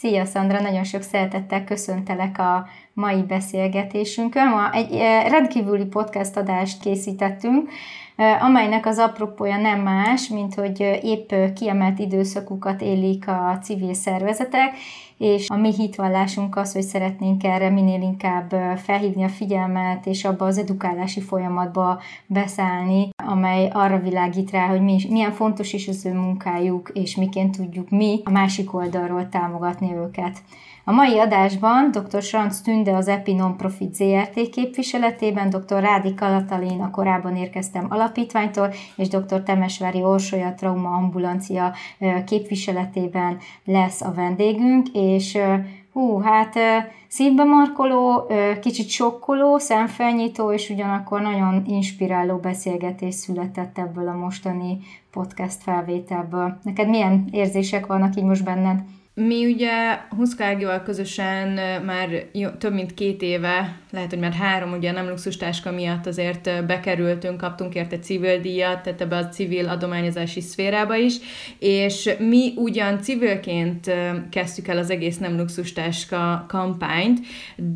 Szia 0.00 0.24
Szandra, 0.24 0.60
nagyon 0.60 0.84
sok 0.84 1.02
szeretettel 1.02 1.64
köszöntelek 1.64 2.38
a 2.38 2.66
mai 2.92 3.22
beszélgetésünkön. 3.22 4.48
Ma 4.48 4.72
egy 4.72 4.96
rendkívüli 5.28 5.84
podcast 5.84 6.36
adást 6.36 6.80
készítettünk, 6.80 7.70
amelynek 8.40 8.86
az 8.86 8.98
apropója 8.98 9.56
nem 9.56 9.80
más, 9.80 10.28
mint 10.28 10.54
hogy 10.54 10.80
épp 11.02 11.32
kiemelt 11.54 11.98
időszakukat 11.98 12.80
élik 12.80 13.28
a 13.28 13.58
civil 13.62 13.94
szervezetek, 13.94 14.74
és 15.18 15.48
a 15.48 15.56
mi 15.56 15.74
hitvallásunk 15.74 16.56
az, 16.56 16.72
hogy 16.72 16.82
szeretnénk 16.82 17.44
erre 17.44 17.70
minél 17.70 18.00
inkább 18.02 18.54
felhívni 18.76 19.22
a 19.22 19.28
figyelmet, 19.28 20.06
és 20.06 20.24
abba 20.24 20.46
az 20.46 20.58
edukálási 20.58 21.20
folyamatba 21.20 22.00
beszállni, 22.26 23.08
amely 23.24 23.70
arra 23.72 23.98
világít 23.98 24.50
rá, 24.50 24.66
hogy 24.66 24.80
mi, 24.80 24.98
milyen 25.08 25.32
fontos 25.32 25.72
is 25.72 25.88
az 25.88 26.06
ő 26.06 26.12
munkájuk, 26.12 26.90
és 26.94 27.16
miként 27.16 27.56
tudjuk 27.56 27.90
mi 27.90 28.20
a 28.24 28.30
másik 28.30 28.74
oldalról 28.74 29.28
támogatni 29.28 29.94
őket. 29.94 30.38
A 30.84 30.92
mai 30.92 31.18
adásban 31.18 31.90
dr. 31.90 32.22
Franz 32.22 32.60
Tünde 32.60 32.92
az 32.92 33.08
EPI 33.08 33.32
Non-Profit 33.32 33.94
ZRT 33.94 34.48
képviseletében, 34.50 35.50
dr. 35.50 35.80
Rádi 35.80 36.14
Kalatalin 36.14 36.80
a 36.80 36.90
korábban 36.90 37.36
érkeztem 37.36 37.86
alapítványtól, 37.88 38.72
és 38.96 39.08
dr. 39.08 39.42
Temesvári 39.42 40.02
Orsolya 40.02 40.54
Trauma 40.54 40.88
Ambulancia 40.88 41.74
képviseletében 42.26 43.38
lesz 43.64 44.00
a 44.00 44.12
vendégünk, 44.12 44.86
és 44.92 45.38
hú, 45.92 46.18
hát 46.18 46.54
szívbe 47.08 47.44
markoló, 47.44 48.30
kicsit 48.60 48.88
sokkoló, 48.88 49.58
szemfelnyitó, 49.58 50.52
és 50.52 50.70
ugyanakkor 50.70 51.20
nagyon 51.20 51.64
inspiráló 51.66 52.36
beszélgetés 52.36 53.14
született 53.14 53.78
ebből 53.78 54.08
a 54.08 54.16
mostani 54.16 54.78
podcast 55.10 55.62
felvételből. 55.62 56.58
Neked 56.62 56.88
milyen 56.88 57.28
érzések 57.30 57.86
vannak 57.86 58.16
így 58.16 58.24
most 58.24 58.44
benned? 58.44 58.80
Mi 59.26 59.52
ugye 59.52 59.98
Huszkárgival 60.16 60.82
közösen 60.82 61.48
már 61.84 62.08
jó, 62.32 62.48
több 62.48 62.72
mint 62.72 62.94
két 62.94 63.22
éve, 63.22 63.76
lehet, 63.90 64.10
hogy 64.10 64.18
már 64.18 64.32
három, 64.32 64.72
ugye 64.72 64.92
nem 64.92 65.08
luxustáska 65.08 65.72
miatt 65.72 66.06
azért 66.06 66.66
bekerültünk, 66.66 67.36
kaptunk 67.36 67.74
érte 67.74 67.98
civil 67.98 68.40
díjat, 68.40 68.82
tehát 68.82 69.00
ebbe 69.00 69.16
a 69.16 69.28
civil 69.28 69.68
adományozási 69.68 70.40
szférába 70.40 70.96
is, 70.96 71.14
és 71.58 72.10
mi 72.18 72.52
ugyan 72.56 73.02
civilként 73.02 73.90
kezdtük 74.30 74.68
el 74.68 74.78
az 74.78 74.90
egész 74.90 75.18
nem 75.18 75.36
luxustáska 75.36 76.44
kampányt, 76.48 77.20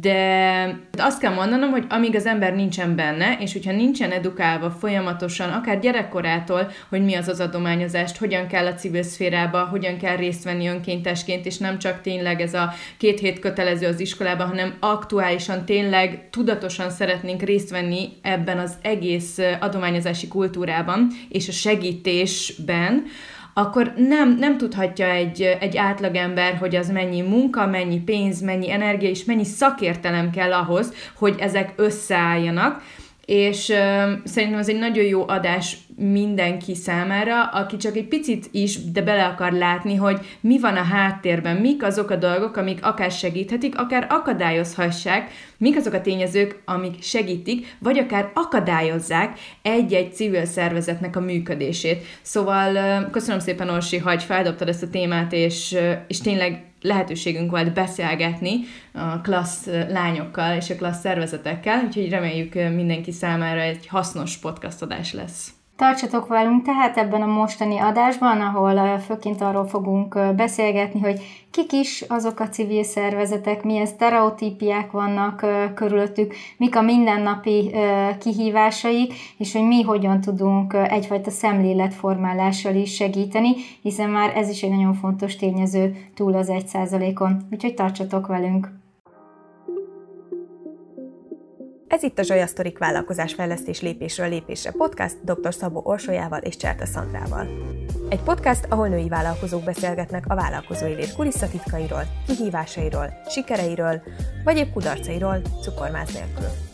de 0.00 0.80
azt 0.98 1.20
kell 1.20 1.34
mondanom, 1.34 1.70
hogy 1.70 1.84
amíg 1.88 2.16
az 2.16 2.26
ember 2.26 2.54
nincsen 2.54 2.96
benne, 2.96 3.36
és 3.40 3.52
hogyha 3.52 3.72
nincsen 3.72 4.10
edukálva 4.10 4.70
folyamatosan, 4.70 5.50
akár 5.50 5.78
gyerekkorától, 5.78 6.70
hogy 6.88 7.04
mi 7.04 7.14
az 7.14 7.28
az 7.28 7.40
adományozást, 7.40 8.16
hogyan 8.16 8.46
kell 8.46 8.66
a 8.66 8.74
civil 8.74 9.02
szférába, 9.02 9.64
hogyan 9.64 9.98
kell 9.98 10.16
részt 10.16 10.44
venni 10.44 10.66
önkéntesként, 10.68 11.33
gyerekként, 11.34 11.46
és 11.46 11.58
nem 11.58 11.78
csak 11.78 12.00
tényleg 12.00 12.40
ez 12.40 12.54
a 12.54 12.72
két 12.96 13.20
hét 13.20 13.38
kötelező 13.38 13.86
az 13.86 14.00
iskolában, 14.00 14.46
hanem 14.46 14.74
aktuálisan 14.80 15.64
tényleg 15.64 16.28
tudatosan 16.30 16.90
szeretnénk 16.90 17.42
részt 17.42 17.70
venni 17.70 18.08
ebben 18.22 18.58
az 18.58 18.74
egész 18.82 19.38
adományozási 19.60 20.28
kultúrában 20.28 21.08
és 21.28 21.48
a 21.48 21.52
segítésben, 21.52 23.04
akkor 23.56 23.92
nem, 23.96 24.36
nem 24.38 24.58
tudhatja 24.58 25.06
egy, 25.06 25.42
egy 25.60 25.76
átlagember, 25.76 26.56
hogy 26.56 26.76
az 26.76 26.90
mennyi 26.90 27.20
munka, 27.20 27.66
mennyi 27.66 28.00
pénz, 28.00 28.40
mennyi 28.40 28.70
energia 28.70 29.08
és 29.08 29.24
mennyi 29.24 29.44
szakértelem 29.44 30.30
kell 30.30 30.52
ahhoz, 30.52 30.92
hogy 31.16 31.34
ezek 31.38 31.72
összeálljanak. 31.76 32.82
És 33.26 33.68
uh, 33.68 33.76
szerintem 34.24 34.58
ez 34.58 34.68
egy 34.68 34.78
nagyon 34.78 35.04
jó 35.04 35.28
adás 35.28 35.76
mindenki 35.96 36.74
számára, 36.74 37.44
aki 37.44 37.76
csak 37.76 37.96
egy 37.96 38.08
picit 38.08 38.48
is, 38.50 38.90
de 38.90 39.02
bele 39.02 39.24
akar 39.24 39.52
látni, 39.52 39.94
hogy 39.94 40.18
mi 40.40 40.60
van 40.60 40.76
a 40.76 40.82
háttérben, 40.82 41.56
mik 41.56 41.82
azok 41.82 42.10
a 42.10 42.16
dolgok, 42.16 42.56
amik 42.56 42.84
akár 42.84 43.10
segíthetik, 43.10 43.78
akár 43.78 44.06
akadályozhassák, 44.10 45.30
mik 45.56 45.76
azok 45.76 45.92
a 45.92 46.00
tényezők, 46.00 46.62
amik 46.64 47.02
segítik, 47.02 47.76
vagy 47.78 47.98
akár 47.98 48.30
akadályozzák 48.34 49.38
egy-egy 49.62 50.14
civil 50.14 50.44
szervezetnek 50.44 51.16
a 51.16 51.20
működését. 51.20 52.04
Szóval 52.22 53.04
köszönöm 53.10 53.40
szépen, 53.40 53.68
Orsi, 53.68 53.98
hogy 53.98 54.22
feldobtad 54.22 54.68
ezt 54.68 54.82
a 54.82 54.90
témát, 54.90 55.32
és, 55.32 55.76
és 56.06 56.20
tényleg 56.20 56.64
lehetőségünk 56.80 57.50
volt 57.50 57.72
beszélgetni 57.72 58.60
a 58.92 59.20
klassz 59.20 59.66
lányokkal 59.88 60.56
és 60.56 60.70
a 60.70 60.76
klassz 60.76 61.00
szervezetekkel, 61.00 61.84
úgyhogy 61.84 62.08
reméljük 62.08 62.54
mindenki 62.54 63.12
számára 63.12 63.60
egy 63.60 63.86
hasznos 63.86 64.36
podcast 64.36 64.82
adás 64.82 65.12
lesz. 65.12 65.52
Tartsatok 65.76 66.26
velünk 66.26 66.64
tehát 66.64 66.96
ebben 66.96 67.22
a 67.22 67.26
mostani 67.26 67.78
adásban, 67.78 68.40
ahol 68.40 68.98
főként 68.98 69.40
arról 69.40 69.66
fogunk 69.66 70.34
beszélgetni, 70.36 71.00
hogy 71.00 71.46
kik 71.50 71.72
is 71.72 72.04
azok 72.08 72.40
a 72.40 72.48
civil 72.48 72.82
szervezetek, 72.82 73.62
milyen 73.62 73.86
sztereotípiák 73.86 74.90
vannak 74.90 75.46
körülöttük, 75.74 76.34
mik 76.56 76.76
a 76.76 76.82
mindennapi 76.82 77.74
kihívásaik, 78.20 79.14
és 79.38 79.52
hogy 79.52 79.66
mi 79.66 79.82
hogyan 79.82 80.20
tudunk 80.20 80.74
egyfajta 80.74 81.30
szemléletformálással 81.30 82.74
is 82.74 82.94
segíteni, 82.94 83.54
hiszen 83.82 84.10
már 84.10 84.36
ez 84.36 84.48
is 84.48 84.62
egy 84.62 84.70
nagyon 84.70 84.94
fontos 84.94 85.36
tényező 85.36 85.96
túl 86.14 86.34
az 86.34 86.48
egy 86.48 86.66
százalékon. 86.66 87.46
Úgyhogy 87.50 87.74
tartsatok 87.74 88.26
velünk! 88.26 88.83
Ez 91.94 92.02
itt 92.02 92.18
a 92.18 92.22
Zsolya 92.22 92.46
Sztorik 92.46 92.78
vállalkozásfejlesztés 92.78 93.80
lépésről 93.80 94.28
lépésre 94.28 94.70
podcast 94.70 95.16
dr. 95.24 95.54
Szabó 95.54 95.80
Orsolyával 95.84 96.38
és 96.38 96.56
Cserta 96.56 96.86
Szandrával. 96.86 97.48
Egy 98.08 98.20
podcast, 98.20 98.66
ahol 98.68 98.88
női 98.88 99.08
vállalkozók 99.08 99.64
beszélgetnek 99.64 100.24
a 100.28 100.34
vállalkozói 100.34 100.94
lét 100.94 101.14
kulisszatitkairól, 101.14 102.02
kihívásairól, 102.26 103.12
sikereiről, 103.28 104.02
vagy 104.44 104.56
épp 104.56 104.72
kudarcairól 104.72 105.40
cukormáz 105.62 106.12
nélkül. 106.12 106.73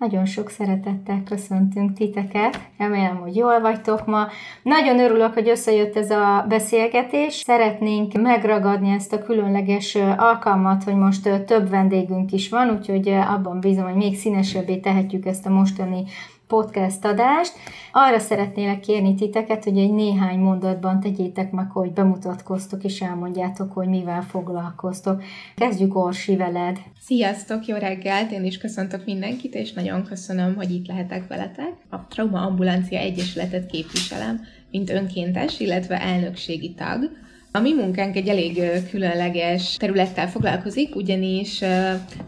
Nagyon 0.00 0.24
sok 0.24 0.50
szeretettel 0.50 1.22
köszöntünk 1.24 1.92
titeket. 1.92 2.60
Remélem, 2.78 3.16
hogy 3.16 3.36
jól 3.36 3.60
vagytok 3.60 4.06
ma. 4.06 4.26
Nagyon 4.62 4.98
örülök, 4.98 5.34
hogy 5.34 5.48
összejött 5.48 5.96
ez 5.96 6.10
a 6.10 6.44
beszélgetés. 6.48 7.34
Szeretnénk 7.34 8.12
megragadni 8.12 8.90
ezt 8.90 9.12
a 9.12 9.22
különleges 9.22 9.94
alkalmat, 10.16 10.84
hogy 10.84 10.94
most 10.94 11.44
több 11.46 11.68
vendégünk 11.68 12.32
is 12.32 12.48
van, 12.48 12.70
úgyhogy 12.70 13.08
abban 13.08 13.60
bízom, 13.60 13.84
hogy 13.84 13.94
még 13.94 14.16
színesebbé 14.16 14.76
tehetjük 14.76 15.26
ezt 15.26 15.46
a 15.46 15.50
mostani 15.50 16.04
podcast 16.50 17.04
adást. 17.04 17.52
Arra 17.92 18.18
szeretnélek 18.18 18.80
kérni 18.80 19.14
titeket, 19.14 19.64
hogy 19.64 19.78
egy 19.78 19.92
néhány 19.92 20.38
mondatban 20.38 21.00
tegyétek 21.00 21.50
meg, 21.50 21.70
hogy 21.70 21.92
bemutatkoztok 21.92 22.84
és 22.84 23.00
elmondjátok, 23.00 23.72
hogy 23.72 23.88
mivel 23.88 24.22
foglalkoztok. 24.22 25.22
Kezdjük 25.56 25.96
Orsi 25.96 26.36
veled. 26.36 26.78
Sziasztok, 27.00 27.66
jó 27.66 27.76
reggelt! 27.76 28.30
Én 28.30 28.44
is 28.44 28.58
köszöntök 28.58 29.04
mindenkit, 29.04 29.54
és 29.54 29.72
nagyon 29.72 30.04
köszönöm, 30.04 30.54
hogy 30.54 30.70
itt 30.70 30.86
lehetek 30.86 31.28
veletek. 31.28 31.72
A 31.90 32.06
Trauma 32.06 32.40
Ambulancia 32.40 32.98
Egyesületet 32.98 33.66
képviselem, 33.66 34.40
mint 34.70 34.90
önkéntes, 34.90 35.60
illetve 35.60 36.00
elnökségi 36.00 36.74
tag. 36.74 37.10
A 37.52 37.60
mi 37.60 37.74
munkánk 37.74 38.16
egy 38.16 38.28
elég 38.28 38.62
különleges 38.90 39.76
területtel 39.76 40.28
foglalkozik, 40.28 40.96
ugyanis 40.96 41.60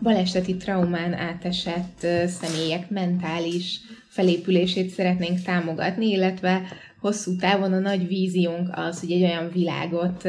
baleseti 0.03 0.56
traumán 0.56 1.15
átesett 1.15 2.06
személyek 2.27 2.91
mentális 2.91 3.81
felépülését 4.12 4.90
szeretnénk 4.90 5.42
támogatni, 5.42 6.06
illetve 6.06 6.62
hosszú 7.00 7.36
távon 7.36 7.72
a 7.72 7.78
nagy 7.78 8.06
víziónk 8.06 8.68
az, 8.72 9.00
hogy 9.00 9.12
egy 9.12 9.22
olyan 9.22 9.50
világot 9.52 10.28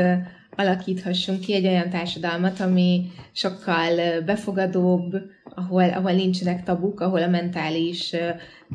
alakíthassunk 0.55 1.39
ki, 1.39 1.53
egy 1.53 1.66
olyan 1.66 1.89
társadalmat, 1.89 2.59
ami 2.59 3.05
sokkal 3.31 4.21
befogadóbb, 4.25 5.13
ahol, 5.55 5.89
ahol 5.89 6.11
nincsenek 6.11 6.63
tabuk, 6.63 6.99
ahol 6.99 7.21
a 7.21 7.27
mentális 7.27 8.16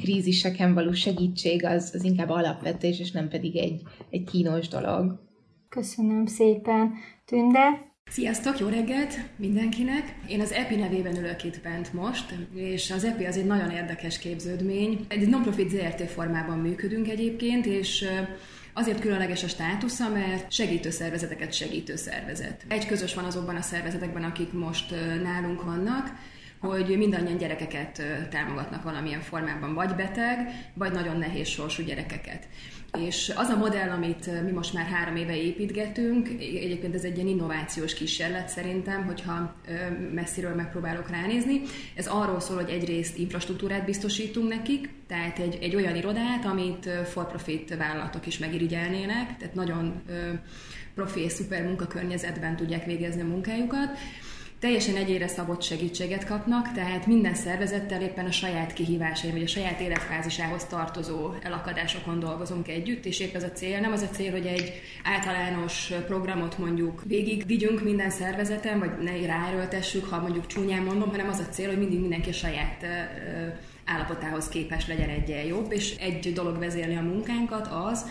kríziseken 0.01 0.75
való 0.75 0.93
segítség 0.93 1.65
az, 1.65 1.91
az 1.95 2.05
inkább 2.05 2.29
alapvetés, 2.29 3.01
és 3.01 3.11
nem 3.11 3.29
pedig 3.29 3.57
egy, 3.57 3.83
egy 4.11 4.25
kínos 4.25 4.69
dolog. 4.69 5.21
Köszönöm 5.69 6.27
szépen. 6.27 6.93
Tünde, 7.25 7.88
Sziasztok, 8.11 8.59
jó 8.59 8.69
reggelt 8.69 9.19
mindenkinek! 9.37 10.15
Én 10.27 10.41
az 10.41 10.53
EPI 10.53 10.77
nevében 10.77 11.17
ülök 11.17 11.45
itt 11.45 11.61
bent 11.61 11.93
most, 11.93 12.35
és 12.55 12.91
az 12.91 13.05
EPI 13.05 13.25
az 13.25 13.37
egy 13.37 13.45
nagyon 13.45 13.71
érdekes 13.71 14.19
képződmény. 14.19 15.05
Egy 15.09 15.29
non-profit 15.29 15.71
ZRT 15.71 16.11
formában 16.11 16.59
működünk 16.59 17.09
egyébként, 17.09 17.67
és 17.67 18.09
Azért 18.73 19.01
különleges 19.01 19.45
a 19.45 19.49
státusza, 19.49 20.09
mert 20.09 20.53
segítő 20.53 20.91
szervezeteket 20.91 21.53
segítő 21.53 21.97
szervezet. 21.97 22.65
Egy 22.69 22.87
közös 22.87 23.15
van 23.15 23.25
azokban 23.25 23.57
a 23.57 23.63
szervezetekben, 23.63 24.25
akik 24.25 24.53
most 24.53 24.95
nálunk 25.23 25.63
vannak, 25.63 26.13
hogy 26.59 26.97
mindannyian 26.99 27.37
gyerekeket 27.37 28.03
támogatnak 28.31 28.83
valamilyen 28.83 29.21
formában, 29.21 29.75
vagy 29.75 29.95
beteg, 29.95 30.69
vagy 30.75 30.93
nagyon 30.93 31.19
nehéz 31.19 31.49
sorsú 31.49 31.83
gyerekeket. 31.83 32.49
És 32.97 33.33
az 33.37 33.49
a 33.49 33.57
modell, 33.57 33.91
amit 33.91 34.43
mi 34.45 34.51
most 34.51 34.73
már 34.73 34.87
három 34.87 35.17
éve 35.17 35.37
építgetünk, 35.37 36.29
egyébként 36.39 36.95
ez 36.95 37.05
egy 37.05 37.17
ilyen 37.17 37.29
innovációs 37.29 37.95
kísérlet 37.95 38.49
szerintem, 38.49 39.05
hogyha 39.05 39.55
messziről 40.15 40.55
megpróbálok 40.55 41.11
ránézni. 41.11 41.61
Ez 41.95 42.07
arról 42.07 42.41
szól, 42.41 42.57
hogy 42.57 42.71
egyrészt 42.71 43.19
infrastruktúrát 43.19 43.85
biztosítunk 43.85 44.49
nekik, 44.49 44.91
tehát 45.07 45.39
egy, 45.39 45.59
egy 45.61 45.75
olyan 45.75 45.97
irodát, 45.97 46.45
amit 46.45 46.91
for-profit 47.05 47.77
vállalatok 47.77 48.27
is 48.27 48.39
megirigyelnének, 48.39 49.37
tehát 49.37 49.55
nagyon 49.55 50.03
profi 50.95 51.21
és 51.21 51.33
szuper 51.33 51.63
munkakörnyezetben 51.63 52.57
tudják 52.57 52.85
végezni 52.85 53.21
a 53.21 53.27
munkájukat. 53.27 53.99
Teljesen 54.61 54.97
egyére 54.97 55.29
szabott 55.29 55.63
segítséget 55.63 56.27
kapnak, 56.27 56.73
tehát 56.73 57.07
minden 57.07 57.35
szervezettel 57.35 58.03
éppen 58.03 58.27
a 58.27 58.31
saját 58.31 58.73
kihívásai, 58.73 59.31
vagy 59.31 59.43
a 59.43 59.47
saját 59.47 59.81
életfázisához 59.81 60.65
tartozó 60.65 61.33
elakadásokon 61.43 62.19
dolgozunk 62.19 62.69
együtt, 62.69 63.05
és 63.05 63.21
épp 63.21 63.35
ez 63.35 63.43
a 63.43 63.53
cél. 63.53 63.81
Nem 63.81 63.93
az 63.93 64.03
a 64.03 64.15
cél, 64.15 64.31
hogy 64.31 64.47
egy 64.47 64.73
általános 65.05 65.93
programot 66.07 66.59
mondjuk 66.59 67.03
végig 67.07 67.47
vigyünk 67.47 67.83
minden 67.83 68.11
szervezeten, 68.11 68.79
vagy 68.79 68.91
ne 69.03 69.27
ráerőltessük, 69.27 70.05
ha 70.05 70.21
mondjuk 70.21 70.47
csúnyán 70.47 70.83
mondom, 70.83 71.11
hanem 71.11 71.29
az 71.29 71.39
a 71.39 71.53
cél, 71.53 71.69
hogy 71.69 71.79
mindig 71.79 72.01
mindenki 72.01 72.31
a 72.31 72.33
saját 72.33 72.85
állapotához 73.85 74.49
képes 74.49 74.87
legyen 74.87 75.09
egyen 75.09 75.45
jobb, 75.45 75.73
és 75.73 75.97
egy 75.97 76.33
dolog 76.33 76.59
vezérli 76.59 76.97
a 76.97 77.03
munkánkat 77.03 77.67
az, 77.67 78.05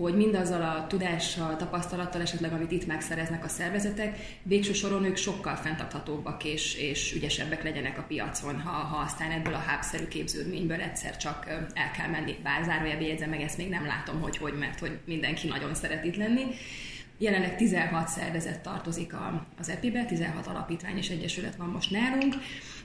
hogy 0.00 0.16
mindazzal 0.16 0.62
a 0.62 0.86
tudással, 0.86 1.56
tapasztalattal 1.56 2.20
esetleg, 2.20 2.52
amit 2.52 2.70
itt 2.70 2.86
megszereznek 2.86 3.44
a 3.44 3.48
szervezetek, 3.48 4.18
végső 4.42 4.72
soron 4.72 5.04
ők 5.04 5.16
sokkal 5.16 5.56
fenntarthatóbbak 5.56 6.44
és, 6.44 6.74
és 6.74 7.14
ügyesebbek 7.14 7.62
legyenek 7.62 7.98
a 7.98 8.04
piacon, 8.08 8.60
ha, 8.60 8.70
ha 8.70 8.96
aztán 8.96 9.30
ebből 9.30 9.54
a 9.54 9.64
hábszerű 9.66 10.08
képződményből 10.08 10.80
egyszer 10.80 11.16
csak 11.16 11.46
el 11.74 11.90
kell 11.96 12.08
menni. 12.08 12.36
Bár 12.42 12.64
zárójelbe 12.64 13.06
jegyzem 13.06 13.30
meg, 13.30 13.40
ezt 13.40 13.56
még 13.56 13.68
nem 13.68 13.86
látom, 13.86 14.20
hogy 14.20 14.36
hogy, 14.36 14.54
mert 14.58 14.78
hogy 14.78 14.98
mindenki 15.04 15.48
nagyon 15.48 15.74
szeret 15.74 16.04
itt 16.04 16.16
lenni. 16.16 16.44
Jelenleg 17.22 17.56
16 17.56 18.08
szervezet 18.08 18.60
tartozik 18.60 19.14
az 19.58 19.68
EPI-be, 19.68 20.04
16 20.04 20.46
alapítvány 20.46 20.96
és 20.96 21.08
egyesület 21.08 21.56
van 21.56 21.68
most 21.68 21.90
nálunk, 21.90 22.34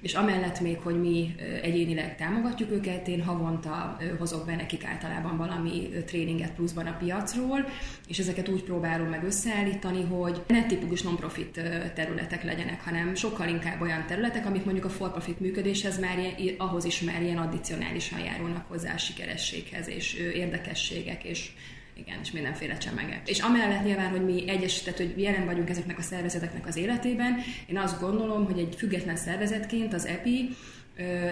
és 0.01 0.13
amellett 0.13 0.59
még, 0.59 0.79
hogy 0.79 0.99
mi 0.99 1.35
egyénileg 1.61 2.15
támogatjuk 2.15 2.71
őket, 2.71 3.07
én 3.07 3.23
havonta 3.23 3.97
hozok 4.17 4.45
be 4.45 4.55
nekik 4.55 4.85
általában 4.85 5.37
valami 5.37 5.89
tréninget 6.05 6.51
pluszban 6.51 6.85
a 6.85 6.97
piacról, 6.97 7.65
és 8.07 8.19
ezeket 8.19 8.49
úgy 8.49 8.63
próbálom 8.63 9.07
meg 9.07 9.23
összeállítani, 9.23 10.03
hogy 10.03 10.43
ne 10.47 10.65
tipikus 10.65 11.01
non-profit 11.01 11.61
területek 11.93 12.43
legyenek, 12.43 12.83
hanem 12.83 13.15
sokkal 13.15 13.47
inkább 13.47 13.81
olyan 13.81 14.05
területek, 14.07 14.45
amik 14.45 14.65
mondjuk 14.65 14.85
a 14.85 14.89
for-profit 14.89 15.39
működéshez 15.39 15.99
már 15.99 16.17
ilyen, 16.17 16.55
ahhoz 16.57 16.85
is 16.85 17.01
már 17.01 17.21
ilyen 17.21 17.37
addicionálisan 17.37 18.19
járulnak 18.19 18.67
hozzá 18.67 18.93
a 18.93 18.97
sikerességhez, 18.97 19.87
és 19.87 20.13
érdekességek, 20.13 21.23
és 21.23 21.51
igen, 21.97 22.19
és 22.21 22.31
mindenféle 22.31 22.77
csemegek. 22.77 23.30
És 23.30 23.39
amellett 23.39 23.83
nyilván, 23.83 24.09
hogy 24.09 24.25
mi 24.25 24.50
egyes, 24.50 24.81
tehát 24.81 25.00
hogy 25.00 25.13
jelen 25.18 25.45
vagyunk 25.45 25.69
ezeknek 25.69 25.97
a 25.97 26.01
szervezeteknek 26.01 26.68
az 26.68 26.75
életében, 26.75 27.36
én 27.68 27.77
azt 27.77 28.00
gondolom, 28.00 28.45
hogy 28.45 28.59
egy 28.59 28.75
független 28.77 29.15
szervezetként 29.15 29.94
az 29.94 30.06
EPI 30.06 30.50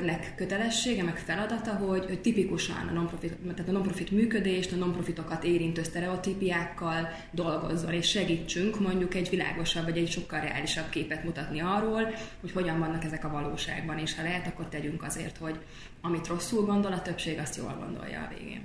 nek 0.06 0.34
kötelessége, 0.36 1.04
meg 1.04 1.18
feladata, 1.18 1.72
hogy, 1.72 2.06
hogy 2.06 2.22
tipikusan 2.22 2.88
a 2.88 2.92
non-profit, 2.92 3.34
tehát 3.34 3.70
a 3.70 3.72
non-profit 3.72 4.12
működést, 4.12 4.72
a 4.72 4.76
non-profitokat 4.76 5.44
érintő 5.44 5.84
sztereotípiákkal 5.84 7.10
dolgozzon, 7.32 7.94
és 7.94 8.10
segítsünk 8.10 8.80
mondjuk 8.80 9.14
egy 9.14 9.30
világosabb, 9.30 9.84
vagy 9.84 9.98
egy 9.98 10.12
sokkal 10.12 10.40
reálisabb 10.40 10.90
képet 10.90 11.24
mutatni 11.24 11.60
arról, 11.60 12.16
hogy 12.42 12.52
hogyan 12.52 12.80
vannak 12.80 13.04
ezek 13.04 13.26
a 13.26 13.30
valóságban, 13.30 13.98
és 13.98 14.16
ha 14.16 14.24
lehet, 14.24 14.48
akkor 14.48 14.70
tegyünk 14.70 15.04
azért, 15.04 15.38
hogy 15.38 15.60
amit 16.02 16.28
rosszul 16.28 16.66
gondol, 16.66 16.92
a 16.94 17.02
többség 17.02 17.40
azt 17.40 17.58
jól 17.58 17.78
gondolja 17.80 18.20
a 18.20 18.34
végén. 18.38 18.62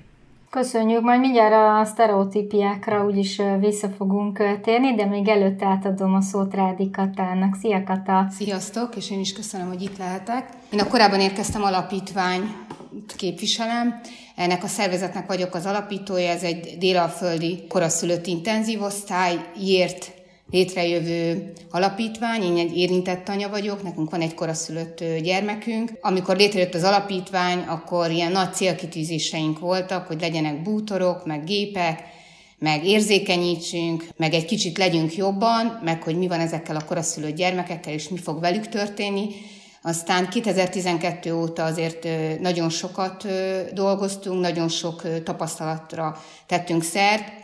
Köszönjük, 0.50 1.03
majd 1.03 1.21
mindjárt 1.21 1.53
a 1.53 1.91
sztereotípiákra 1.91 3.05
úgyis 3.05 3.41
vissza 3.59 3.89
fogunk 3.89 4.61
térni, 4.62 4.95
de 4.95 5.05
még 5.05 5.29
előtte 5.29 5.67
átadom 5.67 6.15
a 6.15 6.21
szót 6.21 6.55
Rádi 6.55 6.91
Katának. 6.91 7.56
Szia 7.61 7.83
Kata! 7.83 8.27
Sziasztok, 8.31 8.97
és 8.97 9.11
én 9.11 9.21
is 9.21 9.33
köszönöm, 9.33 9.69
hogy 9.69 9.83
itt 9.83 9.99
lehetek. 9.99 10.49
Én 10.73 10.81
a 10.81 10.87
korábban 10.87 11.21
érkeztem 11.21 11.62
alapítvány 11.62 12.43
képviselem. 13.17 14.00
Ennek 14.37 14.65
a 14.65 14.67
szervezetnek 14.67 15.27
vagyok 15.27 15.55
az 15.55 15.67
alapítója, 15.67 16.29
ez 16.29 16.43
egy 16.43 16.77
délalföldi 16.79 17.67
koraszülött 17.69 18.27
intenzív 18.27 18.83
osztály, 18.83 19.35
írt 19.61 20.18
létrejövő 20.50 21.53
alapítvány, 21.71 22.43
én 22.43 22.56
egy 22.56 22.77
érintett 22.77 23.29
anya 23.29 23.49
vagyok, 23.49 23.83
nekünk 23.83 24.11
van 24.11 24.21
egy 24.21 24.35
koraszülött 24.35 25.05
gyermekünk. 25.23 25.93
Amikor 26.00 26.37
létrejött 26.37 26.75
az 26.75 26.83
alapítvány, 26.83 27.59
akkor 27.59 28.11
ilyen 28.11 28.33
nagy 28.33 28.55
célkitűzéseink 28.55 29.59
voltak, 29.59 30.06
hogy 30.06 30.21
legyenek 30.21 30.62
bútorok, 30.62 31.27
meg 31.27 31.45
gépek, 31.45 32.03
meg 32.59 32.85
érzékenyítsünk, 32.85 34.05
meg 34.17 34.35
egy 34.35 34.45
kicsit 34.45 34.79
legyünk 34.79 35.17
jobban, 35.17 35.81
meg 35.85 36.03
hogy 36.03 36.19
mi 36.19 36.29
van 36.29 36.41
ezekkel 36.41 36.77
a 36.77 36.85
koraszülött 36.85 37.37
gyermekekkel, 37.37 37.93
és 37.93 38.09
mi 38.09 38.19
fog 38.19 38.41
velük 38.41 38.69
történni. 38.69 39.29
Aztán 39.83 40.29
2012 40.29 41.35
óta 41.35 41.65
azért 41.65 42.09
nagyon 42.41 42.71
sokat 42.71 43.27
dolgoztunk, 43.73 44.41
nagyon 44.41 44.69
sok 44.69 45.23
tapasztalatra 45.23 46.23
tettünk 46.47 46.83
szert, 46.83 47.38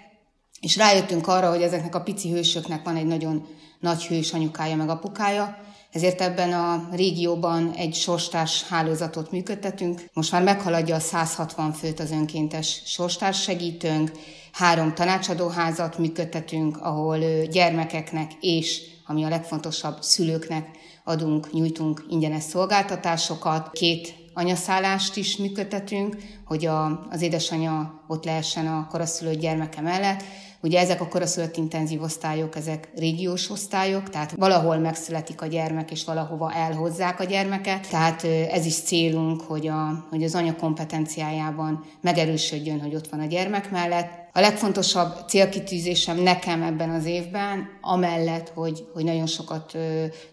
és 0.64 0.76
rájöttünk 0.76 1.26
arra, 1.26 1.48
hogy 1.48 1.62
ezeknek 1.62 1.94
a 1.94 2.00
pici 2.00 2.30
hősöknek 2.30 2.84
van 2.84 2.96
egy 2.96 3.06
nagyon 3.06 3.46
nagy 3.80 4.06
hős 4.06 4.32
anyukája 4.32 4.76
meg 4.76 4.88
apukája, 4.88 5.58
ezért 5.92 6.20
ebben 6.20 6.52
a 6.52 6.88
régióban 6.92 7.72
egy 7.76 7.94
sorstárs 7.94 8.62
hálózatot 8.68 9.30
működtetünk. 9.30 10.04
Most 10.12 10.32
már 10.32 10.42
meghaladja 10.42 10.94
a 10.94 11.00
160 11.00 11.72
főt 11.72 12.00
az 12.00 12.10
önkéntes 12.10 12.82
sorstárs 12.84 13.42
segítőnk, 13.42 14.12
három 14.52 14.94
tanácsadóházat 14.94 15.98
működtetünk, 15.98 16.76
ahol 16.80 17.18
gyermekeknek 17.44 18.32
és, 18.40 18.80
ami 19.06 19.24
a 19.24 19.28
legfontosabb, 19.28 20.02
szülőknek 20.02 20.68
adunk, 21.04 21.52
nyújtunk 21.52 22.06
ingyenes 22.08 22.42
szolgáltatásokat. 22.42 23.70
Két 23.72 24.14
anyaszállást 24.34 25.16
is 25.16 25.36
működtetünk, 25.36 26.16
hogy 26.44 26.66
a, 26.66 27.06
az 27.10 27.22
édesanyja 27.22 28.04
ott 28.08 28.24
lehessen 28.24 28.66
a 28.66 28.86
koraszülött 28.90 29.40
gyermeke 29.40 29.80
mellett, 29.80 30.22
Ugye 30.64 30.80
ezek 30.80 31.00
a 31.00 31.08
koraszülött 31.08 31.56
intenzív 31.56 32.02
osztályok, 32.02 32.56
ezek 32.56 32.88
régiós 32.96 33.50
osztályok, 33.50 34.10
tehát 34.10 34.32
valahol 34.32 34.78
megszületik 34.78 35.42
a 35.42 35.46
gyermek, 35.46 35.90
és 35.90 36.04
valahova 36.04 36.52
elhozzák 36.52 37.20
a 37.20 37.24
gyermeket. 37.24 37.88
Tehát 37.88 38.24
ez 38.50 38.66
is 38.66 38.74
célunk, 38.74 39.40
hogy, 39.40 39.66
a, 39.66 40.06
hogy 40.10 40.24
az 40.24 40.34
anya 40.34 40.56
kompetenciájában 40.56 41.84
megerősödjön, 42.00 42.80
hogy 42.80 42.94
ott 42.94 43.08
van 43.08 43.20
a 43.20 43.26
gyermek 43.26 43.70
mellett. 43.70 44.28
A 44.32 44.40
legfontosabb 44.40 45.28
célkitűzésem 45.28 46.22
nekem 46.22 46.62
ebben 46.62 46.90
az 46.90 47.04
évben, 47.04 47.68
amellett, 47.80 48.52
hogy, 48.54 48.86
hogy 48.94 49.04
nagyon 49.04 49.26
sokat 49.26 49.76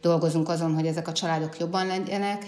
dolgozunk 0.02 0.50
azon, 0.50 0.74
hogy 0.74 0.86
ezek 0.86 1.08
a 1.08 1.14
családok 1.14 1.60
jobban 1.60 1.88
legyenek, 1.88 2.46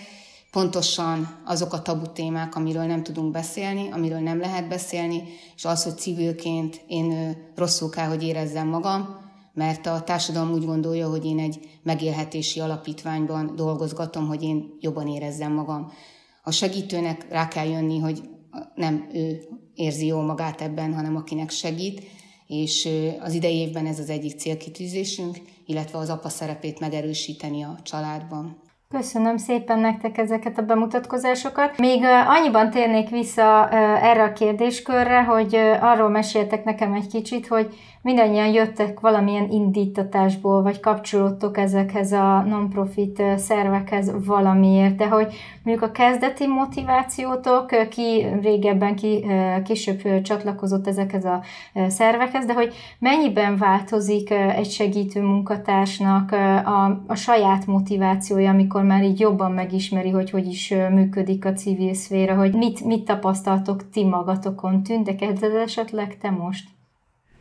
pontosan 0.53 1.41
azok 1.45 1.73
a 1.73 1.81
tabu 1.81 2.05
témák, 2.11 2.55
amiről 2.55 2.83
nem 2.83 3.03
tudunk 3.03 3.31
beszélni, 3.31 3.89
amiről 3.91 4.19
nem 4.19 4.39
lehet 4.39 4.67
beszélni, 4.67 5.23
és 5.55 5.65
az, 5.65 5.83
hogy 5.83 5.97
civilként 5.97 6.83
én 6.87 7.37
rosszul 7.55 7.89
kell, 7.89 8.07
hogy 8.07 8.23
érezzem 8.23 8.67
magam, 8.67 9.21
mert 9.53 9.85
a 9.85 10.03
társadalom 10.03 10.51
úgy 10.51 10.65
gondolja, 10.65 11.09
hogy 11.09 11.25
én 11.25 11.39
egy 11.39 11.59
megélhetési 11.83 12.59
alapítványban 12.59 13.55
dolgozgatom, 13.55 14.27
hogy 14.27 14.43
én 14.43 14.77
jobban 14.79 15.07
érezzem 15.07 15.53
magam. 15.53 15.91
A 16.43 16.51
segítőnek 16.51 17.25
rá 17.29 17.47
kell 17.47 17.67
jönni, 17.67 17.99
hogy 17.99 18.21
nem 18.75 19.09
ő 19.13 19.41
érzi 19.75 20.05
jól 20.05 20.23
magát 20.23 20.61
ebben, 20.61 20.93
hanem 20.93 21.15
akinek 21.15 21.49
segít, 21.49 22.03
és 22.47 22.89
az 23.19 23.33
idei 23.33 23.55
évben 23.55 23.85
ez 23.85 23.99
az 23.99 24.09
egyik 24.09 24.39
célkitűzésünk, 24.39 25.41
illetve 25.65 25.97
az 25.97 26.09
apa 26.09 26.29
szerepét 26.29 26.79
megerősíteni 26.79 27.63
a 27.63 27.79
családban. 27.83 28.62
Köszönöm 28.97 29.37
szépen 29.37 29.79
nektek 29.79 30.17
ezeket 30.17 30.57
a 30.57 30.61
bemutatkozásokat. 30.61 31.77
Még 31.77 32.03
annyiban 32.27 32.69
térnék 32.69 33.09
vissza 33.09 33.69
erre 34.01 34.23
a 34.23 34.33
kérdéskörre, 34.33 35.23
hogy 35.23 35.55
arról 35.81 36.09
meséltek 36.09 36.63
nekem 36.63 36.93
egy 36.93 37.07
kicsit, 37.07 37.47
hogy 37.47 37.73
mindannyian 38.03 38.53
jöttek 38.53 38.99
valamilyen 38.99 39.49
indítatásból, 39.49 40.61
vagy 40.61 40.79
kapcsolódtok 40.79 41.57
ezekhez 41.57 42.11
a 42.11 42.41
non-profit 42.41 43.23
szervekhez 43.37 44.25
valamiért, 44.25 44.95
de 44.95 45.07
hogy 45.07 45.33
mondjuk 45.63 45.89
a 45.89 45.91
kezdeti 45.91 46.47
motivációtok, 46.47 47.89
ki 47.89 48.25
régebben, 48.41 48.95
ki 48.95 49.25
később 49.63 50.21
csatlakozott 50.21 50.87
ezekhez 50.87 51.25
a 51.25 51.41
szervekhez, 51.87 52.45
de 52.45 52.53
hogy 52.53 52.73
mennyiben 52.99 53.57
változik 53.57 54.31
egy 54.31 54.71
segítő 54.71 55.21
munkatársnak 55.21 56.31
a, 56.65 56.85
a 57.07 57.15
saját 57.15 57.65
motivációja, 57.65 58.49
amikor 58.49 58.83
már 58.83 59.03
így 59.03 59.19
jobban 59.19 59.51
megismeri, 59.51 60.09
hogy 60.09 60.29
hogy 60.29 60.47
is 60.47 60.73
működik 60.91 61.45
a 61.45 61.53
civil 61.53 61.93
szféra, 61.93 62.35
hogy 62.35 62.53
mit, 62.53 62.85
mit 62.85 63.05
tapasztaltok 63.05 63.89
ti 63.89 64.03
magatokon, 64.03 64.83
tűntek 64.83 65.21
ez 65.21 65.41
esetleg 65.41 66.17
te 66.17 66.29
most? 66.29 66.73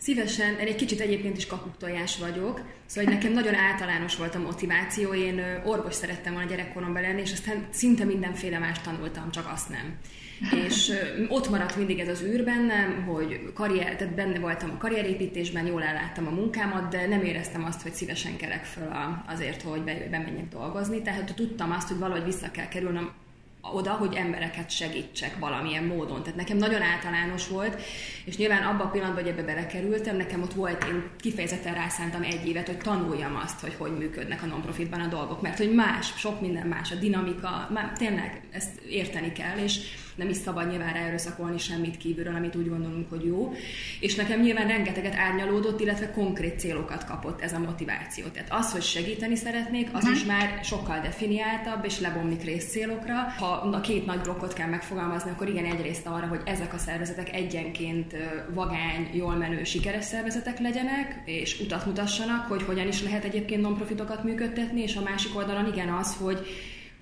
Szívesen, 0.03 0.59
én 0.59 0.67
egy 0.67 0.77
kicsit 0.77 1.01
egyébként 1.01 1.37
is 1.37 1.47
kakuktojás 1.47 2.19
vagyok, 2.19 2.61
szóval 2.87 3.13
nekem 3.13 3.33
nagyon 3.33 3.55
általános 3.55 4.17
volt 4.17 4.35
a 4.35 4.39
motiváció, 4.39 5.15
én 5.15 5.63
orvos 5.65 5.95
szerettem 5.95 6.33
volna 6.33 6.49
gyerekkoromban 6.49 7.03
lenni, 7.03 7.21
és 7.21 7.33
aztán 7.33 7.67
szinte 7.71 8.05
mindenféle 8.05 8.59
más 8.59 8.81
tanultam, 8.81 9.31
csak 9.31 9.51
azt 9.53 9.69
nem. 9.69 9.97
És 10.67 10.93
ott 11.29 11.51
maradt 11.51 11.77
mindig 11.77 11.99
ez 11.99 12.09
az 12.09 12.23
űr 12.23 12.45
bennem, 12.45 13.03
hogy 13.03 13.53
karrier, 13.55 13.97
tehát 13.97 14.15
benne 14.15 14.39
voltam 14.39 14.71
a 14.71 14.77
karrierépítésben, 14.77 15.67
jól 15.67 15.83
elláttam 15.83 16.27
a 16.27 16.31
munkámat, 16.31 16.91
de 16.91 17.07
nem 17.07 17.23
éreztem 17.23 17.65
azt, 17.65 17.83
hogy 17.83 17.95
szívesen 17.95 18.37
kelek 18.37 18.65
föl 18.65 18.93
azért, 19.27 19.63
hogy 19.63 19.83
bemenjek 20.11 20.49
dolgozni. 20.49 21.03
Tehát 21.03 21.35
tudtam 21.35 21.73
azt, 21.73 21.89
hogy 21.89 21.99
valahogy 21.99 22.25
vissza 22.25 22.51
kell 22.51 22.69
kerülnöm 22.69 23.13
oda, 23.63 23.91
hogy 23.91 24.15
embereket 24.15 24.71
segítsek 24.71 25.39
valamilyen 25.39 25.85
módon. 25.85 26.23
Tehát 26.23 26.39
nekem 26.39 26.57
nagyon 26.57 26.83
általános 26.83 27.49
volt, 27.49 27.81
és 28.25 28.37
nyilván 28.37 28.63
abban 28.63 28.87
a 28.87 28.91
pillanatban, 28.91 29.23
hogy 29.23 29.33
ebbe 29.33 29.43
belekerültem, 29.43 30.17
nekem 30.17 30.43
ott 30.43 30.53
volt, 30.53 30.85
én 30.85 31.11
kifejezetten 31.21 31.75
rászántam 31.75 32.23
egy 32.23 32.47
évet, 32.49 32.67
hogy 32.67 32.79
tanuljam 32.79 33.41
azt, 33.45 33.61
hogy 33.61 33.75
hogy 33.79 33.97
működnek 33.99 34.43
a 34.43 34.47
non-profitban 34.47 35.01
a 35.01 35.07
dolgok, 35.07 35.43
mert 35.43 35.59
hogy 35.59 35.75
más, 35.75 36.13
sok 36.17 36.41
minden 36.41 36.67
más, 36.67 36.91
a 36.91 36.95
dinamika, 36.95 37.69
már 37.73 37.93
tényleg 37.93 38.41
ezt 38.51 38.81
érteni 38.89 39.33
kell, 39.33 39.59
és 39.59 39.81
nem 40.15 40.29
is 40.29 40.37
szabad 40.37 40.71
nyilván 40.71 40.93
ráerőszakolni 40.93 41.59
semmit 41.59 41.97
kívülről, 41.97 42.35
amit 42.35 42.57
úgy 42.57 42.69
gondolunk, 42.69 43.11
hogy 43.11 43.25
jó. 43.25 43.53
És 44.01 44.15
nekem 44.15 44.41
nyilván 44.41 44.67
rengeteget 44.69 45.15
árnyalódott, 45.15 45.81
illetve 45.81 46.11
konkrét 46.11 46.59
célokat 46.59 47.05
kapott 47.05 47.41
ez 47.41 47.53
a 47.53 47.59
motiváció. 47.59 48.25
Tehát 48.27 48.53
az, 48.53 48.73
hogy 48.73 48.83
segíteni 48.83 49.37
szeretnék, 49.37 49.89
az 49.93 50.03
uh-huh. 50.03 50.19
is 50.19 50.25
már 50.25 50.61
sokkal 50.65 51.01
definiáltabb, 51.01 51.85
és 51.85 52.01
lebomlik 52.01 52.43
részcélokra. 52.43 53.15
Ha 53.39 53.47
a 53.47 53.81
két 53.81 54.07
nagy 54.07 54.21
blokkot 54.21 54.53
kell 54.53 54.69
megfogalmazni, 54.69 55.31
akkor 55.31 55.49
igen, 55.49 55.65
egyrészt 55.65 56.07
arra, 56.07 56.27
hogy 56.27 56.41
ezek 56.45 56.75
a 56.75 56.79
szervezetek 56.79 57.35
egyenként 57.35 58.17
vagány, 58.55 59.11
jól 59.13 59.35
menő, 59.35 59.65
sikeres 59.65 60.05
szervezetek 60.05 60.59
legyenek, 60.59 61.23
és 61.25 61.61
utat 61.61 61.87
mutassanak, 61.87 62.47
hogy 62.47 62.63
hogyan 62.63 62.89
is 62.89 63.03
lehet 63.03 63.25
egyébként 63.25 63.63
non-profitokat 63.63 64.25
működtetni, 64.25 64.83
és 64.83 64.97
a 64.97 65.03
másik 65.03 65.37
oldalon 65.37 65.67
igen 65.73 65.89
az, 65.89 66.17
hogy 66.17 66.47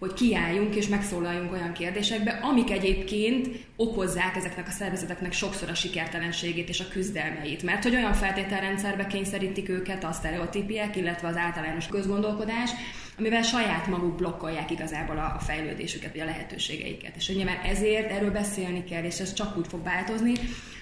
hogy 0.01 0.13
kiálljunk 0.13 0.75
és 0.75 0.89
megszólaljunk 0.89 1.53
olyan 1.53 1.73
kérdésekbe, 1.73 2.31
amik 2.31 2.71
egyébként 2.71 3.49
okozzák 3.77 4.37
ezeknek 4.37 4.67
a 4.67 4.71
szervezeteknek 4.71 5.33
sokszor 5.33 5.69
a 5.69 5.75
sikertelenségét 5.75 6.69
és 6.69 6.81
a 6.81 6.89
küzdelmeit. 6.89 7.63
Mert 7.63 7.83
hogy 7.83 7.95
olyan 7.95 8.15
feltételrendszerbe 8.15 9.07
kényszerítik 9.07 9.69
őket 9.69 10.05
a 10.05 10.13
sztereotípiek, 10.13 10.97
illetve 10.97 11.29
az 11.29 11.37
általános 11.37 11.87
közgondolkodás, 11.87 12.71
amivel 13.21 13.43
saját 13.43 13.87
maguk 13.87 14.17
blokkolják 14.17 14.71
igazából 14.71 15.17
a, 15.17 15.39
fejlődésüket, 15.39 16.13
vagy 16.13 16.21
a 16.21 16.25
lehetőségeiket. 16.25 17.17
És 17.17 17.27
hogy 17.27 17.37
nyilván 17.37 17.59
ezért 17.65 18.11
erről 18.11 18.31
beszélni 18.31 18.85
kell, 18.85 19.03
és 19.03 19.19
ez 19.19 19.33
csak 19.33 19.57
úgy 19.57 19.67
fog 19.67 19.83
változni, 19.83 20.33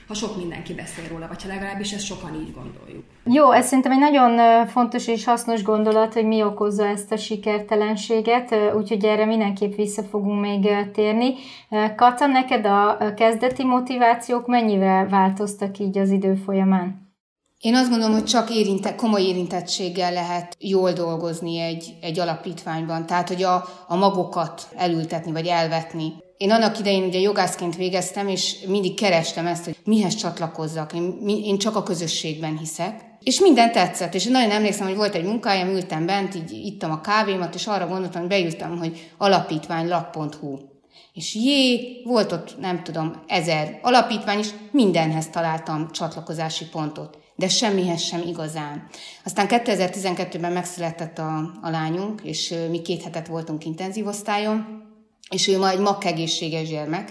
ha 0.08 0.14
sok 0.14 0.36
mindenki 0.36 0.74
beszél 0.74 1.08
róla, 1.08 1.28
vagy 1.28 1.42
ha 1.42 1.48
legalábbis 1.48 1.92
ezt 1.92 2.04
sokan 2.04 2.34
így 2.34 2.52
gondoljuk. 2.52 3.04
Jó, 3.24 3.50
ez 3.50 3.66
szerintem 3.66 3.92
egy 3.92 3.98
nagyon 3.98 4.66
fontos 4.66 5.06
és 5.06 5.24
hasznos 5.24 5.62
gondolat, 5.62 6.12
hogy 6.12 6.26
mi 6.26 6.42
okozza 6.42 6.86
ezt 6.86 7.12
a 7.12 7.16
sikertelenséget, 7.16 8.54
úgyhogy 8.76 9.04
erre 9.04 9.24
mindenképp 9.24 9.74
vissza 9.74 10.02
fogunk 10.02 10.40
még 10.40 10.68
térni. 10.92 11.34
Kata, 11.96 12.26
neked 12.26 12.66
a 12.66 13.14
kezdeti 13.16 13.64
motivációk 13.64 14.46
mennyivel 14.46 15.08
változtak 15.08 15.78
így 15.78 15.98
az 15.98 16.10
idő 16.10 16.34
folyamán? 16.34 17.07
Én 17.60 17.74
azt 17.74 17.90
gondolom, 17.90 18.14
hogy 18.14 18.24
csak 18.24 18.50
érinte, 18.50 18.94
komoly 18.94 19.22
érintettséggel 19.22 20.12
lehet 20.12 20.56
jól 20.60 20.92
dolgozni 20.92 21.58
egy, 21.58 21.94
egy 22.00 22.18
alapítványban, 22.18 23.06
tehát 23.06 23.28
hogy 23.28 23.42
a, 23.42 23.68
a 23.86 23.96
magokat 23.96 24.68
elültetni 24.76 25.32
vagy 25.32 25.46
elvetni. 25.46 26.12
Én 26.36 26.50
annak 26.50 26.78
idején 26.78 27.04
ugye 27.04 27.18
jogászként 27.18 27.76
végeztem, 27.76 28.28
és 28.28 28.56
mindig 28.66 28.94
kerestem 28.94 29.46
ezt, 29.46 29.64
hogy 29.64 29.76
mihez 29.84 30.14
csatlakozzak. 30.14 30.92
Én, 30.92 31.18
én 31.26 31.58
csak 31.58 31.76
a 31.76 31.82
közösségben 31.82 32.58
hiszek. 32.58 33.06
És 33.22 33.40
minden 33.40 33.72
tetszett, 33.72 34.14
és 34.14 34.24
nagyon 34.24 34.50
emlékszem, 34.50 34.86
hogy 34.86 34.96
volt 34.96 35.14
egy 35.14 35.24
munkájám, 35.24 35.68
ültem 35.68 36.06
bent, 36.06 36.34
így 36.34 36.52
ittam 36.52 36.90
a 36.90 37.00
kávémat, 37.00 37.54
és 37.54 37.66
arra 37.66 37.86
gondoltam, 37.86 38.20
hogy 38.20 38.30
beültem, 38.30 38.78
hogy 38.78 39.10
alapítványlap.hu. 39.16 40.58
És 41.12 41.34
jé, 41.34 42.02
volt 42.04 42.32
ott, 42.32 42.58
nem 42.60 42.82
tudom, 42.82 43.22
ezer 43.26 43.78
alapítvány, 43.82 44.38
és 44.38 44.48
mindenhez 44.70 45.28
találtam 45.28 45.90
csatlakozási 45.90 46.64
pontot 46.64 47.18
de 47.38 47.48
semmihez 47.48 48.02
sem 48.02 48.22
igazán. 48.26 48.86
Aztán 49.24 49.46
2012-ben 49.48 50.52
megszületett 50.52 51.18
a, 51.18 51.36
a 51.62 51.70
lányunk, 51.70 52.20
és 52.24 52.54
mi 52.70 52.82
két 52.82 53.02
hetet 53.02 53.26
voltunk 53.26 53.64
intenzív 53.64 54.06
osztályon, 54.06 54.82
és 55.30 55.48
ő 55.48 55.58
ma 55.58 55.70
egy 55.70 55.78
makkegészséges 55.78 56.68
gyermek, 56.68 57.10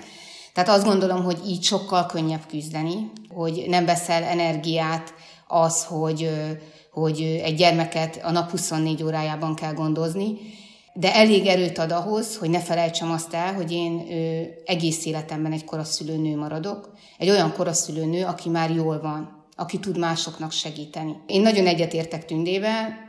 tehát 0.53 0.69
azt 0.69 0.85
gondolom, 0.85 1.23
hogy 1.23 1.37
így 1.47 1.63
sokkal 1.63 2.05
könnyebb 2.05 2.45
küzdeni, 2.47 3.11
hogy 3.29 3.65
nem 3.67 3.85
veszel 3.85 4.23
energiát 4.23 5.13
az, 5.47 5.83
hogy, 5.85 6.29
hogy 6.91 7.21
egy 7.43 7.55
gyermeket 7.55 8.19
a 8.23 8.31
nap 8.31 8.49
24 8.49 9.03
órájában 9.03 9.55
kell 9.55 9.73
gondozni, 9.73 10.37
de 10.99 11.15
elég 11.15 11.45
erőt 11.45 11.77
ad 11.77 11.91
ahhoz, 11.91 12.37
hogy 12.37 12.49
ne 12.49 12.59
felejtsem 12.59 13.11
azt 13.11 13.33
el, 13.33 13.53
hogy 13.53 13.71
én 13.71 14.07
egész 14.65 15.05
életemben 15.05 15.51
egy 15.51 15.65
koraszülő 15.65 16.17
nő 16.17 16.37
maradok, 16.37 16.93
egy 17.17 17.29
olyan 17.29 17.53
koraszülő 17.53 18.05
nő, 18.05 18.25
aki 18.25 18.49
már 18.49 18.71
jól 18.71 18.99
van, 19.01 19.45
aki 19.55 19.79
tud 19.79 19.97
másoknak 19.97 20.51
segíteni. 20.51 21.15
Én 21.27 21.41
nagyon 21.41 21.67
egyetértek 21.67 22.25
Tündével, 22.25 23.05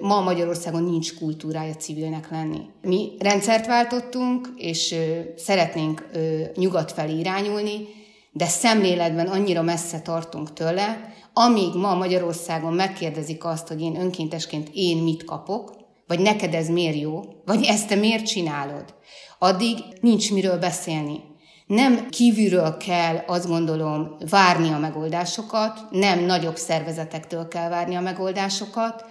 ma 0.00 0.20
Magyarországon 0.20 0.82
nincs 0.82 1.14
kultúrája 1.18 1.74
civilnek 1.74 2.30
lenni. 2.30 2.60
Mi 2.82 3.12
rendszert 3.18 3.66
váltottunk, 3.66 4.48
és 4.56 4.94
szeretnénk 5.36 6.10
nyugat 6.54 6.92
felé 6.92 7.18
irányulni, 7.18 7.86
de 8.32 8.46
szemléletben 8.46 9.26
annyira 9.26 9.62
messze 9.62 10.00
tartunk 10.00 10.52
tőle, 10.52 11.12
amíg 11.32 11.74
ma 11.74 11.94
Magyarországon 11.94 12.72
megkérdezik 12.72 13.44
azt, 13.44 13.68
hogy 13.68 13.80
én 13.80 14.00
önkéntesként 14.00 14.70
én 14.72 14.96
mit 14.96 15.24
kapok, 15.24 15.80
vagy 16.06 16.20
neked 16.20 16.54
ez 16.54 16.68
miért 16.68 17.00
jó, 17.00 17.22
vagy 17.44 17.64
ezt 17.64 17.88
te 17.88 17.94
miért 17.94 18.26
csinálod, 18.26 18.94
addig 19.38 19.78
nincs 20.00 20.32
miről 20.32 20.58
beszélni. 20.58 21.20
Nem 21.66 22.08
kívülről 22.08 22.76
kell, 22.76 23.16
azt 23.26 23.46
gondolom, 23.46 24.16
várni 24.30 24.68
a 24.68 24.78
megoldásokat, 24.78 25.80
nem 25.90 26.24
nagyobb 26.24 26.56
szervezetektől 26.56 27.48
kell 27.48 27.68
várni 27.68 27.94
a 27.94 28.00
megoldásokat, 28.00 29.04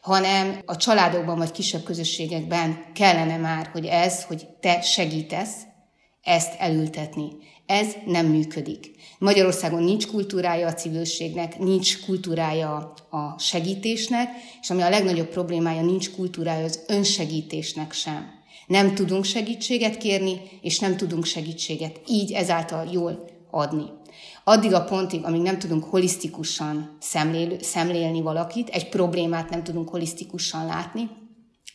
hanem 0.00 0.58
a 0.64 0.76
családokban 0.76 1.38
vagy 1.38 1.50
kisebb 1.50 1.82
közösségekben 1.82 2.84
kellene 2.94 3.36
már, 3.36 3.68
hogy 3.72 3.86
ez, 3.86 4.24
hogy 4.24 4.46
te 4.60 4.80
segítesz, 4.80 5.54
ezt 6.22 6.54
elültetni. 6.58 7.28
Ez 7.66 7.86
nem 8.06 8.26
működik. 8.26 8.93
Magyarországon 9.24 9.82
nincs 9.82 10.06
kultúrája 10.06 10.66
a 10.66 10.72
civilségnek, 10.74 11.58
nincs 11.58 12.04
kultúrája 12.04 12.94
a 13.10 13.38
segítésnek, 13.38 14.28
és 14.62 14.70
ami 14.70 14.82
a 14.82 14.88
legnagyobb 14.88 15.28
problémája, 15.28 15.82
nincs 15.82 16.10
kultúrája 16.10 16.64
az 16.64 16.84
önsegítésnek 16.86 17.92
sem. 17.92 18.30
Nem 18.66 18.94
tudunk 18.94 19.24
segítséget 19.24 19.96
kérni, 19.96 20.40
és 20.60 20.78
nem 20.78 20.96
tudunk 20.96 21.24
segítséget 21.24 22.00
így 22.06 22.32
ezáltal 22.32 22.88
jól 22.92 23.24
adni. 23.50 23.84
Addig 24.44 24.72
a 24.72 24.84
pontig, 24.84 25.24
amíg 25.24 25.40
nem 25.40 25.58
tudunk 25.58 25.84
holisztikusan 25.84 26.96
szemlél, 27.00 27.56
szemlélni 27.60 28.20
valakit, 28.20 28.68
egy 28.68 28.88
problémát 28.88 29.50
nem 29.50 29.62
tudunk 29.62 29.88
holisztikusan 29.88 30.66
látni, 30.66 31.10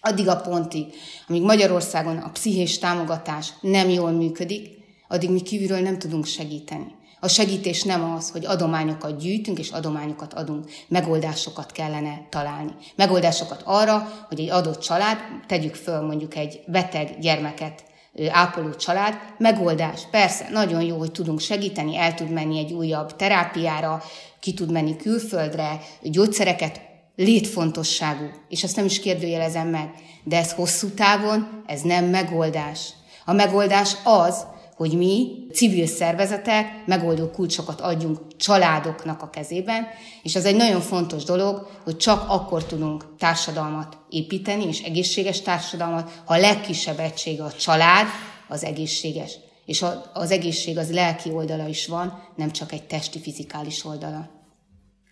addig 0.01 0.27
a 0.27 0.41
pontig, 0.41 0.85
amíg 1.27 1.41
Magyarországon 1.41 2.17
a 2.17 2.29
pszichés 2.29 2.77
támogatás 2.77 3.53
nem 3.61 3.89
jól 3.89 4.11
működik, 4.11 4.69
addig 5.07 5.29
mi 5.29 5.41
kívülről 5.41 5.79
nem 5.79 5.99
tudunk 5.99 6.25
segíteni. 6.25 6.97
A 7.19 7.27
segítés 7.27 7.83
nem 7.83 8.13
az, 8.15 8.31
hogy 8.31 8.45
adományokat 8.45 9.17
gyűjtünk 9.17 9.59
és 9.59 9.69
adományokat 9.69 10.33
adunk. 10.33 10.69
Megoldásokat 10.87 11.71
kellene 11.71 12.27
találni. 12.29 12.71
Megoldásokat 12.95 13.61
arra, 13.65 14.25
hogy 14.27 14.39
egy 14.39 14.49
adott 14.49 14.79
család, 14.79 15.17
tegyük 15.47 15.75
föl 15.75 16.01
mondjuk 16.01 16.35
egy 16.35 16.61
beteg 16.67 17.19
gyermeket 17.19 17.83
ápoló 18.29 18.75
család, 18.75 19.13
megoldás. 19.37 20.01
Persze, 20.11 20.49
nagyon 20.51 20.81
jó, 20.81 20.97
hogy 20.97 21.11
tudunk 21.11 21.39
segíteni, 21.39 21.97
el 21.97 22.13
tud 22.13 22.29
menni 22.31 22.57
egy 22.57 22.71
újabb 22.71 23.15
terápiára, 23.15 24.03
ki 24.39 24.53
tud 24.53 24.71
menni 24.71 24.95
külföldre, 24.95 25.81
gyógyszereket 26.01 26.81
létfontosságú, 27.15 28.25
és 28.49 28.63
azt 28.63 28.75
nem 28.75 28.85
is 28.85 28.99
kérdőjelezem 28.99 29.67
meg, 29.67 29.93
de 30.23 30.37
ez 30.37 30.53
hosszú 30.53 30.89
távon, 30.89 31.63
ez 31.65 31.81
nem 31.81 32.05
megoldás. 32.05 32.89
A 33.25 33.33
megoldás 33.33 33.95
az, 34.03 34.45
hogy 34.79 34.97
mi, 34.97 35.45
civil 35.53 35.87
szervezetek, 35.87 36.85
megoldó 36.85 37.29
kulcsokat 37.29 37.81
adjunk 37.81 38.19
családoknak 38.37 39.21
a 39.21 39.29
kezében, 39.29 39.87
és 40.23 40.35
az 40.35 40.45
egy 40.45 40.55
nagyon 40.55 40.81
fontos 40.81 41.23
dolog, 41.23 41.67
hogy 41.83 41.97
csak 41.97 42.29
akkor 42.29 42.65
tudunk 42.65 43.05
társadalmat 43.17 43.97
építeni, 44.09 44.67
és 44.67 44.81
egészséges 44.81 45.41
társadalmat, 45.41 46.21
ha 46.25 46.33
a 46.33 46.39
legkisebb 46.39 46.99
egysége 46.99 47.43
a 47.43 47.51
család, 47.51 48.07
az 48.47 48.63
egészséges. 48.63 49.37
És 49.65 49.85
az 50.13 50.31
egészség 50.31 50.77
az 50.77 50.91
lelki 50.91 51.31
oldala 51.31 51.67
is 51.67 51.87
van, 51.87 52.23
nem 52.35 52.51
csak 52.51 52.71
egy 52.71 52.83
testi, 52.83 53.19
fizikális 53.19 53.85
oldala. 53.85 54.38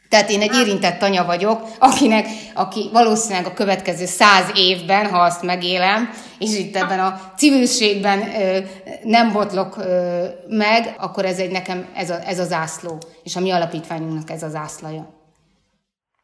Tehát 0.09 0.29
én 0.29 0.41
egy 0.41 0.55
érintett 0.55 1.01
anya 1.01 1.25
vagyok, 1.25 1.61
akinek, 1.79 2.27
aki 2.53 2.89
valószínűleg 2.93 3.45
a 3.45 3.53
következő 3.53 4.05
száz 4.05 4.51
évben, 4.55 5.09
ha 5.09 5.17
azt 5.17 5.43
megélem, 5.43 6.09
és 6.39 6.57
itt 6.57 6.75
ebben 6.75 6.99
a 6.99 7.31
civilségben 7.37 8.19
ö, 8.19 8.57
nem 9.03 9.31
botlok 9.31 9.77
ö, 9.77 10.25
meg, 10.47 10.95
akkor 10.97 11.25
ez 11.25 11.39
egy 11.39 11.51
nekem, 11.51 11.85
ez 11.95 12.09
a, 12.09 12.19
ez 12.27 12.39
a 12.39 12.43
zászló. 12.43 12.97
és 13.23 13.35
a 13.35 13.39
mi 13.39 13.51
alapítványunknak 13.51 14.29
ez 14.29 14.43
az 14.43 14.55
ászlaja. 14.55 15.15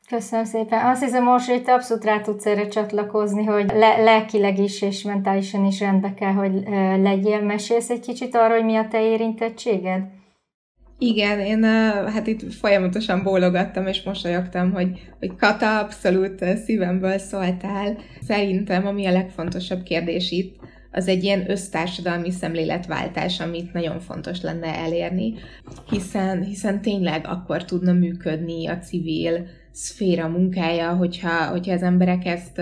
Köszönöm 0.10 0.46
szépen. 0.46 0.86
Azt 0.86 1.04
hiszem, 1.04 1.24
most, 1.24 1.50
hogy 1.50 1.64
te 1.64 1.74
abszolút 1.74 2.04
rá 2.04 2.20
tudsz 2.22 2.46
erre 2.46 2.68
csatlakozni, 2.68 3.44
hogy 3.44 3.72
le- 3.74 4.04
lelkileg 4.04 4.60
is 4.60 4.82
és 4.82 5.02
mentálisan 5.04 5.66
is 5.66 5.80
rendbe 5.80 6.14
kell, 6.14 6.34
hogy 6.34 6.52
legyél. 7.02 7.42
Mesélsz 7.42 7.90
egy 7.90 8.00
kicsit 8.00 8.36
arról, 8.36 8.56
hogy 8.56 8.66
mi 8.66 8.76
a 8.76 8.88
te 8.88 9.02
érintettséged? 9.02 10.02
Igen, 11.06 11.40
én 11.40 11.64
hát 12.12 12.28
itt 12.28 12.54
folyamatosan 12.54 13.24
bólogattam 13.24 13.88
és 13.88 14.04
mosolyogtam, 14.04 14.72
hogy, 14.72 15.12
hogy 15.20 15.36
Kata 15.36 15.80
abszolút 15.80 16.46
szívemből 16.66 17.18
szóltál. 17.18 17.98
Szerintem 18.22 18.88
ami 18.88 19.06
a 19.06 19.12
legfontosabb 19.12 19.84
kérdés 19.84 20.32
itt, 20.32 20.56
az 20.92 21.08
egy 21.08 21.24
ilyen 21.24 21.52
össztársadalmi 21.52 22.32
szemléletváltás, 22.32 23.40
amit 23.40 23.74
nagyon 23.74 24.00
fontos 24.00 24.42
lenne 24.42 24.76
elérni, 24.76 25.34
hiszen, 25.90 26.44
hiszen 26.44 26.82
tényleg 26.82 27.26
akkor 27.28 27.66
tudna 27.66 27.94
működni 27.94 28.68
a 28.68 28.78
civil 28.78 29.48
szféra 29.72 30.28
munkája, 30.28 30.94
hogyha, 30.94 31.48
hogyha 31.48 31.74
az 31.74 31.84
emberek 31.84 32.26
ezt 32.26 32.62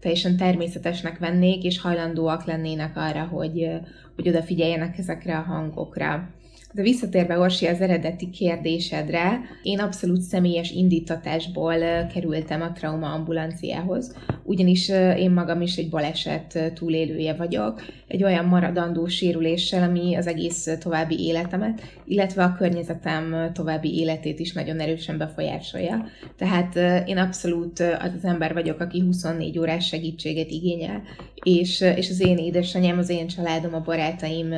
teljesen 0.00 0.36
természetesnek 0.36 1.18
vennék, 1.18 1.64
és 1.64 1.80
hajlandóak 1.80 2.44
lennének 2.44 2.96
arra, 2.96 3.24
hogy, 3.24 3.70
hogy 4.16 4.28
odafigyeljenek 4.28 4.98
ezekre 4.98 5.36
a 5.36 5.42
hangokra. 5.42 6.36
De 6.78 6.84
visszatérve 6.84 7.38
Orsi 7.38 7.66
az 7.66 7.80
eredeti 7.80 8.30
kérdésedre, 8.30 9.40
én 9.62 9.78
abszolút 9.78 10.20
személyes 10.20 10.70
indítatásból 10.70 11.74
kerültem 12.14 12.62
a 12.62 12.72
trauma 12.72 13.12
ambulanciához, 13.12 14.16
ugyanis 14.42 14.88
én 15.16 15.30
magam 15.30 15.60
is 15.60 15.76
egy 15.76 15.88
baleset 15.88 16.72
túlélője 16.74 17.34
vagyok, 17.34 17.82
egy 18.06 18.24
olyan 18.24 18.44
maradandó 18.44 19.06
sérüléssel, 19.06 19.82
ami 19.82 20.14
az 20.14 20.26
egész 20.26 20.76
további 20.80 21.24
életemet, 21.26 21.80
illetve 22.04 22.42
a 22.42 22.54
környezetem 22.54 23.50
további 23.52 23.98
életét 23.98 24.38
is 24.38 24.52
nagyon 24.52 24.80
erősen 24.80 25.18
befolyásolja. 25.18 26.06
Tehát 26.36 26.76
én 27.08 27.18
abszolút 27.18 27.80
az 27.80 28.12
az 28.16 28.24
ember 28.24 28.52
vagyok, 28.52 28.80
aki 28.80 29.00
24 29.00 29.58
órás 29.58 29.86
segítséget 29.86 30.50
igényel, 30.50 31.02
és, 31.42 31.80
és 31.80 32.10
az 32.10 32.20
én 32.26 32.36
édesanyám, 32.36 32.98
az 32.98 33.08
én 33.08 33.26
családom, 33.26 33.74
a 33.74 33.80
barátaim 33.80 34.54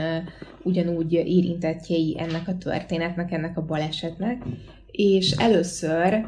ugyanúgy 0.62 1.12
érintettjei 1.12 2.10
ennek 2.19 2.49
a 2.49 2.59
történetnek, 2.59 3.33
ennek 3.33 3.57
a 3.57 3.64
balesetnek, 3.67 4.43
és 4.90 5.31
először 5.31 6.26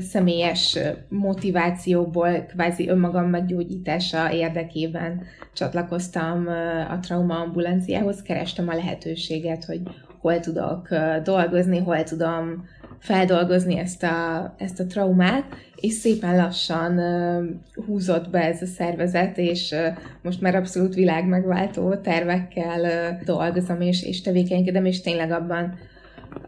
személyes 0.00 0.78
motivációból, 1.08 2.40
kvázi 2.40 2.88
önmagam 2.88 3.28
meggyógyítása 3.30 4.32
érdekében 4.32 5.22
csatlakoztam 5.52 6.46
a 6.90 6.98
trauma 6.98 7.40
ambulanciához, 7.40 8.22
kerestem 8.22 8.68
a 8.68 8.74
lehetőséget, 8.74 9.64
hogy 9.64 9.80
hol 10.20 10.40
tudok 10.40 10.88
dolgozni, 11.22 11.78
hol 11.78 12.02
tudom 12.02 12.68
feldolgozni 13.04 13.78
ezt 13.78 14.02
a, 14.02 14.54
ezt 14.58 14.80
a 14.80 14.86
traumát, 14.86 15.44
és 15.76 15.92
szépen 15.92 16.36
lassan 16.36 16.98
uh, 16.98 17.84
húzott 17.86 18.30
be 18.30 18.44
ez 18.44 18.62
a 18.62 18.66
szervezet, 18.66 19.38
és 19.38 19.70
uh, 19.70 19.98
most 20.22 20.40
már 20.40 20.54
abszolút 20.54 20.94
világmegváltó 20.94 21.94
tervekkel 21.94 22.80
uh, 22.80 23.24
dolgozom, 23.24 23.80
és, 23.80 24.02
és 24.02 24.20
tevékenykedem, 24.20 24.84
és 24.84 25.00
tényleg 25.00 25.30
abban 25.30 25.74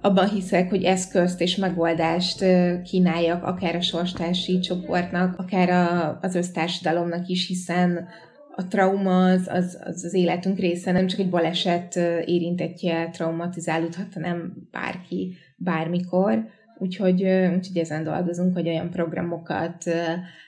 abban 0.01 0.29
hiszek, 0.29 0.71
hogy 0.71 0.85
eszközt 0.85 1.41
és 1.41 1.57
megoldást 1.57 2.45
kínáljak 2.85 3.45
akár 3.45 3.75
a 3.75 3.81
sorstársi 3.81 4.59
csoportnak, 4.59 5.39
akár 5.39 5.71
a, 5.71 6.19
az 6.23 6.35
össztársadalomnak 6.35 7.29
is, 7.29 7.47
hiszen 7.47 8.09
a 8.57 8.69
trauma 8.69 9.25
az, 9.25 9.49
az, 9.53 9.79
az 9.85 10.05
az 10.05 10.15
életünk 10.15 10.59
része, 10.59 10.93
nem 10.93 11.07
csak 11.07 11.19
egy 11.19 11.31
baleset 11.31 11.97
érintettje 12.25 13.09
traumatizálódhat, 13.13 14.15
hanem 14.15 14.53
bárki, 14.71 15.37
bármikor. 15.57 16.45
Úgyhogy, 16.79 17.23
úgyhogy 17.55 17.77
ezen 17.77 18.05
dolgozunk, 18.05 18.55
hogy 18.55 18.69
olyan 18.69 18.91
programokat 18.91 19.85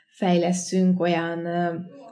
fejleszünk, 0.08 1.00
olyan 1.00 1.46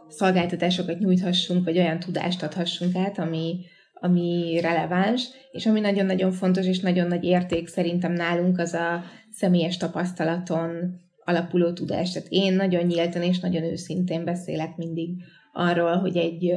szolgáltatásokat 0.09 0.99
nyújthassunk, 0.99 1.65
vagy 1.65 1.79
olyan 1.79 1.99
tudást 1.99 2.43
adhassunk 2.43 2.97
át, 2.97 3.19
ami, 3.19 3.61
ami 3.93 4.59
releváns, 4.61 5.29
és 5.53 5.67
ami 5.67 5.81
nagyon-nagyon 5.81 6.33
fontos, 6.33 6.67
és 6.67 6.81
nagyon 6.81 7.07
nagy 7.07 7.25
érték 7.25 7.69
szerintem 7.69 8.13
nálunk, 8.13 8.59
az 8.59 8.73
a 8.73 9.03
személyes 9.31 9.77
tapasztalaton 9.77 11.01
alapuló 11.25 11.73
tudás. 11.73 12.13
Tehát 12.13 12.29
én 12.31 12.55
nagyon 12.55 12.85
nyíltan 12.85 13.23
és 13.23 13.41
nagyon 13.41 13.63
őszintén 13.63 14.25
beszélek 14.25 14.77
mindig 14.77 15.11
arról, 15.53 15.97
hogy 15.97 16.17
egy 16.17 16.55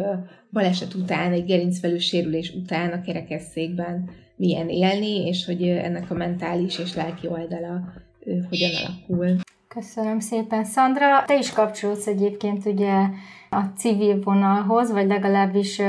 baleset 0.51 0.93
után, 0.93 1.31
egy 1.31 1.45
gerincvelő 1.45 1.97
sérülés 1.97 2.53
után 2.53 2.91
a 2.91 3.01
kerekesszékben 3.01 4.09
milyen 4.39 4.69
élni, 4.69 5.27
és 5.27 5.45
hogy 5.45 5.67
ennek 5.67 6.11
a 6.11 6.13
mentális 6.13 6.77
és 6.79 6.95
lelki 6.95 7.27
oldala 7.27 7.81
hogyan 8.49 8.71
alakul. 8.85 9.35
Köszönöm 9.67 10.19
szépen, 10.19 10.65
Szandra. 10.65 11.23
Te 11.25 11.37
is 11.37 11.51
kapcsolódsz 11.51 12.07
egyébként 12.07 12.65
ugye 12.65 12.93
a 13.49 13.61
civil 13.77 14.19
vonalhoz, 14.23 14.91
vagy 14.91 15.07
legalábbis 15.07 15.81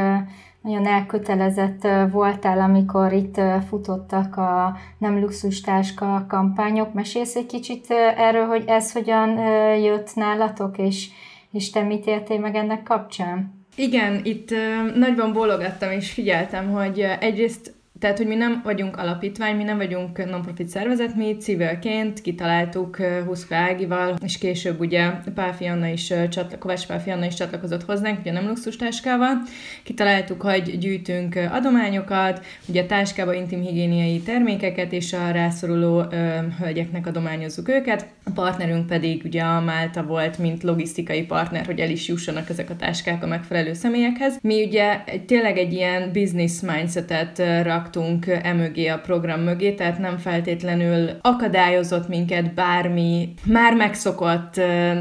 nagyon 0.63 0.87
elkötelezett 0.87 1.89
voltál, 2.13 2.61
amikor 2.61 3.13
itt 3.13 3.41
futottak 3.69 4.37
a 4.37 4.77
nem 4.99 5.21
luxustáska 5.21 6.27
kampányok. 6.29 6.93
Mesélsz 6.95 7.35
egy 7.35 7.47
kicsit 7.47 7.87
erről, 8.17 8.47
hogy 8.47 8.65
ez 8.67 8.93
hogyan 8.93 9.39
jött 9.79 10.15
nálatok, 10.15 10.79
és, 10.79 11.09
és 11.53 11.71
te 11.71 11.83
mit 11.83 12.07
értél 12.07 12.39
meg 12.39 12.55
ennek 12.55 12.83
kapcsán? 12.83 13.67
Igen, 13.77 14.21
itt 14.25 14.55
nagyban 14.95 15.33
bólogattam 15.33 15.91
és 15.91 16.11
figyeltem, 16.11 16.71
hogy 16.71 17.07
egyrészt 17.21 17.79
tehát, 18.01 18.17
hogy 18.17 18.27
mi 18.27 18.35
nem 18.35 18.61
vagyunk 18.65 18.97
alapítvány, 18.97 19.57
mi 19.57 19.63
nem 19.63 19.77
vagyunk 19.77 20.31
non-profit 20.31 20.69
szervezet, 20.69 21.17
mi 21.17 21.37
civilként 21.37 22.21
kitaláltuk 22.21 22.97
Huszka 23.27 23.57
Ágival, 23.57 24.17
és 24.25 24.39
később 24.39 24.81
ugye 24.81 25.11
Pálfi 25.35 25.65
Anna 25.65 25.87
is, 25.87 26.13
Kovács 26.59 26.87
Pálfi 26.87 27.11
Anna 27.11 27.25
is 27.25 27.35
csatlakozott 27.35 27.85
hozzánk, 27.85 28.19
ugye 28.21 28.33
nem 28.33 28.47
luxustáskával. 28.47 29.43
Kitaláltuk, 29.83 30.43
hogy 30.43 30.79
gyűjtünk 30.79 31.39
adományokat, 31.51 32.45
ugye 32.67 32.87
táskába 32.87 33.35
intim 33.35 33.61
higiéniai 33.61 34.21
termékeket, 34.21 34.93
és 34.93 35.13
a 35.13 35.31
rászoruló 35.31 36.05
ö, 36.11 36.39
hölgyeknek 36.59 37.07
adományozzuk 37.07 37.69
őket. 37.69 38.07
A 38.25 38.31
partnerünk 38.31 38.87
pedig 38.87 39.23
ugye 39.25 39.43
a 39.43 39.61
Málta 39.61 40.03
volt, 40.03 40.39
mint 40.39 40.63
logisztikai 40.63 41.23
partner, 41.23 41.67
hogy 41.67 41.81
el 41.81 41.91
is 41.91 42.09
jussanak 42.09 42.51
ezek 42.51 42.71
a 42.71 42.77
táskák 42.77 43.23
a 43.23 43.27
megfelelő 43.27 43.73
személyekhez. 43.73 44.39
Mi 44.43 44.65
ugye 44.65 45.05
tényleg 45.27 45.59
egy 45.59 45.73
ilyen 45.73 46.13
business 46.13 46.61
mindsetet 46.61 47.43
rak 47.63 47.90
raktunk 47.95 48.27
emögé 48.43 48.87
a 48.87 48.99
program 48.99 49.41
mögé, 49.41 49.73
tehát 49.73 49.99
nem 49.99 50.19
feltétlenül 50.19 51.11
akadályozott 51.21 52.09
minket 52.09 52.55
bármi 52.55 53.35
már 53.45 53.75
megszokott 53.75 54.61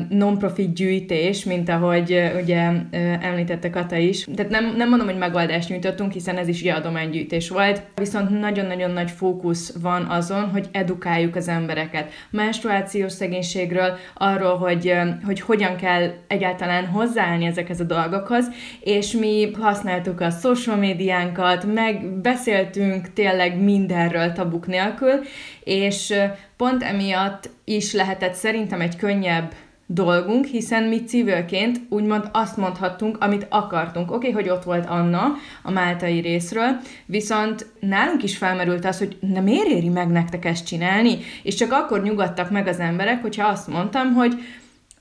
non-profit 0.09 0.73
gyűjtés, 0.73 1.43
mint 1.43 1.69
ahogy 1.69 2.31
ugye 2.41 2.71
említette 3.21 3.69
Kata 3.69 3.95
is. 3.95 4.27
Tehát 4.35 4.51
nem, 4.51 4.75
nem 4.75 4.89
mondom, 4.89 5.07
hogy 5.07 5.17
megoldást 5.17 5.69
nyújtottunk, 5.69 6.11
hiszen 6.11 6.37
ez 6.37 6.47
is 6.47 6.61
ugye 6.61 6.73
adománygyűjtés 6.73 7.49
volt, 7.49 7.81
viszont 7.95 8.39
nagyon-nagyon 8.39 8.91
nagy 8.91 9.11
fókusz 9.11 9.73
van 9.81 10.03
azon, 10.03 10.49
hogy 10.49 10.67
edukáljuk 10.71 11.35
az 11.35 11.47
embereket. 11.47 12.11
Menstruációs 12.29 13.11
szegénységről, 13.11 13.97
arról, 14.13 14.57
hogy, 14.57 14.93
hogy 15.25 15.39
hogyan 15.39 15.75
kell 15.75 16.11
egyáltalán 16.27 16.85
hozzáállni 16.85 17.45
ezekhez 17.45 17.79
a 17.79 17.83
dolgokhoz, 17.83 18.45
és 18.79 19.11
mi 19.11 19.51
használtuk 19.59 20.21
a 20.21 20.29
social 20.29 20.75
médiánkat, 20.75 21.73
meg 21.73 22.05
beszéltünk 22.21 22.77
beszélgetünk 22.79 23.13
tényleg 23.13 23.61
mindenről 23.61 24.31
tabuk 24.31 24.67
nélkül, 24.67 25.21
és 25.63 26.13
pont 26.57 26.83
emiatt 26.83 27.49
is 27.63 27.93
lehetett 27.93 28.33
szerintem 28.33 28.81
egy 28.81 28.95
könnyebb 28.95 29.53
dolgunk, 29.85 30.45
hiszen 30.45 30.83
mi 30.83 31.03
civilként 31.03 31.79
úgymond 31.89 32.29
azt 32.31 32.57
mondhattunk, 32.57 33.17
amit 33.19 33.45
akartunk. 33.49 34.11
Oké, 34.11 34.29
okay, 34.29 34.41
hogy 34.41 34.49
ott 34.51 34.63
volt 34.63 34.85
Anna 34.85 35.33
a 35.63 35.71
máltai 35.71 36.19
részről, 36.19 36.79
viszont 37.05 37.65
nálunk 37.79 38.23
is 38.23 38.37
felmerült 38.37 38.85
az, 38.85 38.97
hogy 38.97 39.17
na 39.19 39.41
miért 39.41 39.67
éri 39.67 39.89
meg 39.89 40.07
nektek 40.07 40.45
ezt 40.45 40.65
csinálni? 40.65 41.17
És 41.43 41.55
csak 41.55 41.71
akkor 41.71 42.01
nyugodtak 42.01 42.51
meg 42.51 42.67
az 42.67 42.79
emberek, 42.79 43.21
hogyha 43.21 43.47
azt 43.47 43.67
mondtam, 43.67 44.13
hogy 44.13 44.33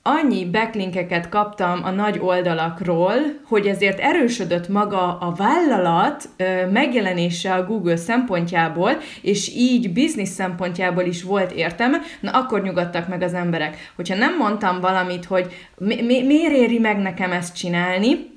annyi 0.03 0.45
backlinkeket 0.45 1.29
kaptam 1.29 1.81
a 1.85 1.91
nagy 1.91 2.19
oldalakról, 2.19 3.15
hogy 3.45 3.67
ezért 3.67 3.99
erősödött 4.01 4.69
maga 4.69 5.19
a 5.19 5.33
vállalat 5.37 6.29
megjelenése 6.73 7.55
a 7.55 7.65
Google 7.65 7.97
szempontjából, 7.97 8.91
és 9.23 9.49
így 9.57 9.93
biznisz 9.93 10.31
szempontjából 10.31 11.05
is 11.05 11.23
volt 11.23 11.53
értelme, 11.53 11.99
na 12.21 12.31
akkor 12.31 12.63
nyugodtak 12.63 13.09
meg 13.09 13.23
az 13.23 13.35
emberek. 13.35 13.93
Hogyha 13.97 14.15
nem 14.17 14.37
mondtam 14.37 14.81
valamit, 14.81 15.25
hogy 15.25 15.47
mi, 15.79 16.03
mi, 16.03 16.23
miért 16.23 16.53
éri 16.55 16.79
meg 16.79 16.99
nekem 16.99 17.33
ezt 17.33 17.57
csinálni, 17.57 18.37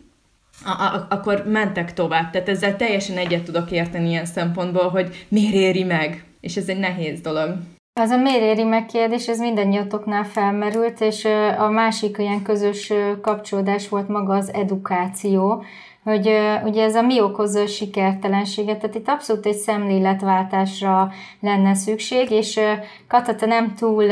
a- 0.65 0.83
a- 0.83 1.07
akkor 1.09 1.43
mentek 1.47 1.93
tovább. 1.93 2.29
Tehát 2.31 2.49
ezzel 2.49 2.75
teljesen 2.75 3.17
egyet 3.17 3.43
tudok 3.43 3.71
érteni 3.71 4.09
ilyen 4.09 4.25
szempontból, 4.25 4.89
hogy 4.89 5.25
miért 5.27 5.53
éri 5.53 5.83
meg. 5.83 6.23
És 6.41 6.55
ez 6.55 6.67
egy 6.67 6.79
nehéz 6.79 7.21
dolog. 7.21 7.55
Az 8.01 8.09
a 8.09 8.17
miért 8.17 8.41
éri 8.41 8.63
meg 8.63 8.85
kérdés, 8.85 9.27
ez 9.27 9.39
mindannyiatoknál 9.39 10.23
felmerült, 10.23 11.01
és 11.01 11.27
a 11.57 11.69
másik 11.69 12.17
ilyen 12.17 12.41
közös 12.41 12.93
kapcsolódás 13.21 13.89
volt 13.89 14.07
maga 14.07 14.33
az 14.33 14.53
edukáció, 14.53 15.63
hogy 16.03 16.29
ugye 16.63 16.83
ez 16.83 16.95
a 16.95 17.01
mi 17.01 17.21
okozza 17.21 17.61
a 17.61 17.67
sikertelenséget, 17.67 18.79
tehát 18.79 18.95
itt 18.95 19.07
abszolút 19.07 19.45
egy 19.45 19.55
szemléletváltásra 19.55 21.11
lenne 21.39 21.73
szükség, 21.73 22.31
és 22.31 22.59
Katata 23.07 23.45
nem 23.45 23.73
túl 23.75 24.05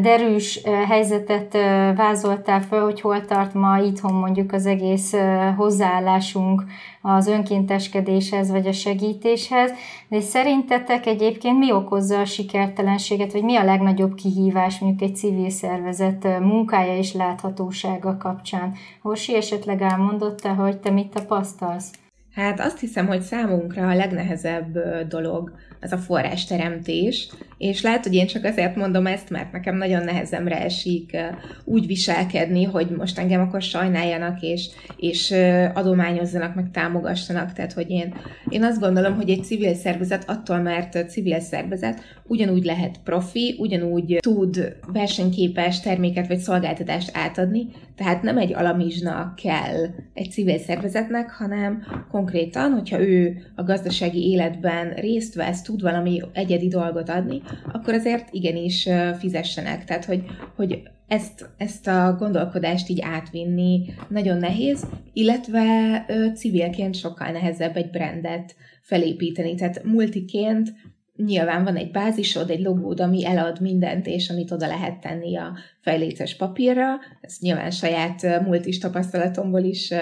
derűs 0.00 0.60
helyzetet 0.88 1.52
vázoltál 1.96 2.60
fel, 2.60 2.82
hogy 2.84 3.00
hol 3.00 3.24
tart 3.24 3.54
ma 3.54 3.78
itthon 3.78 4.14
mondjuk 4.14 4.52
az 4.52 4.66
egész 4.66 5.14
hozzáállásunk 5.56 6.64
az 7.02 7.26
önkénteskedéshez 7.26 8.50
vagy 8.50 8.66
a 8.66 8.72
segítéshez, 8.72 9.70
de 10.08 10.20
szerintetek 10.20 11.06
egyébként 11.06 11.58
mi 11.58 11.72
okozza 11.72 12.20
a 12.20 12.24
sikertelenséget, 12.24 13.32
vagy 13.32 13.42
mi 13.42 13.56
a 13.56 13.64
legnagyobb 13.64 14.14
kihívás 14.14 14.78
mondjuk 14.78 15.10
egy 15.10 15.16
civil 15.16 15.50
szervezet 15.50 16.38
munkája 16.40 16.96
és 16.96 17.12
láthatósága 17.12 18.16
kapcsán? 18.16 18.74
Horsi 19.02 19.36
esetleg 19.36 19.82
elmondotta, 19.82 20.54
hogy 20.54 20.78
te 20.78 20.90
mit 20.90 21.10
tapasztalsz? 21.10 21.90
Hát 22.34 22.60
azt 22.60 22.80
hiszem, 22.80 23.06
hogy 23.06 23.20
számunkra 23.20 23.88
a 23.88 23.94
legnehezebb 23.94 24.78
dolog 25.08 25.52
az 25.82 25.92
a 25.92 25.98
forrásteremtés, 25.98 27.28
és 27.58 27.82
lehet, 27.82 28.04
hogy 28.04 28.14
én 28.14 28.26
csak 28.26 28.44
azért 28.44 28.76
mondom 28.76 29.06
ezt, 29.06 29.30
mert 29.30 29.52
nekem 29.52 29.76
nagyon 29.76 30.04
nehezemre 30.04 30.60
esik 30.60 31.16
úgy 31.64 31.86
viselkedni, 31.86 32.64
hogy 32.64 32.90
most 32.96 33.18
engem 33.18 33.40
akkor 33.40 33.62
sajnáljanak, 33.62 34.40
és, 34.40 34.68
és 34.96 35.34
adományozzanak, 35.74 36.54
meg 36.54 36.70
támogassanak. 36.70 37.52
Tehát, 37.52 37.72
hogy 37.72 37.90
én, 37.90 38.14
én 38.48 38.64
azt 38.64 38.80
gondolom, 38.80 39.14
hogy 39.14 39.30
egy 39.30 39.44
civil 39.44 39.74
szervezet 39.74 40.28
attól, 40.28 40.58
mert 40.58 41.10
civil 41.10 41.40
szervezet 41.40 42.00
ugyanúgy 42.26 42.64
lehet 42.64 43.00
profi, 43.04 43.56
ugyanúgy 43.58 44.16
tud 44.20 44.76
versenyképes 44.92 45.80
terméket 45.80 46.26
vagy 46.26 46.38
szolgáltatást 46.38 47.10
átadni, 47.14 47.66
tehát 47.96 48.22
nem 48.22 48.38
egy 48.38 48.54
alamizsna 48.54 49.34
kell 49.42 49.86
egy 50.14 50.30
civil 50.30 50.58
szervezetnek, 50.58 51.30
hanem 51.30 51.82
konkrétan, 52.10 52.72
hogyha 52.72 53.00
ő 53.00 53.36
a 53.54 53.62
gazdasági 53.62 54.30
életben 54.30 54.94
részt 54.94 55.34
vesz, 55.34 55.62
tud 55.72 55.82
valami 55.82 56.20
egyedi 56.32 56.68
dolgot 56.68 57.08
adni, 57.08 57.42
akkor 57.72 57.94
azért 57.94 58.28
igenis 58.30 58.88
fizessenek. 59.18 59.84
Tehát, 59.84 60.04
hogy, 60.04 60.24
hogy 60.56 60.82
ezt, 61.08 61.50
ezt 61.56 61.86
a 61.86 62.16
gondolkodást 62.18 62.88
így 62.88 63.00
átvinni 63.00 63.94
nagyon 64.08 64.38
nehéz, 64.38 64.86
illetve 65.12 66.04
civilként 66.34 66.94
sokkal 66.94 67.30
nehezebb 67.30 67.76
egy 67.76 67.90
brandet 67.90 68.54
felépíteni. 68.80 69.54
Tehát 69.54 69.84
multiként 69.84 70.72
nyilván 71.16 71.64
van 71.64 71.76
egy 71.76 71.90
bázisod, 71.90 72.50
egy 72.50 72.60
logód, 72.60 73.00
ami 73.00 73.26
elad 73.26 73.60
mindent, 73.60 74.06
és 74.06 74.30
amit 74.30 74.50
oda 74.50 74.66
lehet 74.66 75.00
tenni 75.00 75.36
a 75.36 75.56
fejléces 75.80 76.36
papírra. 76.36 76.86
Ezt 77.20 77.40
nyilván 77.40 77.70
saját 77.70 78.42
multis 78.44 78.78
tapasztalatomból 78.78 79.60
is 79.60 79.92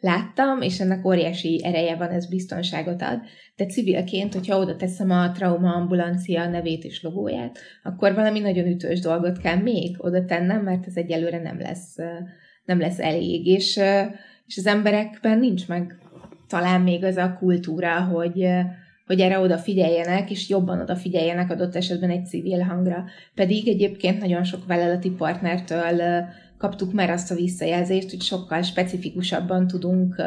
láttam, 0.00 0.60
és 0.60 0.80
ennek 0.80 1.06
óriási 1.06 1.60
ereje 1.64 1.96
van, 1.96 2.08
ez 2.08 2.28
biztonságot 2.28 3.02
ad. 3.02 3.20
De 3.56 3.66
civilként, 3.66 4.34
hogyha 4.34 4.58
oda 4.58 4.76
teszem 4.76 5.10
a 5.10 5.30
trauma 5.30 5.72
ambulancia 5.72 6.48
nevét 6.48 6.84
és 6.84 7.02
logóját, 7.02 7.58
akkor 7.82 8.14
valami 8.14 8.40
nagyon 8.40 8.66
ütős 8.66 9.00
dolgot 9.00 9.38
kell 9.38 9.56
még 9.56 9.96
oda 9.98 10.24
tennem, 10.24 10.62
mert 10.62 10.86
ez 10.86 10.96
egyelőre 10.96 11.38
nem 11.38 11.60
lesz, 11.60 11.96
nem 12.64 12.78
lesz 12.78 12.98
elég. 12.98 13.46
És, 13.46 13.80
és 14.46 14.56
az 14.56 14.66
emberekben 14.66 15.38
nincs 15.38 15.68
meg 15.68 15.98
talán 16.48 16.80
még 16.80 17.04
az 17.04 17.16
a 17.16 17.36
kultúra, 17.38 18.00
hogy, 18.00 18.48
hogy 19.06 19.20
erre 19.20 19.38
odafigyeljenek, 19.38 20.30
és 20.30 20.48
jobban 20.48 20.80
odafigyeljenek 20.80 21.50
adott 21.50 21.76
esetben 21.76 22.10
egy 22.10 22.26
civil 22.26 22.60
hangra. 22.60 23.04
Pedig 23.34 23.68
egyébként 23.68 24.20
nagyon 24.20 24.44
sok 24.44 24.66
vállalati 24.66 25.10
partnertől 25.10 26.24
kaptuk 26.58 26.92
már 26.92 27.10
azt 27.10 27.30
a 27.30 27.34
visszajelzést, 27.34 28.10
hogy 28.10 28.22
sokkal 28.22 28.62
specifikusabban 28.62 29.66
tudunk 29.66 30.22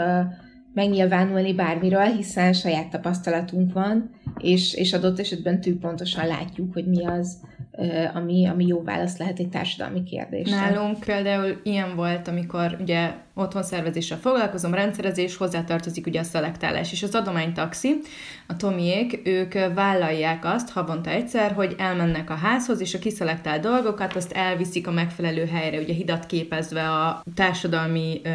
megnyilvánulni 0.74 1.54
bármiről, 1.54 2.06
hiszen 2.06 2.54
saját 2.54 2.90
tapasztalatunk 2.90 3.74
van, 3.74 4.10
és, 4.38 4.74
és 4.74 4.94
adott 4.94 5.20
esetben 5.20 5.62
tűk 5.62 5.80
pontosan 5.80 6.28
látjuk, 6.28 6.74
hogy 6.74 6.88
mi 6.88 7.06
az, 7.06 7.38
ami, 8.14 8.46
ami 8.46 8.68
jó 8.68 8.84
válasz 8.84 9.18
lehet 9.18 9.40
egy 9.40 9.50
társadalmi 9.50 10.04
kérdésre. 10.04 10.56
Nálunk 10.56 11.00
például 11.00 11.60
ilyen 11.64 11.96
volt, 11.96 12.28
amikor 12.28 12.78
ugye 12.82 13.12
otthon 13.40 13.64
szervezéssel 13.64 14.18
foglalkozom, 14.18 14.74
rendszerezés, 14.74 15.38
hozzátartozik 15.38 16.08
ugye 16.08 16.20
a 16.20 16.24
szelektálás 16.24 16.92
és 16.92 17.04
az 17.04 17.16
adománytaxi. 17.16 18.00
A 18.48 18.56
Tomiék, 18.56 19.20
ők 19.24 19.54
vállalják 19.74 20.46
azt 20.46 20.70
havonta 20.70 21.10
egyszer, 21.10 21.52
hogy 21.52 21.76
elmennek 21.78 22.30
a 22.30 22.34
házhoz, 22.34 22.82
és 22.82 22.94
a 22.94 23.00
kiszelektált 23.00 23.62
dolgokat 23.62 24.16
azt 24.16 24.32
elviszik 24.32 24.88
a 24.88 24.92
megfelelő 24.92 25.46
helyre, 25.46 25.80
ugye 25.80 25.94
hidat 25.94 26.26
képezve 26.26 26.90
a 26.90 27.24
társadalmi 27.36 28.22
ö, 28.24 28.30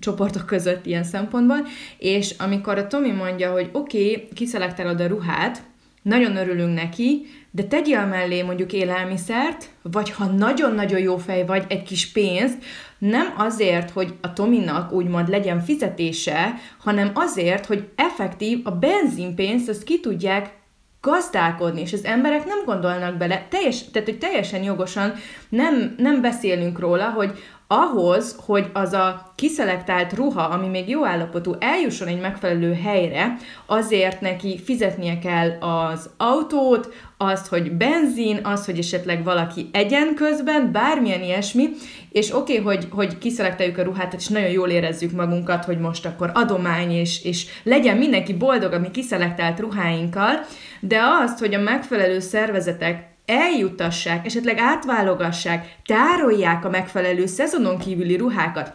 csoportok 0.00 0.46
között 0.46 0.86
ilyen 0.86 1.04
szempontból, 1.04 1.66
és 1.98 2.34
amikor 2.38 2.78
a 2.78 2.86
Tomi 2.86 3.10
mondja, 3.10 3.52
hogy 3.52 3.70
oké, 3.72 4.10
okay, 4.10 4.28
kiszelektálod 4.34 5.00
a 5.00 5.06
ruhát, 5.06 5.62
nagyon 6.04 6.36
örülünk 6.36 6.74
neki, 6.74 7.26
de 7.50 7.62
tegyél 7.62 8.06
mellé 8.06 8.42
mondjuk 8.42 8.72
élelmiszert, 8.72 9.70
vagy 9.82 10.10
ha 10.10 10.24
nagyon-nagyon 10.24 11.00
jó 11.00 11.16
fej 11.16 11.46
vagy, 11.46 11.64
egy 11.68 11.82
kis 11.82 12.12
pénzt, 12.12 12.64
nem 12.98 13.34
azért, 13.36 13.90
hogy 13.90 14.14
a 14.20 14.32
Tominak 14.32 14.92
úgymond 14.92 15.28
legyen 15.28 15.60
fizetése, 15.60 16.54
hanem 16.78 17.10
azért, 17.14 17.66
hogy 17.66 17.88
effektív 17.94 18.60
a 18.64 18.70
benzinpénzt 18.70 19.68
azt 19.68 19.84
ki 19.84 20.00
tudják 20.00 20.52
gazdálkodni, 21.00 21.80
és 21.80 21.92
az 21.92 22.04
emberek 22.04 22.46
nem 22.46 22.64
gondolnak 22.64 23.16
bele, 23.16 23.46
teljes, 23.50 23.90
tehát 23.90 24.08
hogy 24.08 24.18
teljesen 24.18 24.62
jogosan 24.62 25.12
nem, 25.48 25.94
nem 25.96 26.20
beszélünk 26.20 26.78
róla, 26.78 27.10
hogy 27.10 27.38
ahhoz, 27.74 28.36
hogy 28.46 28.70
az 28.72 28.92
a 28.92 29.32
kiszelektált 29.34 30.12
ruha, 30.12 30.42
ami 30.42 30.68
még 30.68 30.88
jó 30.88 31.06
állapotú, 31.06 31.54
eljusson 31.58 32.08
egy 32.08 32.20
megfelelő 32.20 32.72
helyre, 32.72 33.36
azért 33.66 34.20
neki 34.20 34.60
fizetnie 34.64 35.18
kell 35.18 35.50
az 35.60 36.10
autót, 36.16 36.92
azt, 37.16 37.46
hogy 37.46 37.72
benzin, 37.72 38.40
az, 38.42 38.64
hogy 38.64 38.78
esetleg 38.78 39.24
valaki 39.24 39.68
egyen 39.72 40.14
közben, 40.14 40.72
bármilyen 40.72 41.22
ilyesmi, 41.22 41.68
és 42.10 42.34
oké, 42.34 42.58
okay, 42.58 42.74
hogy, 42.74 42.88
hogy 42.90 43.18
kiszelektáljuk 43.18 43.78
a 43.78 43.82
ruhát, 43.82 44.14
és 44.14 44.28
nagyon 44.28 44.50
jól 44.50 44.68
érezzük 44.68 45.12
magunkat, 45.12 45.64
hogy 45.64 45.78
most 45.78 46.06
akkor 46.06 46.30
adomány, 46.34 46.90
és, 46.90 47.24
és 47.24 47.46
legyen 47.62 47.96
mindenki 47.96 48.34
boldog 48.34 48.72
a 48.72 48.78
mi 48.78 48.90
kiszelektált 48.90 49.60
ruháinkkal, 49.60 50.34
de 50.80 51.00
azt, 51.22 51.38
hogy 51.38 51.54
a 51.54 51.60
megfelelő 51.60 52.20
szervezetek 52.20 53.13
eljutassák, 53.26 54.26
esetleg 54.26 54.58
átválogassák, 54.58 55.76
tárolják 55.86 56.64
a 56.64 56.70
megfelelő 56.70 57.26
szezonon 57.26 57.78
kívüli 57.78 58.16
ruhákat, 58.16 58.72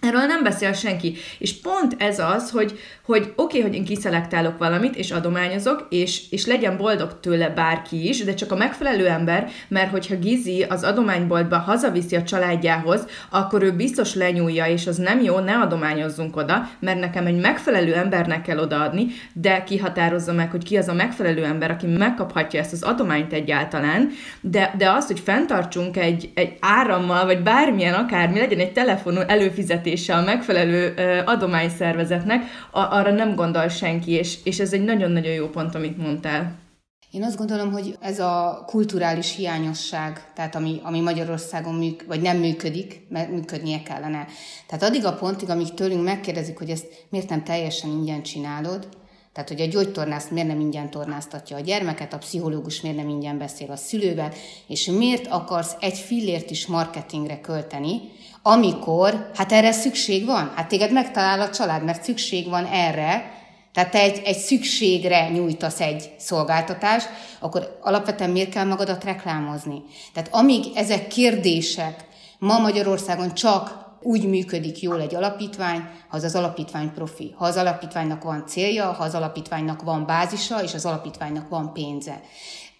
Erről 0.00 0.26
nem 0.26 0.42
beszél 0.42 0.72
senki. 0.72 1.14
És 1.38 1.60
pont 1.60 1.96
ez 1.98 2.18
az, 2.18 2.50
hogy, 2.50 2.78
hogy 3.02 3.22
oké, 3.22 3.32
okay, 3.36 3.60
hogy 3.60 3.74
én 3.74 3.84
kiszelektálok 3.84 4.58
valamit, 4.58 4.96
és 4.96 5.10
adományozok, 5.10 5.86
és, 5.90 6.30
és 6.30 6.46
legyen 6.46 6.76
boldog 6.76 7.20
tőle 7.20 7.48
bárki 7.48 8.08
is, 8.08 8.24
de 8.24 8.34
csak 8.34 8.52
a 8.52 8.56
megfelelő 8.56 9.06
ember, 9.06 9.50
mert 9.68 9.90
hogyha 9.90 10.18
Gizi 10.18 10.62
az 10.62 10.82
adományboltba 10.82 11.58
hazaviszi 11.58 12.16
a 12.16 12.22
családjához, 12.22 13.06
akkor 13.30 13.62
ő 13.62 13.72
biztos 13.72 14.14
lenyúlja, 14.14 14.66
és 14.66 14.86
az 14.86 14.96
nem 14.96 15.20
jó, 15.20 15.38
ne 15.38 15.58
adományozzunk 15.58 16.36
oda, 16.36 16.70
mert 16.78 17.00
nekem 17.00 17.26
egy 17.26 17.40
megfelelő 17.40 17.94
embernek 17.94 18.42
kell 18.42 18.58
odaadni, 18.58 19.06
de 19.32 19.64
kihatározza 19.64 20.32
meg, 20.32 20.50
hogy 20.50 20.64
ki 20.64 20.76
az 20.76 20.88
a 20.88 20.94
megfelelő 20.94 21.44
ember, 21.44 21.70
aki 21.70 21.86
megkaphatja 21.86 22.60
ezt 22.60 22.72
az 22.72 22.82
adományt 22.82 23.32
egyáltalán, 23.32 24.10
de, 24.40 24.74
de 24.78 24.90
az, 24.90 25.06
hogy 25.06 25.20
fenntartsunk 25.20 25.96
egy, 25.96 26.30
egy 26.34 26.56
árammal, 26.60 27.24
vagy 27.24 27.42
bármilyen 27.42 27.94
akármi, 27.94 28.38
legyen 28.38 28.58
egy 28.58 28.72
telefonon 28.72 29.24
előfizetése 29.86 30.14
a 30.14 30.24
megfelelő 30.24 30.94
adományszervezetnek, 31.24 32.42
arra 32.70 33.10
nem 33.10 33.34
gondol 33.34 33.68
senki, 33.68 34.10
és, 34.10 34.38
és 34.44 34.58
ez 34.58 34.72
egy 34.72 34.84
nagyon-nagyon 34.84 35.32
jó 35.32 35.48
pont, 35.48 35.74
amit 35.74 35.98
mondtál. 35.98 36.64
Én 37.10 37.22
azt 37.22 37.36
gondolom, 37.36 37.72
hogy 37.72 37.96
ez 38.00 38.18
a 38.18 38.62
kulturális 38.66 39.36
hiányosság, 39.36 40.32
tehát 40.34 40.54
ami, 40.54 40.80
ami 40.82 41.00
Magyarországon 41.00 41.74
műk, 41.74 42.04
vagy 42.06 42.20
nem 42.20 42.36
működik, 42.36 43.06
mert 43.08 43.30
működnie 43.30 43.82
kellene. 43.82 44.26
Tehát 44.66 44.82
addig 44.82 45.04
a 45.04 45.14
pontig, 45.14 45.50
amíg 45.50 45.74
tőlünk 45.74 46.04
megkérdezik, 46.04 46.58
hogy 46.58 46.70
ezt 46.70 46.86
miért 47.08 47.28
nem 47.28 47.44
teljesen 47.44 47.90
ingyen 47.90 48.22
csinálod, 48.22 48.88
tehát, 49.32 49.50
hogy 49.50 49.60
a 49.60 49.66
gyógytornász 49.66 50.28
miért 50.28 50.48
nem 50.48 50.60
ingyen 50.60 50.90
tornáztatja 50.90 51.56
a 51.56 51.60
gyermeket, 51.60 52.12
a 52.12 52.18
pszichológus 52.18 52.80
miért 52.80 52.96
nem 52.96 53.08
ingyen 53.08 53.38
beszél 53.38 53.70
a 53.70 53.76
szülővel, 53.76 54.32
és 54.66 54.86
miért 54.86 55.26
akarsz 55.26 55.76
egy 55.80 55.98
fillért 55.98 56.50
is 56.50 56.66
marketingre 56.66 57.40
költeni, 57.40 58.00
amikor, 58.46 59.30
hát 59.34 59.52
erre 59.52 59.72
szükség 59.72 60.26
van. 60.26 60.52
Hát 60.54 60.68
téged 60.68 60.92
megtalál 60.92 61.40
a 61.40 61.50
család, 61.50 61.84
mert 61.84 62.02
szükség 62.02 62.48
van 62.48 62.64
erre, 62.64 63.30
tehát 63.72 63.90
te 63.90 64.00
egy, 64.00 64.22
egy 64.24 64.36
szükségre 64.36 65.28
nyújtasz 65.28 65.80
egy 65.80 66.10
szolgáltatást, 66.18 67.08
akkor 67.40 67.78
alapvetően 67.82 68.30
miért 68.30 68.50
kell 68.50 68.64
magadat 68.64 69.04
reklámozni? 69.04 69.82
Tehát 70.12 70.28
amíg 70.32 70.64
ezek 70.74 71.06
kérdések 71.06 72.04
ma 72.38 72.58
Magyarországon 72.58 73.34
csak 73.34 73.84
úgy 74.02 74.28
működik 74.28 74.80
jól 74.80 75.00
egy 75.00 75.14
alapítvány, 75.14 75.80
ha 76.08 76.16
az 76.16 76.24
az 76.24 76.34
alapítvány 76.34 76.92
profi, 76.92 77.34
ha 77.36 77.44
az 77.44 77.56
alapítványnak 77.56 78.22
van 78.22 78.44
célja, 78.46 78.92
ha 78.92 79.04
az 79.04 79.14
alapítványnak 79.14 79.82
van 79.82 80.06
bázisa, 80.06 80.62
és 80.62 80.74
az 80.74 80.84
alapítványnak 80.84 81.48
van 81.48 81.72
pénze. 81.72 82.20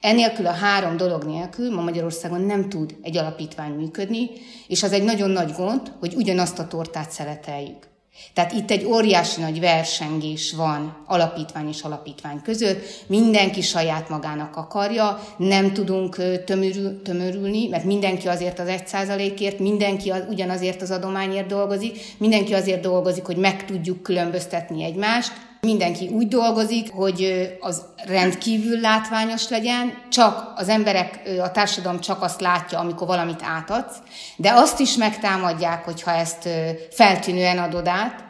Enélkül 0.06 0.46
a 0.46 0.52
három 0.52 0.96
dolog 0.96 1.24
nélkül 1.24 1.74
ma 1.74 1.82
Magyarországon 1.82 2.40
nem 2.40 2.68
tud 2.68 2.96
egy 3.02 3.16
alapítvány 3.16 3.72
működni, 3.72 4.30
és 4.66 4.82
az 4.82 4.92
egy 4.92 5.02
nagyon 5.02 5.30
nagy 5.30 5.52
gond, 5.52 5.92
hogy 6.00 6.14
ugyanazt 6.14 6.58
a 6.58 6.66
tortát 6.66 7.10
szeleteljük. 7.10 7.88
Tehát 8.34 8.52
itt 8.52 8.70
egy 8.70 8.84
óriási 8.84 9.40
nagy 9.40 9.60
versengés 9.60 10.52
van 10.52 11.04
alapítvány 11.06 11.68
és 11.68 11.82
alapítvány 11.82 12.42
között, 12.42 13.04
mindenki 13.06 13.60
saját 13.60 14.08
magának 14.08 14.56
akarja, 14.56 15.20
nem 15.36 15.72
tudunk 15.72 16.16
tömörül, 16.44 17.02
tömörülni, 17.02 17.68
mert 17.68 17.84
mindenki 17.84 18.28
azért 18.28 18.58
az 18.58 18.68
egy 18.68 18.86
százalékért, 18.86 19.58
mindenki 19.58 20.10
az, 20.10 20.22
ugyanazért 20.28 20.82
az 20.82 20.90
adományért 20.90 21.46
dolgozik, 21.46 21.98
mindenki 22.18 22.54
azért 22.54 22.80
dolgozik, 22.80 23.24
hogy 23.24 23.36
meg 23.36 23.64
tudjuk 23.64 24.02
különböztetni 24.02 24.84
egymást, 24.84 25.32
Mindenki 25.66 26.08
úgy 26.08 26.28
dolgozik, 26.28 26.92
hogy 26.92 27.48
az 27.60 27.84
rendkívül 28.04 28.80
látványos 28.80 29.48
legyen, 29.48 29.92
csak 30.10 30.52
az 30.56 30.68
emberek, 30.68 31.20
a 31.42 31.50
társadalom 31.50 32.00
csak 32.00 32.22
azt 32.22 32.40
látja, 32.40 32.78
amikor 32.78 33.06
valamit 33.06 33.42
átadsz, 33.42 33.96
de 34.36 34.52
azt 34.52 34.80
is 34.80 34.96
megtámadják, 34.96 35.84
hogyha 35.84 36.10
ezt 36.10 36.48
feltűnően 36.90 37.58
adod 37.58 37.88
át. 37.88 38.24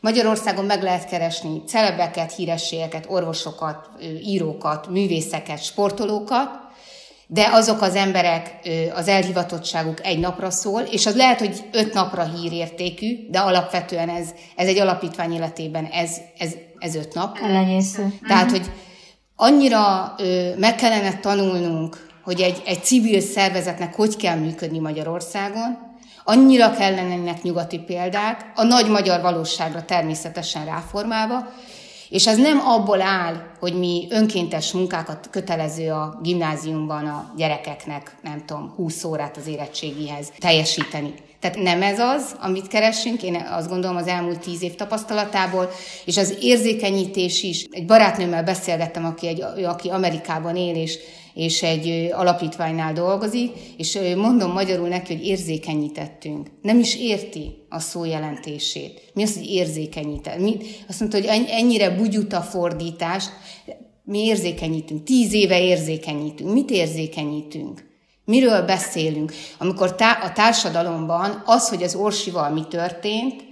Magyarországon 0.00 0.64
meg 0.64 0.82
lehet 0.82 1.08
keresni 1.08 1.62
celebeket, 1.66 2.34
hírességeket, 2.34 3.04
orvosokat, 3.08 3.88
írókat, 4.24 4.88
művészeket, 4.88 5.62
sportolókat, 5.62 6.50
de 7.32 7.48
azok 7.52 7.82
az 7.82 7.94
emberek, 7.94 8.58
az 8.94 9.08
elhivatottságuk 9.08 10.06
egy 10.06 10.18
napra 10.18 10.50
szól, 10.50 10.80
és 10.80 11.06
az 11.06 11.16
lehet, 11.16 11.38
hogy 11.38 11.64
öt 11.72 11.94
napra 11.94 12.24
hírértékű, 12.24 13.28
de 13.30 13.38
alapvetően 13.38 14.08
ez, 14.08 14.28
ez 14.56 14.66
egy 14.66 14.78
alapítvány 14.78 15.32
életében, 15.32 15.84
ez, 15.84 16.16
ez, 16.38 16.52
ez 16.78 16.94
öt 16.94 17.14
nap. 17.14 17.38
Elenyésző. 17.42 18.18
Tehát, 18.28 18.50
hogy 18.50 18.70
annyira 19.36 20.14
meg 20.56 20.74
kellene 20.74 21.18
tanulnunk, 21.18 22.06
hogy 22.24 22.40
egy, 22.40 22.62
egy 22.66 22.84
civil 22.84 23.20
szervezetnek 23.20 23.94
hogy 23.94 24.16
kell 24.16 24.36
működni 24.36 24.78
Magyarországon, 24.78 25.78
annyira 26.24 26.70
kellene 26.70 27.12
ennek 27.12 27.42
nyugati 27.42 27.78
példák, 27.78 28.52
a 28.54 28.62
nagy 28.62 28.88
magyar 28.88 29.20
valóságra 29.20 29.84
természetesen 29.84 30.64
ráformálva, 30.64 31.52
és 32.12 32.26
ez 32.26 32.36
nem 32.36 32.60
abból 32.66 33.00
áll, 33.00 33.34
hogy 33.60 33.78
mi 33.78 34.06
önkéntes 34.10 34.72
munkákat 34.72 35.28
kötelező 35.30 35.90
a 35.90 36.18
gimnáziumban 36.22 37.06
a 37.06 37.32
gyerekeknek, 37.36 38.16
nem 38.22 38.42
tudom, 38.46 38.72
20 38.76 39.04
órát 39.04 39.36
az 39.36 39.46
érettségihez 39.46 40.32
teljesíteni. 40.38 41.14
Tehát 41.40 41.56
nem 41.56 41.82
ez 41.82 41.98
az, 41.98 42.36
amit 42.40 42.68
keresünk, 42.68 43.22
én 43.22 43.46
azt 43.50 43.68
gondolom 43.68 43.96
az 43.96 44.06
elmúlt 44.06 44.38
tíz 44.38 44.62
év 44.62 44.74
tapasztalatából, 44.74 45.70
és 46.04 46.16
az 46.16 46.36
érzékenyítés 46.40 47.42
is. 47.42 47.66
Egy 47.70 47.86
barátnőmmel 47.86 48.44
beszélgettem, 48.44 49.04
aki, 49.04 49.26
egy, 49.26 49.64
aki 49.64 49.88
Amerikában 49.88 50.56
él, 50.56 50.74
és 50.74 50.98
és 51.34 51.62
egy 51.62 52.10
alapítványnál 52.12 52.92
dolgozik, 52.92 53.50
és 53.76 53.98
mondom 54.16 54.52
magyarul 54.52 54.88
neki, 54.88 55.14
hogy 55.14 55.26
érzékenyítettünk. 55.26 56.50
Nem 56.62 56.78
is 56.78 56.96
érti 56.96 57.66
a 57.68 57.78
szó 57.78 58.04
jelentését. 58.04 59.10
Mi 59.14 59.22
az, 59.22 59.34
hogy 59.34 59.50
érzékenyített? 59.50 60.38
Mi, 60.38 60.56
azt 60.88 61.00
mondta, 61.00 61.18
hogy 61.18 61.46
ennyire 61.48 61.90
bugyuta 61.90 62.40
fordítást, 62.40 63.30
mi 64.04 64.18
érzékenyítünk. 64.18 65.04
Tíz 65.04 65.32
éve 65.32 65.60
érzékenyítünk. 65.60 66.52
Mit 66.52 66.70
érzékenyítünk? 66.70 67.90
Miről 68.24 68.62
beszélünk? 68.62 69.32
Amikor 69.58 69.94
tá- 69.94 70.22
a 70.22 70.32
társadalomban 70.32 71.42
az, 71.46 71.68
hogy 71.68 71.82
az 71.82 71.94
Orsival 71.94 72.50
mi 72.50 72.62
történt, 72.70 73.44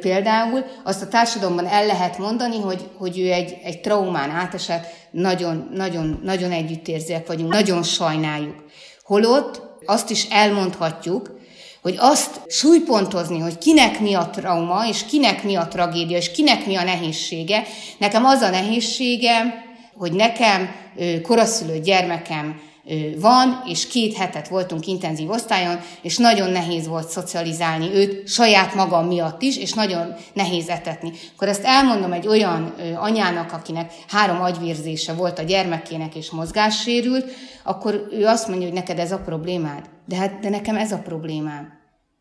például, 0.00 0.64
azt 0.84 1.02
a 1.02 1.08
társadalomban 1.08 1.66
el 1.66 1.86
lehet 1.86 2.18
mondani, 2.18 2.60
hogy, 2.60 2.88
hogy 2.98 3.18
ő 3.18 3.32
egy, 3.32 3.56
egy 3.62 3.80
traumán 3.80 4.30
átesett, 4.30 4.86
nagyon, 5.10 5.70
nagyon, 5.74 6.20
nagyon 6.24 6.50
együttérzőek 6.50 7.26
vagyunk, 7.26 7.52
nagyon 7.52 7.82
sajnáljuk. 7.82 8.64
Holott 9.02 9.62
azt 9.84 10.10
is 10.10 10.26
elmondhatjuk, 10.30 11.38
hogy 11.82 11.96
azt 11.98 12.40
súlypontozni, 12.46 13.38
hogy 13.38 13.58
kinek 13.58 14.00
mi 14.00 14.14
a 14.14 14.30
trauma, 14.32 14.88
és 14.88 15.04
kinek 15.04 15.42
mi 15.42 15.54
a 15.54 15.68
tragédia, 15.68 16.16
és 16.16 16.30
kinek 16.30 16.66
mi 16.66 16.76
a 16.76 16.82
nehézsége. 16.82 17.62
Nekem 17.98 18.24
az 18.24 18.40
a 18.40 18.50
nehézségem, 18.50 19.52
hogy 19.96 20.12
nekem 20.12 20.74
koraszülő 21.22 21.78
gyermekem 21.78 22.60
van, 23.20 23.62
és 23.66 23.86
két 23.86 24.16
hetet 24.16 24.48
voltunk 24.48 24.86
intenzív 24.86 25.30
osztályon, 25.30 25.80
és 26.02 26.16
nagyon 26.16 26.50
nehéz 26.50 26.86
volt 26.86 27.08
szocializálni 27.08 27.94
őt, 27.94 28.28
saját 28.28 28.74
magam 28.74 29.06
miatt 29.06 29.42
is, 29.42 29.56
és 29.56 29.72
nagyon 29.72 30.14
nehéz 30.32 30.68
etetni. 30.68 31.12
Akkor 31.34 31.48
ezt 31.48 31.64
elmondom 31.64 32.12
egy 32.12 32.26
olyan 32.26 32.74
anyának, 32.96 33.52
akinek 33.52 33.92
három 34.08 34.40
agyvérzése 34.40 35.12
volt 35.12 35.38
a 35.38 35.42
gyermekének, 35.42 36.14
és 36.14 36.30
mozgássérült, 36.30 37.30
akkor 37.64 38.06
ő 38.10 38.26
azt 38.26 38.48
mondja, 38.48 38.66
hogy 38.66 38.76
neked 38.76 38.98
ez 38.98 39.12
a 39.12 39.18
problémád. 39.18 39.84
De 40.06 40.16
hát 40.16 40.38
de 40.40 40.48
nekem 40.48 40.76
ez 40.76 40.92
a 40.92 40.98
problémám. 40.98 41.72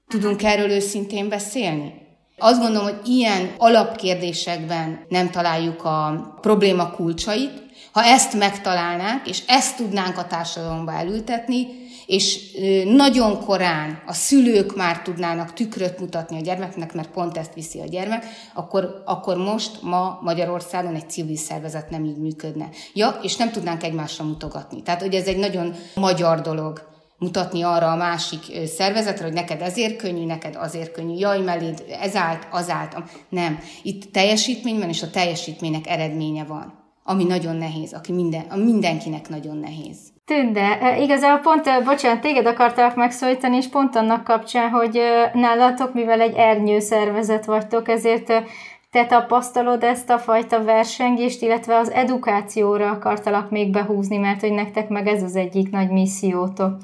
Tudunk 0.08 0.43
erről 0.43 0.71
őszintén 0.71 1.30
beszélni? 1.30 1.93
Azt 2.38 2.62
gondolom, 2.62 2.84
hogy 2.84 2.99
ilyen 3.08 3.53
alapkérdésekben 3.58 5.06
nem 5.10 5.30
találjuk 5.30 5.84
a 5.84 6.38
probléma 6.41 6.91
kulcsait, 6.91 7.65
ha 7.92 8.04
ezt 8.04 8.34
megtalálnánk, 8.34 9.28
és 9.28 9.44
ezt 9.48 9.76
tudnánk 9.76 10.18
a 10.18 10.28
társadalomba 10.28 10.92
elültetni, 10.92 11.86
és 12.08 12.40
nagyon 12.86 13.40
korán 13.46 14.02
a 14.06 14.13
szülők 14.13 14.76
már 14.76 15.02
tudnának 15.02 15.54
tükröt 15.54 16.00
mutatni 16.00 16.38
a 16.38 16.42
gyermeknek, 16.42 16.94
mert 16.94 17.10
pont 17.10 17.38
ezt 17.38 17.54
viszi 17.54 17.80
a 17.80 17.86
gyermek, 17.86 18.26
akkor, 18.54 19.04
akkor 19.06 19.38
most 19.38 19.82
ma 19.82 20.20
Magyarországon 20.22 20.96
egy 20.96 21.10
civil 21.10 21.36
szervezet 21.36 21.90
nem 21.90 22.06
így 22.06 22.18
működne. 22.18 22.70
Ja, 22.94 23.20
és 23.22 23.36
nem 23.36 23.52
tudnánk 23.52 23.84
egymásra 23.84 24.24
mutogatni. 24.24 24.82
Tehát, 24.82 25.02
hogy 25.02 25.13
ez 25.13 25.28
egy 25.28 25.38
nagyon 25.38 25.76
magyar 25.96 26.42
dolog 26.42 26.88
mutatni 27.18 27.62
arra 27.62 27.92
a 27.92 27.96
másik 27.96 28.68
szervezetre, 28.76 29.24
hogy 29.24 29.34
neked 29.34 29.62
ezért 29.62 29.96
könnyű, 29.96 30.26
neked 30.26 30.56
azért 30.56 30.92
könnyű, 30.92 31.18
jaj, 31.18 31.42
melléd, 31.42 31.84
ez 32.02 32.16
állt, 32.16 32.48
az 32.52 32.70
állt. 32.70 32.96
Nem. 33.30 33.60
Itt 33.84 34.12
teljesítmény 34.12 34.80
van, 34.80 34.90
és 34.90 35.02
a 35.02 35.10
teljesítménynek 35.10 35.88
eredménye 35.88 36.44
van 36.44 36.77
ami 37.10 37.24
nagyon 37.24 37.56
nehéz, 37.56 37.93
aki 37.93 38.12
minden, 38.13 38.46
a 38.50 38.56
mindenkinek 38.56 39.30
nagyon 39.30 39.58
nehéz. 39.58 39.98
Tünde, 40.26 40.80
e, 40.82 41.02
igazából 41.02 41.39
pont, 41.39 41.84
bocsánat, 41.86 42.22
téged 42.22 42.46
akartalak 42.46 42.96
megszólítani, 42.96 43.56
és 43.56 43.67
pont 43.67 43.96
annak 43.96 44.24
kapcsán, 44.24 44.70
hogy 44.70 45.00
nálatok, 45.34 45.93
mivel 45.93 46.22
egy 46.22 46.36
ernyő 46.36 46.80
szervezet 46.80 47.46
vagytok, 47.46 47.89
ezért 47.89 48.43
te 48.91 49.06
tapasztalod 49.06 49.84
ezt 49.84 50.10
a 50.10 50.20
fajta 50.20 50.63
versengést, 50.63 51.41
illetve 51.41 51.78
az 51.78 51.91
edukációra 51.91 52.89
akartalak 52.89 53.50
még 53.50 53.72
behúzni, 53.72 54.17
mert 54.17 54.41
hogy 54.41 54.52
nektek 54.52 54.89
meg 54.89 55.08
ez 55.08 55.24
az 55.24 55.36
egyik 55.36 55.70
nagy 55.72 55.89
missziótok. 55.89 56.78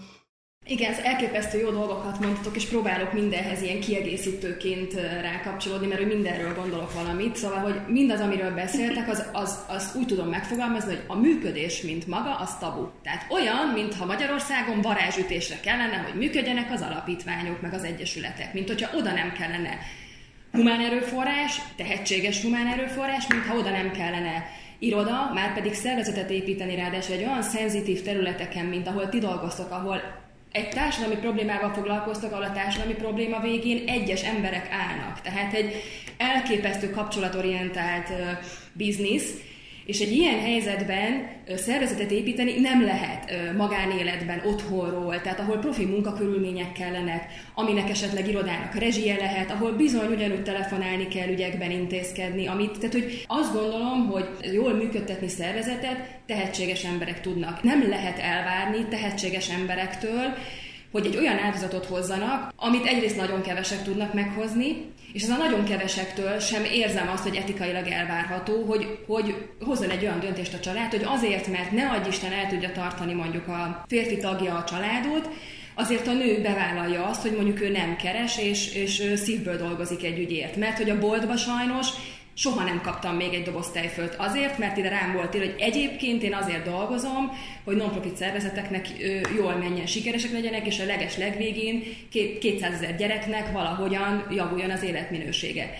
Igen, 0.66 0.92
ez 0.92 0.98
elképesztő 0.98 1.60
jó 1.60 1.70
dolgokat 1.70 2.20
mondtatok, 2.20 2.56
és 2.56 2.66
próbálok 2.66 3.14
mindenhez 3.14 3.62
ilyen 3.62 3.80
kiegészítőként 3.80 4.94
rákapcsolódni, 5.22 5.88
mert 5.88 6.00
hogy 6.00 6.14
mindenről 6.14 6.56
gondolok 6.56 6.94
valamit. 6.94 7.36
Szóval, 7.36 7.58
hogy 7.58 7.82
mindaz, 7.88 8.20
amiről 8.20 8.54
beszéltek, 8.54 9.10
az, 9.10 9.26
az, 9.32 9.66
az 9.68 9.96
úgy 9.96 10.06
tudom 10.06 10.28
megfogalmazni, 10.28 10.96
hogy 10.96 11.04
a 11.08 11.16
működés, 11.16 11.82
mint 11.82 12.08
maga, 12.08 12.36
az 12.36 12.58
tabu. 12.58 12.88
Tehát 13.02 13.26
olyan, 13.30 13.68
mintha 13.68 14.06
Magyarországon 14.06 14.82
varázsütésre 14.82 15.60
kellene, 15.60 15.98
hogy 15.98 16.20
működjenek 16.20 16.72
az 16.72 16.82
alapítványok, 16.82 17.62
meg 17.62 17.74
az 17.74 17.84
egyesületek, 17.84 18.54
mint 18.54 18.68
hogyha 18.68 18.98
oda 18.98 19.14
nem 19.14 19.32
kellene 19.32 19.78
humán 20.52 20.80
erőforrás, 20.80 21.62
tehetséges 21.76 22.42
humán 22.42 22.68
erőforrás, 22.68 23.28
mintha 23.28 23.58
oda 23.58 23.70
nem 23.70 23.92
kellene 23.92 24.46
iroda, 24.80 25.32
már 25.34 25.54
pedig 25.54 25.74
szervezetet 25.74 26.30
építeni 26.30 26.76
ráadásul 26.76 27.16
egy 27.16 27.24
olyan 27.24 27.42
szenzitív 27.42 28.02
területeken, 28.02 28.66
mint 28.66 28.88
ahol 28.88 29.10
ti 29.10 29.20
dolgoztok, 29.20 29.72
ahol 29.72 30.23
egy 30.54 30.70
társadalmi 30.70 31.16
problémával 31.16 31.74
foglalkoztak, 31.74 32.32
ahol 32.32 32.44
a 32.44 32.52
társadalmi 32.52 32.94
probléma 32.94 33.40
végén 33.40 33.88
egyes 33.88 34.24
emberek 34.24 34.68
állnak. 34.72 35.22
Tehát 35.22 35.54
egy 35.54 35.84
elképesztő 36.18 36.90
kapcsolatorientált 36.90 38.10
biznisz, 38.74 39.34
és 39.86 40.00
egy 40.00 40.12
ilyen 40.12 40.40
helyzetben 40.40 41.28
szervezetet 41.56 42.12
építeni 42.12 42.60
nem 42.60 42.84
lehet 42.84 43.32
magánéletben, 43.58 44.42
otthonról, 44.46 45.22
tehát 45.22 45.40
ahol 45.40 45.58
profi 45.58 45.86
munkakörülmények 45.86 46.72
kellenek, 46.72 47.26
aminek 47.56 47.90
esetleg 47.90 48.28
irodának 48.28 48.76
rezsie 48.76 49.16
lehet, 49.16 49.52
ahol 49.52 49.72
bizony 49.72 50.12
ugyanúgy 50.12 50.44
telefonálni 50.44 51.08
kell 51.08 51.30
ügyekben 51.30 51.72
intézkedni, 51.72 52.48
amit, 52.48 52.78
tehát 52.78 52.94
hogy 52.94 53.24
azt 53.28 53.54
gondolom, 53.54 54.08
hogy 54.08 54.28
jól 54.54 54.74
működtetni 54.74 55.28
szervezetet 55.28 56.20
tehetséges 56.26 56.84
emberek 56.84 57.22
tudnak. 57.22 57.64
Nem 57.64 57.90
lehet 57.90 58.20
elvárni 58.20 58.86
tehetséges 58.90 59.50
emberektől, 59.50 60.34
hogy 60.94 61.06
egy 61.06 61.18
olyan 61.18 61.38
áldozatot 61.38 61.86
hozzanak, 61.86 62.54
amit 62.56 62.86
egyrészt 62.86 63.18
nagyon 63.18 63.42
kevesek 63.42 63.84
tudnak 63.84 64.14
meghozni, 64.14 64.92
és 65.14 65.24
ez 65.24 65.30
a 65.30 65.38
nagyon 65.38 65.64
kevesektől 65.64 66.40
sem 66.40 66.64
érzem 66.64 67.10
azt, 67.10 67.24
hogy 67.24 67.36
etikailag 67.36 67.88
elvárható, 67.88 68.64
hogy, 68.64 68.98
hogy 69.08 69.36
hozzon 69.62 69.90
egy 69.90 70.04
olyan 70.04 70.20
döntést 70.20 70.54
a 70.54 70.60
család, 70.60 70.92
hogy 70.92 71.04
azért, 71.06 71.48
mert 71.48 71.72
ne 71.72 71.90
adj 71.90 72.08
Isten 72.08 72.32
el 72.32 72.48
tudja 72.48 72.72
tartani 72.72 73.14
mondjuk 73.14 73.48
a 73.48 73.86
férfi 73.88 74.18
tagja 74.18 74.56
a 74.56 74.64
családot, 74.64 75.30
azért 75.76 76.08
a 76.08 76.14
nő 76.14 76.42
bevállalja 76.42 77.06
azt, 77.06 77.22
hogy 77.22 77.36
mondjuk 77.36 77.62
ő 77.62 77.70
nem 77.70 77.96
keres, 77.96 78.38
és, 78.38 78.76
és 78.76 79.14
szívből 79.16 79.58
dolgozik 79.58 80.04
egy 80.04 80.20
ügyért. 80.20 80.56
Mert 80.56 80.78
hogy 80.78 80.90
a 80.90 81.00
boltba 81.00 81.38
sajnos 81.38 81.88
soha 82.34 82.64
nem 82.64 82.82
kaptam 82.82 83.16
még 83.16 83.34
egy 83.34 83.44
doboz 83.44 83.72
tejfölt 83.72 84.16
azért, 84.18 84.58
mert 84.58 84.78
ide 84.78 84.90
rám 84.90 85.14
volt 85.14 85.36
írva, 85.36 85.48
hogy 85.48 85.62
egyébként 85.62 86.24
én 86.24 86.34
azért 86.34 86.64
dolgozom, 86.64 87.32
hogy 87.64 87.76
non-profit 87.76 88.16
szervezeteknek 88.16 88.88
jól 89.38 89.56
menjen, 89.56 89.86
sikeresek 89.86 90.32
legyenek, 90.32 90.66
és 90.66 90.80
a 90.80 90.86
leges 90.86 91.18
legvégén 91.18 91.84
200 92.40 92.74
ezer 92.74 92.96
gyereknek 92.96 93.52
valahogyan 93.52 94.28
javuljon 94.32 94.70
az 94.70 94.84
életminősége. 94.84 95.74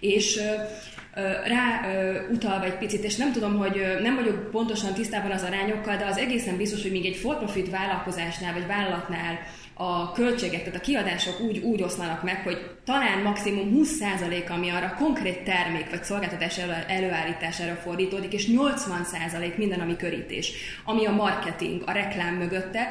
És 0.00 0.40
rá 1.44 1.80
utalva 2.30 2.64
egy 2.64 2.78
picit, 2.78 3.04
és 3.04 3.16
nem 3.16 3.32
tudom, 3.32 3.56
hogy 3.56 3.82
nem 4.02 4.14
vagyok 4.14 4.50
pontosan 4.50 4.94
tisztában 4.94 5.30
az 5.30 5.42
arányokkal, 5.42 5.96
de 5.96 6.06
az 6.06 6.18
egészen 6.18 6.56
biztos, 6.56 6.82
hogy 6.82 6.90
még 6.90 7.06
egy 7.06 7.16
for-profit 7.16 7.70
vállalkozásnál 7.70 8.52
vagy 8.52 8.66
vállalatnál 8.66 9.38
a 9.80 10.12
költségek, 10.12 10.64
tehát 10.64 10.78
a 10.78 10.84
kiadások 10.84 11.40
úgy, 11.40 11.58
úgy 11.58 11.82
oszlanak 11.82 12.22
meg, 12.22 12.42
hogy 12.42 12.70
talán 12.84 13.22
maximum 13.22 13.82
20% 13.82 14.50
ami 14.50 14.70
arra 14.70 14.94
konkrét 14.98 15.44
termék 15.44 15.90
vagy 15.90 16.04
szolgáltatás 16.04 16.58
elő, 16.58 16.84
előállítására 16.86 17.74
fordítódik, 17.74 18.32
és 18.32 18.48
80% 18.50 19.56
minden, 19.56 19.80
ami 19.80 19.96
körítés, 19.96 20.52
ami 20.84 21.06
a 21.06 21.12
marketing, 21.12 21.82
a 21.86 21.92
reklám 21.92 22.34
mögötte, 22.34 22.88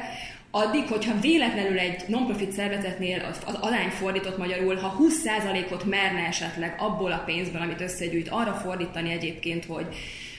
addig, 0.50 0.88
hogyha 0.88 1.20
véletlenül 1.20 1.78
egy 1.78 2.04
non-profit 2.06 2.52
szervezetnél 2.52 3.24
az 3.46 3.54
alány 3.60 3.88
fordított 3.88 4.38
magyarul, 4.38 4.76
ha 4.76 4.96
20%-ot 4.98 5.84
merne 5.84 6.26
esetleg 6.26 6.74
abból 6.78 7.12
a 7.12 7.22
pénzből, 7.26 7.62
amit 7.62 7.80
összegyűjt, 7.80 8.28
arra 8.28 8.52
fordítani 8.52 9.12
egyébként, 9.12 9.64
hogy 9.64 9.86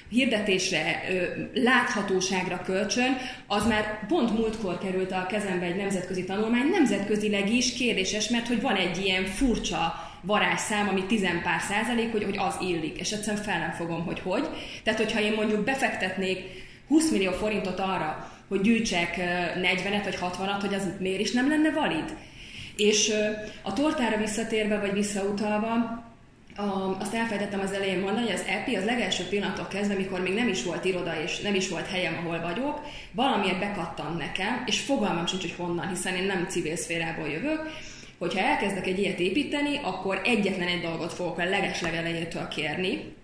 hirdetésre, 0.09 1.01
láthatóságra 1.53 2.61
kölcsön, 2.65 3.17
az 3.47 3.67
már 3.67 4.07
pont 4.07 4.37
múltkor 4.37 4.77
került 4.77 5.11
a 5.11 5.25
kezembe 5.29 5.65
egy 5.65 5.75
nemzetközi 5.75 6.23
tanulmány, 6.23 6.69
nemzetközileg 6.69 7.53
is 7.53 7.73
kérdéses, 7.73 8.29
mert 8.29 8.47
hogy 8.47 8.61
van 8.61 8.75
egy 8.75 8.97
ilyen 9.05 9.25
furcsa 9.25 10.07
varázsszám, 10.21 10.87
ami 10.87 11.03
10 11.03 11.21
pár 11.43 11.61
százalék, 11.61 12.11
hogy, 12.11 12.23
hogy 12.23 12.37
az 12.37 12.57
illik, 12.61 12.99
és 12.99 13.11
egyszerűen 13.11 13.43
fel 13.43 13.59
nem 13.59 13.71
fogom, 13.71 14.05
hogy 14.05 14.19
hogy. 14.19 14.47
Tehát, 14.83 14.99
hogyha 14.99 15.21
én 15.21 15.33
mondjuk 15.33 15.63
befektetnék 15.63 16.43
20 16.87 17.11
millió 17.11 17.31
forintot 17.31 17.79
arra, 17.79 18.31
hogy 18.47 18.61
gyűjtsek 18.61 19.15
40-et 19.55 20.01
vagy 20.03 20.17
60-at, 20.21 20.57
hogy 20.61 20.73
az 20.73 20.87
miért 20.99 21.19
is 21.19 21.31
nem 21.31 21.49
lenne 21.49 21.71
valid? 21.71 22.15
És 22.75 23.11
a 23.61 23.73
tortára 23.73 24.17
visszatérve, 24.17 24.79
vagy 24.79 24.93
visszautalva, 24.93 26.03
a, 26.59 26.97
azt 26.99 27.13
elfelejtettem 27.13 27.59
az 27.59 27.71
elején 27.71 27.99
mondani, 27.99 28.25
hogy 28.25 28.35
az 28.35 28.45
EPI 28.47 28.75
az 28.75 28.85
legelső 28.85 29.23
pillanattól 29.23 29.67
kezdve, 29.67 29.93
amikor 29.93 30.21
még 30.21 30.33
nem 30.33 30.47
is 30.47 30.63
volt 30.63 30.85
iroda 30.85 31.21
és 31.23 31.39
nem 31.39 31.55
is 31.55 31.69
volt 31.69 31.87
helyem, 31.87 32.17
ahol 32.17 32.41
vagyok, 32.41 32.81
valamiért 33.11 33.59
bekattant 33.59 34.17
nekem, 34.17 34.63
és 34.65 34.79
fogalmam 34.79 35.25
sincs, 35.25 35.41
hogy 35.41 35.55
honnan, 35.57 35.87
hiszen 35.87 36.15
én 36.15 36.23
nem 36.25 36.47
civil 36.49 36.75
szférából 36.75 37.27
jövök, 37.27 37.61
hogyha 38.17 38.39
elkezdek 38.39 38.87
egy 38.87 38.99
ilyet 38.99 39.19
építeni, 39.19 39.79
akkor 39.83 40.21
egyetlen 40.23 40.67
egy 40.67 40.81
dolgot 40.81 41.13
fogok 41.13 41.37
a 41.37 41.49
legeslegelejétől 41.49 42.47
kérni 42.47 43.15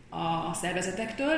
a 0.50 0.54
szervezetektől, 0.54 1.38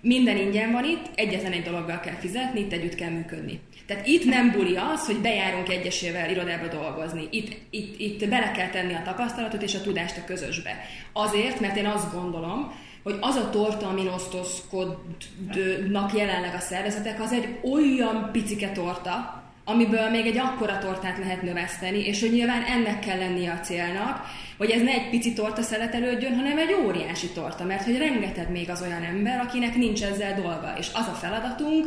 minden 0.00 0.36
ingyen 0.36 0.72
van 0.72 0.84
itt, 0.84 1.10
egyetlen 1.14 1.52
egy 1.52 1.62
dologgal 1.62 2.00
kell 2.00 2.14
fizetni, 2.14 2.60
itt 2.60 2.72
együtt 2.72 2.94
kell 2.94 3.10
működni. 3.10 3.60
Tehát 3.88 4.06
itt 4.06 4.24
nem 4.24 4.50
buli 4.50 4.76
az, 4.76 5.06
hogy 5.06 5.16
bejárunk 5.16 5.68
egyesével 5.68 6.30
irodába 6.30 6.66
dolgozni. 6.66 7.28
Itt, 7.30 7.56
itt, 7.70 8.00
itt 8.00 8.28
bele 8.28 8.50
kell 8.50 8.68
tenni 8.68 8.94
a 8.94 9.02
tapasztalatot 9.04 9.62
és 9.62 9.74
a 9.74 9.80
tudást 9.80 10.16
a 10.16 10.24
közösbe. 10.24 10.76
Azért, 11.12 11.60
mert 11.60 11.76
én 11.76 11.86
azt 11.86 12.12
gondolom, 12.12 12.72
hogy 13.02 13.16
az 13.20 13.34
a 13.34 13.50
torta, 13.50 13.88
amin 13.88 14.06
osztozkodnak 14.06 16.16
jelenleg 16.16 16.54
a 16.54 16.60
szervezetek, 16.60 17.20
az 17.20 17.32
egy 17.32 17.48
olyan 17.62 18.28
picike 18.32 18.72
torta, 18.72 19.42
amiből 19.64 20.10
még 20.10 20.26
egy 20.26 20.38
akkora 20.38 20.78
tortát 20.78 21.18
lehet 21.18 21.42
növeszteni, 21.42 22.06
és 22.06 22.20
hogy 22.20 22.32
nyilván 22.32 22.62
ennek 22.62 22.98
kell 22.98 23.18
lennie 23.18 23.52
a 23.52 23.60
célnak, 23.60 24.26
hogy 24.58 24.70
ez 24.70 24.82
ne 24.82 24.90
egy 24.90 25.10
pici 25.10 25.32
torta 25.32 25.62
szeletelődjön, 25.62 26.36
hanem 26.36 26.58
egy 26.58 26.76
óriási 26.84 27.28
torta, 27.28 27.64
mert 27.64 27.84
hogy 27.84 27.98
rengeteg 27.98 28.50
még 28.50 28.70
az 28.70 28.82
olyan 28.82 29.02
ember, 29.02 29.40
akinek 29.40 29.76
nincs 29.76 30.02
ezzel 30.02 30.40
dolga, 30.40 30.74
és 30.78 30.86
az 30.94 31.06
a 31.06 31.18
feladatunk, 31.20 31.86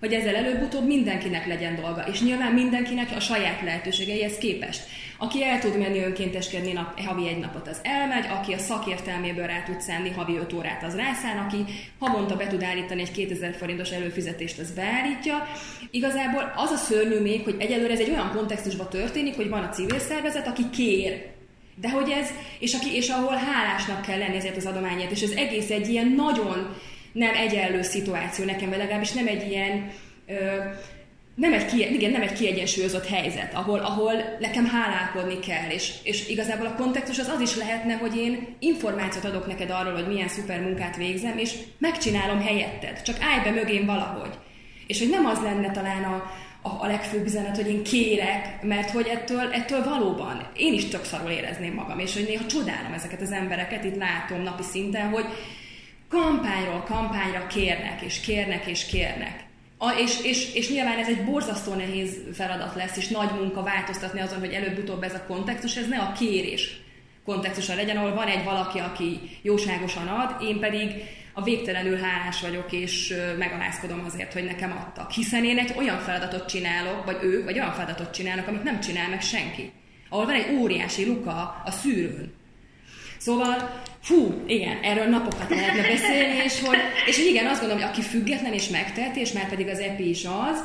hogy 0.00 0.12
ezzel 0.12 0.36
előbb-utóbb 0.36 0.86
mindenkinek 0.86 1.46
legyen 1.46 1.74
dolga, 1.74 2.04
és 2.12 2.20
nyilván 2.20 2.52
mindenkinek 2.52 3.10
a 3.16 3.20
saját 3.20 3.62
lehetőségeihez 3.62 4.38
képest. 4.38 4.82
Aki 5.18 5.44
el 5.44 5.60
tud 5.60 5.78
menni 5.78 5.98
önkénteskedni 5.98 6.72
nap, 6.72 7.00
havi 7.00 7.28
egy 7.28 7.38
napot, 7.38 7.68
az 7.68 7.80
elmegy, 7.82 8.24
aki 8.30 8.52
a 8.52 8.58
szakértelméből 8.58 9.46
rá 9.46 9.62
tud 9.62 9.80
szenni 9.80 10.10
havi 10.10 10.36
5 10.36 10.52
órát, 10.52 10.84
az 10.84 10.96
rászán, 10.96 11.38
aki 11.38 11.64
havonta 11.98 12.36
be 12.36 12.46
tud 12.46 12.62
állítani 12.62 13.00
egy 13.00 13.10
2000 13.10 13.54
forintos 13.54 13.90
előfizetést, 13.90 14.58
az 14.58 14.70
beállítja. 14.70 15.46
Igazából 15.90 16.52
az 16.56 16.70
a 16.70 16.76
szörnyű 16.76 17.20
még, 17.20 17.44
hogy 17.44 17.56
egyelőre 17.58 17.92
ez 17.92 18.00
egy 18.00 18.10
olyan 18.10 18.32
kontextusban 18.34 18.88
történik, 18.88 19.36
hogy 19.36 19.48
van 19.48 19.62
a 19.62 19.68
civil 19.68 19.98
szervezet, 19.98 20.46
aki 20.46 20.70
kér 20.70 21.36
de 21.80 21.90
hogy 21.90 22.10
ez, 22.10 22.28
és, 22.58 22.74
aki, 22.74 22.96
és 22.96 23.08
ahol 23.08 23.34
hálásnak 23.34 24.02
kell 24.02 24.18
lenni 24.18 24.36
ezért 24.36 24.56
az 24.56 24.66
adományért, 24.66 25.10
és 25.10 25.22
ez 25.22 25.30
egész 25.30 25.70
egy 25.70 25.88
ilyen 25.88 26.08
nagyon 26.08 26.76
nem 27.18 27.34
egyenlő 27.34 27.82
szituáció 27.82 28.44
nekem, 28.44 28.68
vagy 28.68 28.78
legalábbis 28.78 29.12
nem 29.12 29.26
egy 29.26 29.50
ilyen, 29.50 29.90
ö, 30.26 30.34
nem 31.34 31.52
egy, 31.52 31.66
ki, 31.66 31.94
igen, 31.94 32.10
nem 32.10 32.22
egy 32.22 32.32
kiegyensúlyozott 32.32 33.06
helyzet, 33.06 33.54
ahol, 33.54 33.78
ahol 33.78 34.12
nekem 34.40 34.66
hálálkodni 34.66 35.38
kell, 35.38 35.70
és, 35.70 35.94
és 36.02 36.28
igazából 36.28 36.66
a 36.66 36.74
kontextus 36.74 37.18
az 37.18 37.28
az 37.28 37.40
is 37.40 37.56
lehetne, 37.56 37.94
hogy 37.94 38.16
én 38.16 38.56
információt 38.58 39.24
adok 39.24 39.46
neked 39.46 39.70
arról, 39.70 39.92
hogy 39.92 40.08
milyen 40.08 40.28
szuper 40.28 40.60
munkát 40.60 40.96
végzem, 40.96 41.38
és 41.38 41.54
megcsinálom 41.78 42.40
helyetted, 42.40 43.02
csak 43.02 43.16
állj 43.20 43.42
be 43.44 43.50
mögém 43.50 43.86
valahogy. 43.86 44.30
És 44.86 44.98
hogy 44.98 45.08
nem 45.08 45.26
az 45.26 45.42
lenne 45.42 45.70
talán 45.70 46.04
a, 46.04 46.32
a, 46.62 46.84
a 46.84 46.86
legfőbb 46.86 47.26
üzenet, 47.26 47.56
hogy 47.56 47.68
én 47.68 47.82
kérek, 47.82 48.62
mert 48.62 48.90
hogy 48.90 49.06
ettől, 49.06 49.52
ettől 49.52 49.84
valóban 49.84 50.50
én 50.56 50.72
is 50.72 50.84
tök 50.84 51.04
szarul 51.04 51.30
érezném 51.30 51.74
magam, 51.74 51.98
és 51.98 52.14
hogy 52.14 52.24
néha 52.28 52.46
csodálom 52.46 52.92
ezeket 52.92 53.20
az 53.20 53.32
embereket, 53.32 53.84
itt 53.84 53.96
látom 53.96 54.42
napi 54.42 54.62
szinten, 54.62 55.08
hogy 55.08 55.24
kampányról 56.08 56.82
kampányra 56.82 57.46
kérnek, 57.46 58.00
és 58.00 58.20
kérnek, 58.20 58.66
és 58.66 58.86
kérnek. 58.86 59.46
A, 59.78 59.90
és, 59.90 60.22
és, 60.22 60.54
és 60.54 60.70
nyilván 60.70 60.98
ez 60.98 61.08
egy 61.08 61.24
borzasztó 61.24 61.74
nehéz 61.74 62.22
feladat 62.32 62.74
lesz, 62.74 62.96
és 62.96 63.08
nagy 63.08 63.30
munka 63.40 63.62
változtatni 63.62 64.20
azon, 64.20 64.38
hogy 64.38 64.52
előbb-utóbb 64.52 65.02
ez 65.02 65.14
a 65.14 65.24
kontextus, 65.26 65.76
ez 65.76 65.88
ne 65.88 65.98
a 65.98 66.12
kérés 66.12 66.80
kontextusa 67.24 67.74
legyen, 67.74 67.96
ahol 67.96 68.14
van 68.14 68.26
egy 68.26 68.44
valaki, 68.44 68.78
aki 68.78 69.20
jóságosan 69.42 70.06
ad, 70.06 70.42
én 70.42 70.58
pedig 70.58 70.90
a 71.32 71.42
végtelenül 71.42 71.96
hálás 71.96 72.40
vagyok, 72.40 72.72
és 72.72 73.14
megalázkodom 73.38 74.02
azért, 74.06 74.32
hogy 74.32 74.44
nekem 74.44 74.72
adtak. 74.72 75.10
Hiszen 75.10 75.44
én 75.44 75.58
egy 75.58 75.74
olyan 75.76 75.98
feladatot 75.98 76.48
csinálok, 76.48 77.04
vagy 77.04 77.18
ők, 77.22 77.44
vagy 77.44 77.58
olyan 77.58 77.72
feladatot 77.72 78.10
csinálnak, 78.10 78.48
amit 78.48 78.62
nem 78.62 78.80
csinál 78.80 79.08
meg 79.08 79.20
senki. 79.20 79.72
Ahol 80.08 80.24
van 80.24 80.34
egy 80.34 80.56
óriási 80.58 81.06
luka 81.06 81.62
a 81.64 81.70
szűrőn. 81.70 82.32
Szóval, 83.18 83.82
fú, 84.02 84.44
igen, 84.46 84.78
erről 84.82 85.06
napokat 85.06 85.50
lehetne 85.50 85.88
beszélni, 85.88 86.42
és 86.44 86.60
hogy, 86.60 86.78
és 87.06 87.18
igen, 87.18 87.46
azt 87.46 87.60
gondolom, 87.60 87.82
hogy 87.82 87.92
aki 87.92 88.02
független 88.02 88.52
és 88.52 88.68
megteheti, 88.68 89.20
és 89.20 89.32
már 89.32 89.48
pedig 89.48 89.68
az 89.68 89.78
EPI 89.78 90.08
is 90.08 90.24
az, 90.24 90.64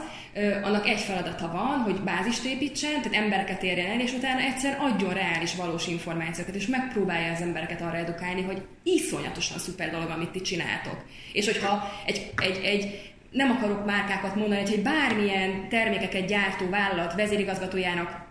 annak 0.63 0.87
egy 0.87 0.99
feladata 0.99 1.51
van, 1.51 1.79
hogy 1.79 2.01
bázist 2.01 2.45
építsen, 2.45 3.01
tehát 3.01 3.23
embereket 3.23 3.63
érjen 3.63 3.91
el, 3.91 3.99
és 3.99 4.13
utána 4.13 4.39
egyszer 4.39 4.77
adjon 4.81 5.13
reális, 5.13 5.55
valós 5.55 5.87
információkat, 5.87 6.55
és 6.55 6.67
megpróbálja 6.67 7.31
az 7.31 7.41
embereket 7.41 7.81
arra 7.81 7.97
edukálni, 7.97 8.41
hogy 8.41 8.61
iszonyatosan 8.83 9.57
szuper 9.57 9.91
dolog, 9.91 10.09
amit 10.09 10.29
ti 10.29 10.41
csináltok. 10.41 10.97
És 11.33 11.45
hogyha 11.45 11.91
egy, 12.05 12.31
egy, 12.35 12.59
egy 12.63 13.13
nem 13.31 13.51
akarok 13.51 13.85
márkákat 13.85 14.35
mondani, 14.35 14.61
hogy 14.61 14.73
egy 14.73 14.83
bármilyen 14.83 15.69
termékeket 15.69 16.27
gyártó 16.27 16.69
vállalat 16.69 17.15
vezérigazgatójának 17.15 18.22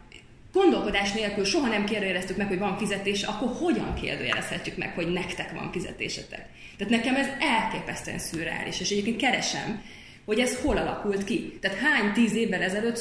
gondolkodás 0.52 1.12
nélkül 1.12 1.44
soha 1.44 1.68
nem 1.68 1.84
kérdőjeleztük 1.84 2.36
meg, 2.36 2.48
hogy 2.48 2.58
van 2.58 2.78
fizetés, 2.78 3.22
akkor 3.22 3.48
hogyan 3.60 3.94
kérdőjelezhetjük 3.94 4.76
meg, 4.76 4.94
hogy 4.94 5.12
nektek 5.12 5.52
van 5.52 5.72
fizetésetek? 5.72 6.48
Tehát 6.78 6.92
nekem 6.92 7.14
ez 7.14 7.26
elképesztően 7.40 8.18
szürreális, 8.18 8.80
és 8.80 8.90
egyébként 8.90 9.20
keresem, 9.20 9.82
hogy 10.26 10.38
ez 10.38 10.60
hol 10.62 10.76
alakult 10.76 11.24
ki. 11.24 11.58
Tehát 11.60 11.78
hány 11.78 12.12
tíz 12.12 12.34
évvel 12.34 12.62
ezelőtt 12.62 12.96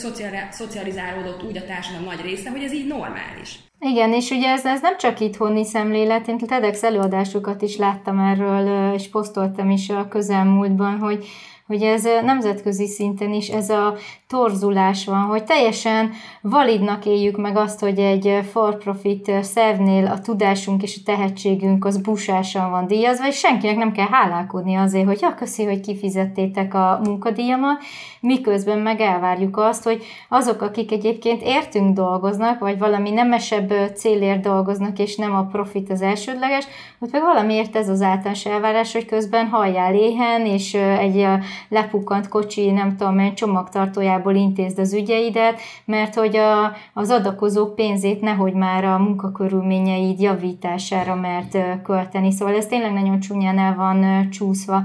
szocializálódott 0.51 1.43
úgy 1.43 1.57
a 1.57 1.65
társadalom 1.65 2.05
nagy 2.05 2.21
része, 2.21 2.49
hogy 2.49 2.63
ez 2.63 2.73
így 2.73 2.87
normális. 2.87 3.59
Igen, 3.79 4.13
és 4.13 4.29
ugye 4.29 4.49
ez, 4.49 4.65
ez 4.65 4.81
nem 4.81 4.97
csak 4.97 5.19
itthoni 5.19 5.65
szemlélet, 5.65 6.27
én 6.27 6.37
TEDx 6.37 6.83
előadásokat 6.83 7.61
is 7.61 7.77
láttam 7.77 8.19
erről, 8.19 8.93
és 8.93 9.09
posztoltam 9.09 9.69
is 9.69 9.89
a 9.89 10.07
közelmúltban, 10.07 10.99
hogy 10.99 11.27
hogy 11.71 11.81
ez 11.81 12.07
nemzetközi 12.23 12.87
szinten 12.87 13.33
is 13.33 13.47
ez 13.47 13.69
a 13.69 13.95
torzulás 14.27 15.05
van, 15.05 15.21
hogy 15.21 15.43
teljesen 15.43 16.11
validnak 16.41 17.05
éljük 17.05 17.37
meg 17.37 17.57
azt, 17.57 17.79
hogy 17.79 17.99
egy 17.99 18.39
for-profit 18.51 19.31
szervnél 19.43 20.05
a 20.05 20.21
tudásunk 20.21 20.83
és 20.83 20.97
a 20.99 21.03
tehetségünk 21.05 21.85
az 21.85 21.97
busásan 22.01 22.71
van 22.71 22.87
díjazva, 22.87 23.27
és 23.27 23.37
senkinek 23.37 23.75
nem 23.75 23.91
kell 23.91 24.07
hálálkodni 24.07 24.75
azért, 24.75 25.05
hogy 25.05 25.21
ja, 25.21 25.35
köszi, 25.35 25.63
hogy 25.63 25.79
kifizettétek 25.79 26.73
a 26.73 26.99
munkadíjamat, 27.03 27.83
miközben 28.19 28.79
meg 28.79 28.99
elvárjuk 28.99 29.57
azt, 29.57 29.83
hogy 29.83 30.03
azok, 30.29 30.61
akik 30.61 30.91
egyébként 30.91 31.41
értünk 31.41 31.95
dolgoznak, 31.95 32.59
vagy 32.59 32.77
valami 32.77 33.09
nemesebb 33.09 33.73
célért 33.95 34.41
dolgoznak, 34.41 34.99
és 34.99 35.15
nem 35.15 35.35
a 35.35 35.45
profit 35.45 35.91
az 35.91 36.01
elsődleges, 36.01 36.65
ott 36.99 37.11
meg 37.11 37.21
valamiért 37.21 37.75
ez 37.75 37.89
az 37.89 38.01
általános 38.01 38.45
elvárás, 38.45 38.93
hogy 38.93 39.05
közben 39.05 39.47
halljál 39.47 39.95
éhen, 39.95 40.45
és 40.45 40.73
egy 40.73 41.27
lepukkant 41.69 42.27
kocsi, 42.27 42.71
nem 42.71 42.97
tudom, 42.97 43.19
egy 43.19 43.33
csomagtartójából 43.33 44.35
intézd 44.35 44.79
az 44.79 44.93
ügyeidet, 44.93 45.59
mert 45.85 46.15
hogy 46.15 46.35
a, 46.35 46.75
az 46.93 47.09
adakozók 47.09 47.75
pénzét 47.75 48.21
nehogy 48.21 48.53
már 48.53 48.83
a 48.83 48.97
munkakörülményeid 48.97 50.19
javítására 50.19 51.15
mert 51.15 51.57
költeni. 51.83 52.31
Szóval 52.31 52.55
ez 52.55 52.65
tényleg 52.65 52.93
nagyon 52.93 53.19
csúnyán 53.19 53.57
el 53.57 53.75
van 53.75 54.29
csúszva. 54.29 54.83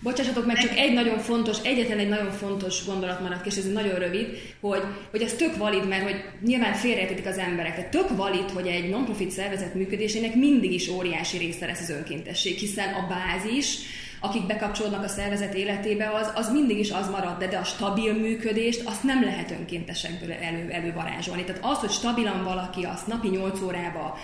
Bocsássatok 0.00 0.46
meg, 0.46 0.58
csak 0.58 0.76
egy 0.76 0.92
nagyon 0.92 1.18
fontos, 1.18 1.56
egyetlen 1.62 1.98
egy 1.98 2.08
nagyon 2.08 2.30
fontos 2.30 2.86
gondolat 2.86 3.20
maradt, 3.20 3.46
és 3.46 3.56
ez 3.56 3.72
nagyon 3.72 3.94
rövid, 3.94 4.26
hogy, 4.60 4.82
hogy 5.10 5.22
ez 5.22 5.32
tök 5.32 5.56
valid, 5.56 5.88
mert 5.88 6.02
hogy 6.02 6.24
nyilván 6.44 6.72
félreértik 6.72 7.26
az 7.26 7.38
emberek. 7.38 7.74
Tehát 7.74 7.90
tök 7.90 8.16
valid, 8.16 8.50
hogy 8.50 8.66
egy 8.66 8.90
non-profit 8.90 9.30
szervezet 9.30 9.74
működésének 9.74 10.34
mindig 10.34 10.72
is 10.72 10.88
óriási 10.88 11.38
része 11.38 11.66
lesz 11.66 11.80
az 11.80 11.90
önkéntesség, 11.90 12.56
hiszen 12.56 12.94
a 12.94 13.06
bázis, 13.08 13.76
akik 14.20 14.46
bekapcsolódnak 14.46 15.04
a 15.04 15.08
szervezet 15.08 15.54
életébe, 15.54 16.10
az, 16.10 16.32
az 16.34 16.52
mindig 16.52 16.78
is 16.78 16.90
az 16.90 17.10
marad, 17.10 17.38
de, 17.38 17.46
de 17.46 17.56
a 17.56 17.64
stabil 17.64 18.14
működést 18.14 18.82
azt 18.84 19.02
nem 19.02 19.24
lehet 19.24 19.50
önkéntesekből 19.50 20.32
elő, 20.32 20.70
elővarázsolni. 20.70 21.44
Tehát 21.44 21.64
az, 21.64 21.78
hogy 21.78 21.90
stabilan 21.90 22.44
valaki 22.44 22.84
azt 22.84 23.06
napi 23.06 23.28
8 23.28 23.62
órába 23.62 24.18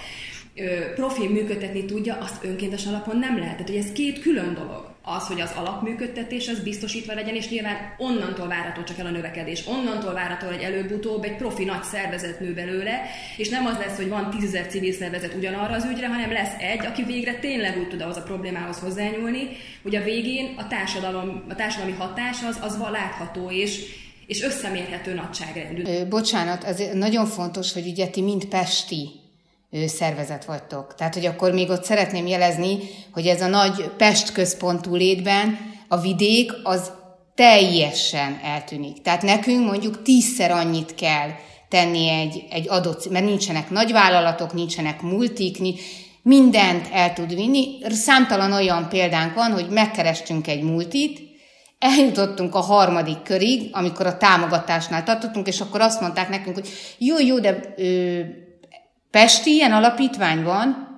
profi 0.94 1.28
működtetni 1.28 1.84
tudja, 1.84 2.16
azt 2.20 2.44
önkéntes 2.44 2.86
alapon 2.86 3.18
nem 3.18 3.38
lehet. 3.38 3.52
Tehát, 3.52 3.68
hogy 3.68 3.78
ez 3.78 3.92
két 3.92 4.20
külön 4.20 4.54
dolog. 4.54 4.93
Az, 5.06 5.26
hogy 5.26 5.40
az 5.40 5.52
alapműködtetés 5.56 6.48
az 6.48 6.60
biztosítva 6.60 7.14
legyen, 7.14 7.34
és 7.34 7.48
nyilván 7.48 7.94
onnantól 7.98 8.48
várható 8.48 8.82
csak 8.82 8.98
el 8.98 9.06
a 9.06 9.10
növekedés. 9.10 9.66
Onnantól 9.66 10.12
várható, 10.12 10.46
hogy 10.46 10.62
előbb-utóbb 10.62 11.24
egy 11.24 11.36
profi 11.36 11.64
nagy 11.64 11.82
szervezet 11.82 12.40
nő 12.40 12.54
belőle, 12.54 13.00
és 13.36 13.48
nem 13.48 13.66
az 13.66 13.76
lesz, 13.78 13.96
hogy 13.96 14.08
van 14.08 14.30
tízezer 14.30 14.66
civil 14.66 14.92
szervezet 14.92 15.34
ugyanarra 15.34 15.74
az 15.74 15.84
ügyre, 15.84 16.08
hanem 16.08 16.32
lesz 16.32 16.52
egy, 16.58 16.86
aki 16.86 17.02
végre 17.02 17.34
tényleg 17.34 17.78
úgy 17.78 17.88
tud 17.88 18.00
ahhoz 18.00 18.16
a 18.16 18.22
problémához 18.22 18.78
hozzányúlni, 18.78 19.48
hogy 19.82 19.96
a 19.96 20.02
végén 20.02 20.54
a, 20.56 20.66
társadalom, 20.66 21.44
a 21.48 21.54
társadalmi 21.54 21.92
hatás 21.92 22.36
az, 22.48 22.58
az 22.62 22.78
látható, 22.90 23.50
és, 23.50 23.80
és 24.26 24.42
összemérhető 24.42 25.14
nagyságrendű. 25.14 26.04
Bocsánat, 26.08 26.64
ez 26.64 26.82
nagyon 26.92 27.26
fontos, 27.26 27.72
hogy 27.72 27.86
ugye 27.86 28.06
ti 28.06 28.22
mind 28.22 28.44
Pesti 28.44 29.23
szervezet 29.86 30.44
vagytok. 30.44 30.94
Tehát, 30.94 31.14
hogy 31.14 31.26
akkor 31.26 31.52
még 31.52 31.70
ott 31.70 31.84
szeretném 31.84 32.26
jelezni, 32.26 32.78
hogy 33.12 33.26
ez 33.26 33.40
a 33.40 33.46
nagy 33.46 33.90
Pest 33.96 34.32
központú 34.32 34.94
létben 34.94 35.58
a 35.88 36.00
vidék 36.00 36.52
az 36.62 36.92
teljesen 37.34 38.40
eltűnik. 38.44 39.02
Tehát 39.02 39.22
nekünk 39.22 39.66
mondjuk 39.66 40.02
tízszer 40.02 40.50
annyit 40.50 40.94
kell 40.94 41.28
tenni 41.68 42.08
egy, 42.08 42.44
egy 42.50 42.68
adott, 42.68 43.10
mert 43.10 43.24
nincsenek 43.24 43.70
nagyvállalatok, 43.70 44.52
nincsenek 44.52 45.02
multik, 45.02 45.58
mindent 46.22 46.88
el 46.92 47.12
tud 47.12 47.34
vinni. 47.34 47.78
Számtalan 47.88 48.52
olyan 48.52 48.88
példánk 48.88 49.34
van, 49.34 49.52
hogy 49.52 49.68
megkerestünk 49.68 50.46
egy 50.46 50.62
multit, 50.62 51.20
eljutottunk 51.78 52.54
a 52.54 52.60
harmadik 52.60 53.22
körig, 53.22 53.68
amikor 53.72 54.06
a 54.06 54.16
támogatásnál 54.16 55.02
tartottunk, 55.02 55.46
és 55.46 55.60
akkor 55.60 55.80
azt 55.80 56.00
mondták 56.00 56.28
nekünk, 56.28 56.54
hogy 56.54 56.68
jó, 56.98 57.18
jó, 57.18 57.38
de 57.38 57.74
ö, 57.76 58.20
Pesti 59.14 59.50
ilyen 59.50 59.72
alapítvány 59.72 60.42
van? 60.42 60.88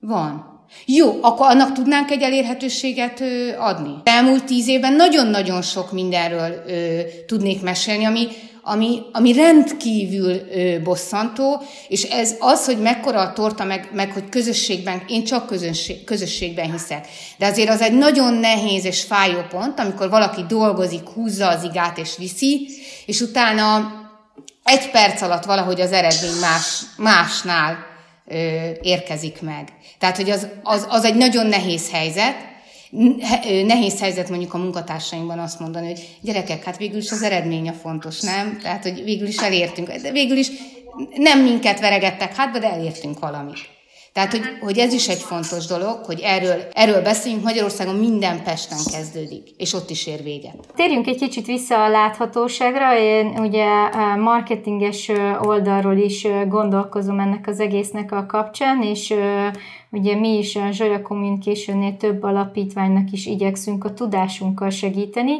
Van. 0.00 0.64
Jó, 0.86 1.18
akkor 1.22 1.46
annak 1.46 1.72
tudnánk 1.72 2.10
egy 2.10 2.22
elérhetőséget 2.22 3.20
ö, 3.20 3.48
adni. 3.58 3.90
Elmúlt 4.04 4.44
tíz 4.44 4.68
évben 4.68 4.92
nagyon-nagyon 4.92 5.62
sok 5.62 5.92
mindenről 5.92 6.62
ö, 6.66 7.00
tudnék 7.26 7.62
mesélni, 7.62 8.04
ami, 8.04 8.26
ami, 8.62 8.98
ami 9.12 9.32
rendkívül 9.32 10.30
ö, 10.30 10.82
bosszantó, 10.82 11.62
és 11.88 12.02
ez 12.02 12.34
az, 12.38 12.64
hogy 12.64 12.78
mekkora 12.78 13.20
a 13.20 13.32
torta, 13.32 13.64
meg, 13.64 13.88
meg 13.92 14.12
hogy 14.12 14.28
közösségben, 14.28 15.02
én 15.08 15.24
csak 15.24 15.46
közösség, 15.46 16.04
közösségben 16.04 16.72
hiszek. 16.72 17.06
De 17.38 17.46
azért 17.46 17.68
az 17.68 17.80
egy 17.80 17.94
nagyon 17.94 18.34
nehéz 18.34 18.84
és 18.84 19.02
fájó 19.02 19.40
pont, 19.50 19.80
amikor 19.80 20.10
valaki 20.10 20.44
dolgozik, 20.48 21.08
húzza 21.08 21.48
az 21.48 21.64
igát 21.64 21.98
és 21.98 22.16
viszi, 22.16 22.68
és 23.06 23.20
utána 23.20 24.00
egy 24.64 24.90
perc 24.90 25.22
alatt 25.22 25.44
valahogy 25.44 25.80
az 25.80 25.92
eredmény 25.92 26.40
más, 26.40 26.80
másnál 26.96 27.86
ö, 28.26 28.34
érkezik 28.82 29.40
meg. 29.40 29.68
Tehát, 29.98 30.16
hogy 30.16 30.30
az, 30.30 30.48
az, 30.62 30.86
az 30.88 31.04
egy 31.04 31.14
nagyon 31.14 31.46
nehéz 31.46 31.90
helyzet, 31.90 32.50
nehéz 33.66 34.00
helyzet 34.00 34.28
mondjuk 34.28 34.54
a 34.54 34.58
munkatársainkban 34.58 35.38
azt 35.38 35.60
mondani, 35.60 35.86
hogy 35.86 36.08
gyerekek, 36.20 36.64
hát 36.64 36.76
végül 36.76 36.98
is 36.98 37.10
az 37.10 37.22
eredmény 37.22 37.68
a 37.68 37.72
fontos, 37.72 38.20
nem? 38.20 38.58
Tehát, 38.62 38.82
hogy 38.82 39.04
végül 39.04 39.26
is 39.26 39.36
elértünk, 39.36 39.92
de 39.92 40.10
végül 40.10 40.36
is 40.36 40.50
nem 41.14 41.40
minket 41.40 41.80
veregettek 41.80 42.36
hátba, 42.36 42.58
de 42.58 42.70
elértünk 42.70 43.18
valamit. 43.18 43.58
Tehát, 44.12 44.30
hogy, 44.30 44.42
hogy 44.60 44.78
ez 44.78 44.92
is 44.92 45.08
egy 45.08 45.20
fontos 45.20 45.66
dolog, 45.66 46.04
hogy 46.04 46.20
erről, 46.20 46.62
erről 46.72 47.02
beszéljünk. 47.02 47.44
Magyarországon 47.44 47.94
minden 47.94 48.42
Pesten 48.42 48.78
kezdődik, 48.92 49.50
és 49.56 49.72
ott 49.72 49.90
is 49.90 50.06
ér 50.06 50.22
véget. 50.22 50.54
Térjünk 50.74 51.06
egy 51.06 51.16
kicsit 51.16 51.46
vissza 51.46 51.84
a 51.84 51.88
láthatóságra. 51.88 52.98
Én 52.98 53.26
ugye 53.26 53.66
marketinges 54.16 55.10
oldalról 55.40 55.96
is 55.96 56.26
gondolkozom 56.48 57.20
ennek 57.20 57.46
az 57.46 57.60
egésznek 57.60 58.12
a 58.12 58.26
kapcsán, 58.26 58.82
és 58.82 59.14
Ugye 59.94 60.16
mi 60.16 60.38
is 60.38 60.56
a 60.56 60.70
Zsolya 60.70 61.02
communication 61.02 61.96
több 61.96 62.22
alapítványnak 62.22 63.10
is 63.10 63.26
igyekszünk 63.26 63.84
a 63.84 63.94
tudásunkkal 63.94 64.70
segíteni, 64.70 65.32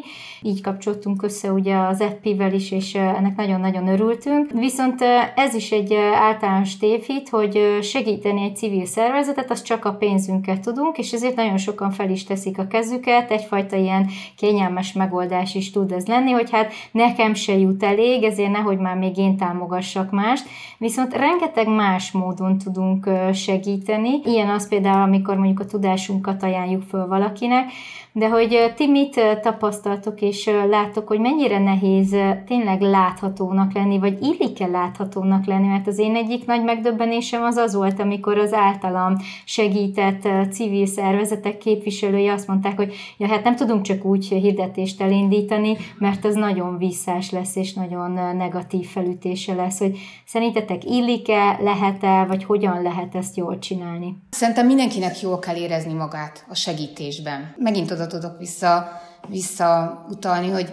így 0.43 0.61
kapcsoltunk 0.61 1.23
össze 1.23 1.53
ugye 1.53 1.77
az 1.77 2.01
EPI-vel 2.01 2.53
is, 2.53 2.71
és 2.71 2.95
ennek 2.95 3.37
nagyon-nagyon 3.37 3.89
örültünk. 3.89 4.51
Viszont 4.51 5.01
ez 5.37 5.55
is 5.55 5.71
egy 5.71 5.95
általános 6.15 6.77
tévhit, 6.77 7.29
hogy 7.29 7.79
segíteni 7.83 8.43
egy 8.43 8.57
civil 8.57 8.87
szervezetet, 8.87 9.51
az 9.51 9.63
csak 9.63 9.85
a 9.85 9.93
pénzünket 9.93 10.61
tudunk, 10.61 10.99
és 10.99 11.13
ezért 11.13 11.37
nagyon 11.37 11.57
sokan 11.57 11.91
fel 11.91 12.11
is 12.11 12.25
teszik 12.25 12.59
a 12.59 12.67
kezüket, 12.67 13.31
egyfajta 13.31 13.77
ilyen 13.77 14.09
kényelmes 14.37 14.93
megoldás 14.93 15.55
is 15.55 15.71
tud 15.71 15.93
ez 15.93 16.07
lenni, 16.07 16.31
hogy 16.31 16.51
hát 16.51 16.73
nekem 16.91 17.35
se 17.35 17.59
jut 17.59 17.83
elég, 17.83 18.23
ezért 18.23 18.51
nehogy 18.51 18.79
már 18.79 18.97
még 18.97 19.19
én 19.19 19.37
támogassak 19.37 20.11
mást, 20.11 20.47
viszont 20.79 21.15
rengeteg 21.15 21.69
más 21.69 22.11
módon 22.11 22.59
tudunk 22.59 23.09
segíteni, 23.33 24.21
ilyen 24.25 24.42
ilyen 24.43 24.55
az 24.55 24.69
például, 24.69 25.03
amikor 25.03 25.37
mondjuk 25.37 25.61
a 25.61 25.65
tudásunkat 25.65 26.43
ajánljuk 26.43 26.83
föl 26.83 27.07
valakinek, 27.07 27.71
de 28.13 28.29
hogy 28.29 28.73
ti 28.77 28.87
mit 28.87 29.21
tapasztaltok 29.43 30.21
és 30.21 30.51
látok, 30.69 31.09
hogy 31.09 31.21
mennyire 31.21 31.59
nehéz 31.59 32.17
tényleg 32.47 32.81
láthatónak 32.81 33.73
lenni, 33.73 33.99
vagy 33.99 34.23
illik-e 34.23 34.67
láthatónak 34.67 35.47
lenni, 35.47 35.67
mert 35.67 35.87
az 35.87 35.99
én 35.99 36.15
egyik 36.15 36.47
nagy 36.47 36.65
megdöbbenésem 36.65 37.43
az 37.43 37.57
az 37.57 37.75
volt, 37.75 38.01
amikor 38.01 38.39
az 38.39 38.53
általam 38.53 39.17
segített 39.45 40.29
civil 40.51 40.87
szervezetek 40.87 41.59
képviselői 41.59 42.29
azt 42.29 42.47
mondták, 42.47 42.77
hogy 42.77 42.95
ja, 43.19 43.27
hát 43.27 43.45
nem 43.45 43.57
tudunk 43.57 43.83
csak 43.83 44.05
úgy 44.05 44.29
hirdetést 44.29 45.01
elindítani, 45.01 45.77
mert 45.99 46.25
az 46.25 46.35
nagyon 46.35 46.79
visszás 46.79 47.31
lesz, 47.31 47.57
és 47.57 47.73
nagyon 47.73 48.11
negatív 48.37 48.87
felütése 48.87 49.55
lesz, 49.55 49.79
hogy 49.79 49.99
szerintetek 50.27 50.85
illik-e, 50.85 51.59
lehet-e, 51.61 52.25
vagy 52.25 52.45
hogyan 52.45 52.83
lehet 52.83 53.15
ezt 53.15 53.37
jól 53.37 53.59
csinálni? 53.59 54.17
Szerintem 54.31 54.67
mindenkinek 54.67 55.21
jól 55.21 55.39
kell 55.39 55.57
érezni 55.57 55.93
magát 55.93 56.45
a 56.49 56.55
segítésben. 56.55 57.55
Megint 57.59 57.91
oda 57.91 58.02
tudok 58.07 58.39
vissza, 58.39 59.01
visszautalni, 59.29 60.49
hogy, 60.49 60.73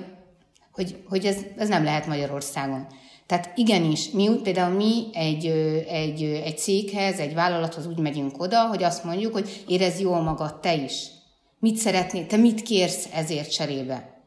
hogy, 0.72 1.04
hogy 1.10 1.26
ez, 1.26 1.38
ez 1.58 1.68
nem 1.70 1.84
lehet 1.84 2.08
Magyarországon. 2.08 2.88
Tehát 3.26 3.52
igenis, 3.56 4.10
mi, 4.10 4.30
például 4.44 4.76
mi 4.76 5.04
egy, 5.14 5.46
egy, 5.88 6.24
egy 6.24 6.58
céghez, 6.58 7.20
egy 7.20 7.34
vállalathoz 7.34 7.88
úgy 7.88 8.00
megyünk 8.00 8.42
oda, 8.42 8.68
hogy 8.68 8.84
azt 8.84 9.04
mondjuk, 9.04 9.34
hogy 9.34 9.64
érez 9.68 10.00
jól 10.00 10.22
magad 10.22 10.60
te 10.60 10.76
is. 10.76 11.08
Mit 11.60 11.76
szeretnél, 11.76 12.26
te 12.26 12.38
mit 12.38 12.62
kérsz 12.62 13.08
ezért 13.14 13.52
cserébe? 13.52 14.18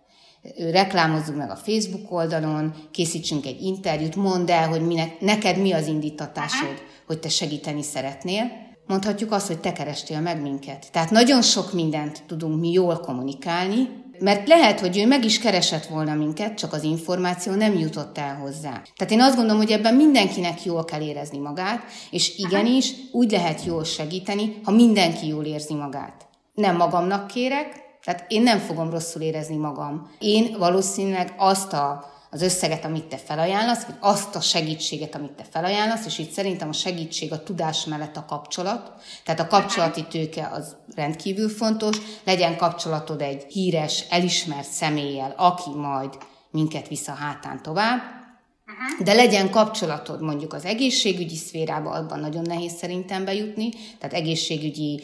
Reklámozzuk 0.70 1.36
meg 1.36 1.50
a 1.50 1.56
Facebook 1.56 2.12
oldalon, 2.12 2.74
készítsünk 2.90 3.46
egy 3.46 3.62
interjút, 3.62 4.16
mondd 4.16 4.50
el, 4.50 4.68
hogy 4.68 4.86
minek, 4.86 5.20
neked 5.20 5.58
mi 5.58 5.72
az 5.72 5.86
indítatásod, 5.86 6.82
hogy 7.06 7.18
te 7.18 7.28
segíteni 7.28 7.82
szeretnél 7.82 8.61
mondhatjuk 8.86 9.32
azt, 9.32 9.46
hogy 9.46 9.58
te 9.60 9.72
kerestél 9.72 10.20
meg 10.20 10.42
minket. 10.42 10.86
Tehát 10.92 11.10
nagyon 11.10 11.42
sok 11.42 11.72
mindent 11.72 12.22
tudunk 12.26 12.60
mi 12.60 12.72
jól 12.72 12.96
kommunikálni, 12.96 13.88
mert 14.18 14.48
lehet, 14.48 14.80
hogy 14.80 14.98
ő 14.98 15.06
meg 15.06 15.24
is 15.24 15.38
keresett 15.38 15.86
volna 15.86 16.14
minket, 16.14 16.54
csak 16.54 16.72
az 16.72 16.82
információ 16.82 17.52
nem 17.52 17.78
jutott 17.78 18.18
el 18.18 18.36
hozzá. 18.36 18.82
Tehát 18.96 19.12
én 19.12 19.20
azt 19.20 19.36
gondolom, 19.36 19.60
hogy 19.60 19.70
ebben 19.70 19.94
mindenkinek 19.94 20.64
jól 20.64 20.84
kell 20.84 21.00
érezni 21.00 21.38
magát, 21.38 21.82
és 22.10 22.38
igenis 22.38 22.92
úgy 23.12 23.30
lehet 23.30 23.64
jól 23.64 23.84
segíteni, 23.84 24.60
ha 24.64 24.70
mindenki 24.70 25.26
jól 25.26 25.44
érzi 25.44 25.74
magát. 25.74 26.26
Nem 26.54 26.76
magamnak 26.76 27.26
kérek, 27.26 27.82
tehát 28.04 28.24
én 28.28 28.42
nem 28.42 28.58
fogom 28.58 28.90
rosszul 28.90 29.22
érezni 29.22 29.56
magam. 29.56 30.10
Én 30.18 30.56
valószínűleg 30.58 31.34
azt 31.36 31.72
a 31.72 32.11
az 32.34 32.42
összeget, 32.42 32.84
amit 32.84 33.04
te 33.04 33.16
felajánlasz, 33.16 33.84
vagy 33.84 33.94
azt 34.00 34.34
a 34.34 34.40
segítséget, 34.40 35.14
amit 35.14 35.32
te 35.32 35.44
felajánlasz, 35.50 36.06
és 36.06 36.18
itt 36.18 36.30
szerintem 36.30 36.68
a 36.68 36.72
segítség 36.72 37.32
a 37.32 37.42
tudás 37.42 37.84
mellett 37.84 38.16
a 38.16 38.24
kapcsolat. 38.24 38.92
Tehát 39.24 39.40
a 39.40 39.46
kapcsolati 39.46 40.04
tőke 40.04 40.48
az 40.52 40.76
rendkívül 40.94 41.48
fontos, 41.48 41.96
legyen 42.24 42.56
kapcsolatod 42.56 43.20
egy 43.20 43.44
híres, 43.48 44.04
elismert 44.10 44.68
személlyel, 44.68 45.34
aki 45.36 45.70
majd 45.70 46.18
minket 46.50 46.88
visz 46.88 47.08
a 47.08 47.12
hátán 47.12 47.62
tovább, 47.62 48.00
de 48.98 49.12
legyen 49.12 49.50
kapcsolatod 49.50 50.22
mondjuk 50.22 50.52
az 50.52 50.64
egészségügyi 50.64 51.36
szférába, 51.36 51.90
abban 51.90 52.20
nagyon 52.20 52.42
nehéz 52.42 52.72
szerintem 52.72 53.24
bejutni, 53.24 53.70
tehát 53.98 54.16
egészségügyi 54.16 55.02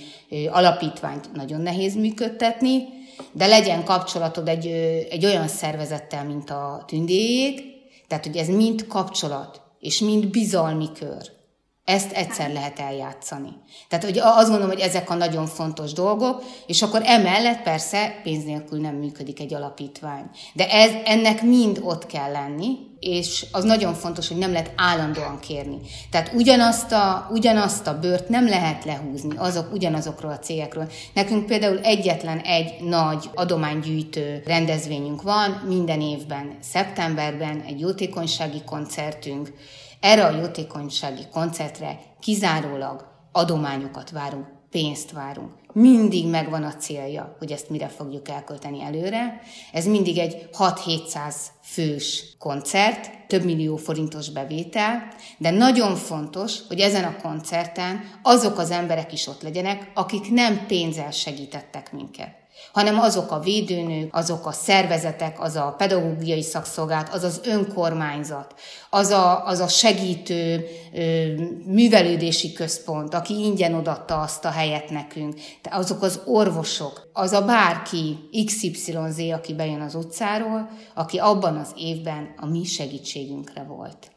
alapítványt 0.51 1.33
nagyon 1.33 1.61
nehéz 1.61 1.95
működtetni, 1.95 2.98
de 3.33 3.47
legyen 3.47 3.85
kapcsolatod 3.85 4.49
egy, 4.49 4.67
egy 5.11 5.25
olyan 5.25 5.49
szervezettel, 5.49 6.25
mint 6.25 6.51
a 6.51 6.85
tündéjék, 6.87 7.63
tehát 8.09 8.27
hogy 8.27 8.37
ez 8.37 8.49
mind 8.49 8.87
kapcsolat, 8.87 9.61
és 9.81 9.99
mind 9.99 10.27
bizalmi 10.27 10.89
kör. 10.99 11.37
Ezt 11.85 12.13
egyszer 12.13 12.53
lehet 12.53 12.79
eljátszani. 12.79 13.51
Tehát 13.89 14.05
hogy 14.05 14.19
azt 14.19 14.49
gondolom, 14.49 14.69
hogy 14.69 14.81
ezek 14.81 15.11
a 15.11 15.15
nagyon 15.15 15.47
fontos 15.47 15.93
dolgok, 15.93 16.43
és 16.67 16.83
akkor 16.83 17.01
emellett 17.05 17.63
persze 17.63 18.21
pénz 18.23 18.45
nélkül 18.45 18.81
nem 18.81 18.95
működik 18.95 19.41
egy 19.41 19.55
alapítvány. 19.55 20.31
De 20.55 20.71
ez, 20.71 20.91
ennek 21.05 21.43
mind 21.43 21.81
ott 21.83 22.07
kell 22.07 22.33
lenni, 22.33 22.77
és 23.09 23.47
az 23.53 23.65
nagyon 23.65 23.95
fontos, 23.95 24.29
hogy 24.29 24.37
nem 24.37 24.53
lehet 24.53 24.73
állandóan 24.77 25.39
kérni. 25.41 25.79
Tehát 26.11 26.33
ugyanazt 26.35 26.93
a, 26.93 27.29
ugyanazt 27.31 27.87
a 27.87 27.99
bört 27.99 28.29
nem 28.29 28.49
lehet 28.49 28.85
lehúzni 28.85 29.37
azok 29.37 29.73
ugyanazokról 29.73 30.33
a 30.33 30.39
cégekről. 30.39 30.91
Nekünk 31.15 31.47
például 31.47 31.79
egyetlen 31.79 32.39
egy 32.39 32.75
nagy 32.81 33.31
adománygyűjtő 33.35 34.43
rendezvényünk 34.47 35.23
van, 35.23 35.51
minden 35.67 36.01
évben 36.01 36.57
szeptemberben 36.61 37.61
egy 37.67 37.81
jótékonysági 37.81 38.63
koncertünk, 38.65 39.53
erre 40.01 40.25
a 40.25 40.37
jótékonysági 40.37 41.23
koncertre 41.33 41.99
kizárólag 42.21 43.07
adományokat 43.33 44.11
várunk, 44.11 44.47
pénzt 44.71 45.13
várunk. 45.13 45.51
Mindig 45.73 46.27
megvan 46.27 46.63
a 46.63 46.75
célja, 46.75 47.37
hogy 47.39 47.53
ezt 47.53 47.71
mire 47.71 47.89
fogjuk 47.89 48.29
elkölteni 48.29 48.83
előre. 48.83 49.41
Ez 49.73 49.87
mindig 49.87 50.19
egy 50.19 50.49
6-700 50.59 51.35
fős 51.63 52.25
koncert, 52.39 53.27
több 53.27 53.45
millió 53.45 53.77
forintos 53.77 54.31
bevétel, 54.31 55.09
de 55.39 55.51
nagyon 55.51 55.97
fontos, 55.97 56.59
hogy 56.69 56.81
ezen 56.81 57.05
a 57.05 57.17
koncerten 57.17 58.21
azok 58.23 58.59
az 58.59 58.71
emberek 58.71 59.13
is 59.13 59.27
ott 59.27 59.43
legyenek, 59.43 59.91
akik 59.95 60.31
nem 60.31 60.67
pénzzel 60.67 61.11
segítettek 61.11 61.93
minket 61.93 62.38
hanem 62.73 62.99
azok 62.99 63.31
a 63.31 63.39
védőnők, 63.39 64.15
azok 64.15 64.47
a 64.47 64.53
szervezetek, 64.53 65.41
az 65.41 65.57
a 65.57 65.75
pedagógiai 65.79 66.43
szakszolgálat, 66.43 67.09
az 67.09 67.25
az 67.25 67.41
önkormányzat, 67.45 68.55
az 68.91 69.11
a, 69.11 69.47
az 69.47 69.61
a 69.61 69.69
segítő 69.69 70.65
ö, 70.95 71.25
művelődési 71.67 72.53
központ, 72.53 73.15
aki 73.15 73.35
ingyen 73.35 73.75
odatta 73.75 74.21
azt 74.21 74.45
a 74.45 74.51
helyet 74.51 74.91
nekünk, 74.91 75.35
de 75.63 75.71
azok 75.73 76.03
az 76.03 76.21
orvosok, 76.25 77.11
az 77.13 77.33
a 77.33 77.45
bárki 77.45 78.19
XYZ, 78.47 79.19
aki 79.33 79.55
bejön 79.55 79.81
az 79.81 79.95
utcáról, 79.95 80.71
aki 80.95 81.19
abban 81.19 81.57
az 81.57 81.73
évben 81.77 82.35
a 82.37 82.47
mi 82.47 82.65
segítségünkre 82.65 83.63
volt. 83.63 84.11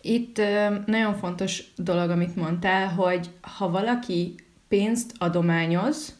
Itt 0.00 0.40
nagyon 0.86 1.14
fontos 1.14 1.72
dolog, 1.76 2.10
amit 2.10 2.36
mondtál, 2.36 2.88
hogy 2.88 3.30
ha 3.40 3.70
valaki 3.70 4.34
pénzt 4.68 5.12
adományoz, 5.18 6.14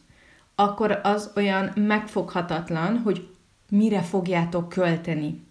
akkor 0.55 0.99
az 1.03 1.31
olyan 1.35 1.71
megfoghatatlan, 1.75 2.97
hogy 2.97 3.27
mire 3.69 4.01
fogjátok 4.01 4.69
költeni. 4.69 5.43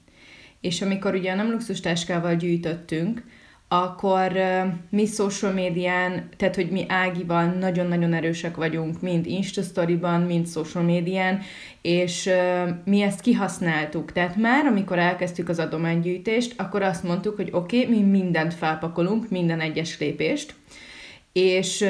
És 0.61 0.83
amikor 0.83 1.15
ugye 1.15 1.35
nem 1.35 1.51
luxustáskával 1.51 2.35
gyűjtöttünk, 2.35 3.23
akkor 3.69 4.33
mi 4.91 5.07
social 5.07 5.53
médián, 5.53 6.29
tehát 6.37 6.55
hogy 6.55 6.71
mi 6.71 6.85
Ágival 6.89 7.45
nagyon-nagyon 7.45 8.13
erősek 8.13 8.57
vagyunk, 8.57 9.01
mind 9.01 9.27
Instastoryban, 9.27 10.21
mind 10.21 10.49
social 10.49 10.85
médián, 10.85 11.41
és 11.83 12.31
mi 12.85 13.03
ezt 13.03 13.21
kihasználtuk. 13.21 14.13
Tehát 14.13 14.37
már 14.37 14.67
amikor 14.67 14.99
elkezdtük 14.99 15.49
az 15.49 15.59
adománygyűjtést, 15.59 16.61
akkor 16.61 16.83
azt 16.83 17.03
mondtuk, 17.03 17.37
hogy 17.37 17.49
oké, 17.53 17.83
okay, 17.83 17.95
mi 17.95 18.03
mindent 18.03 18.55
felpakolunk, 18.55 19.31
minden 19.31 19.61
egyes 19.61 19.99
lépést, 19.99 20.55
és 21.33 21.85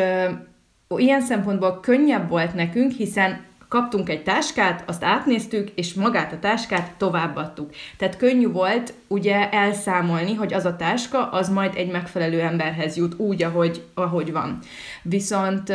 ilyen 0.98 1.20
szempontból 1.20 1.80
könnyebb 1.80 2.28
volt 2.28 2.54
nekünk, 2.54 2.92
hiszen 2.92 3.44
kaptunk 3.68 4.08
egy 4.08 4.22
táskát, 4.22 4.84
azt 4.86 5.04
átnéztük, 5.04 5.70
és 5.74 5.94
magát 5.94 6.32
a 6.32 6.38
táskát 6.38 6.90
továbbadtuk. 6.96 7.70
Tehát 7.96 8.16
könnyű 8.16 8.48
volt 8.48 8.94
ugye 9.08 9.50
elszámolni, 9.50 10.34
hogy 10.34 10.54
az 10.54 10.64
a 10.64 10.76
táska, 10.76 11.30
az 11.30 11.48
majd 11.48 11.72
egy 11.76 11.90
megfelelő 11.90 12.40
emberhez 12.40 12.96
jut 12.96 13.18
úgy, 13.18 13.42
ahogy, 13.42 13.84
ahogy 13.94 14.32
van. 14.32 14.58
Viszont 15.02 15.72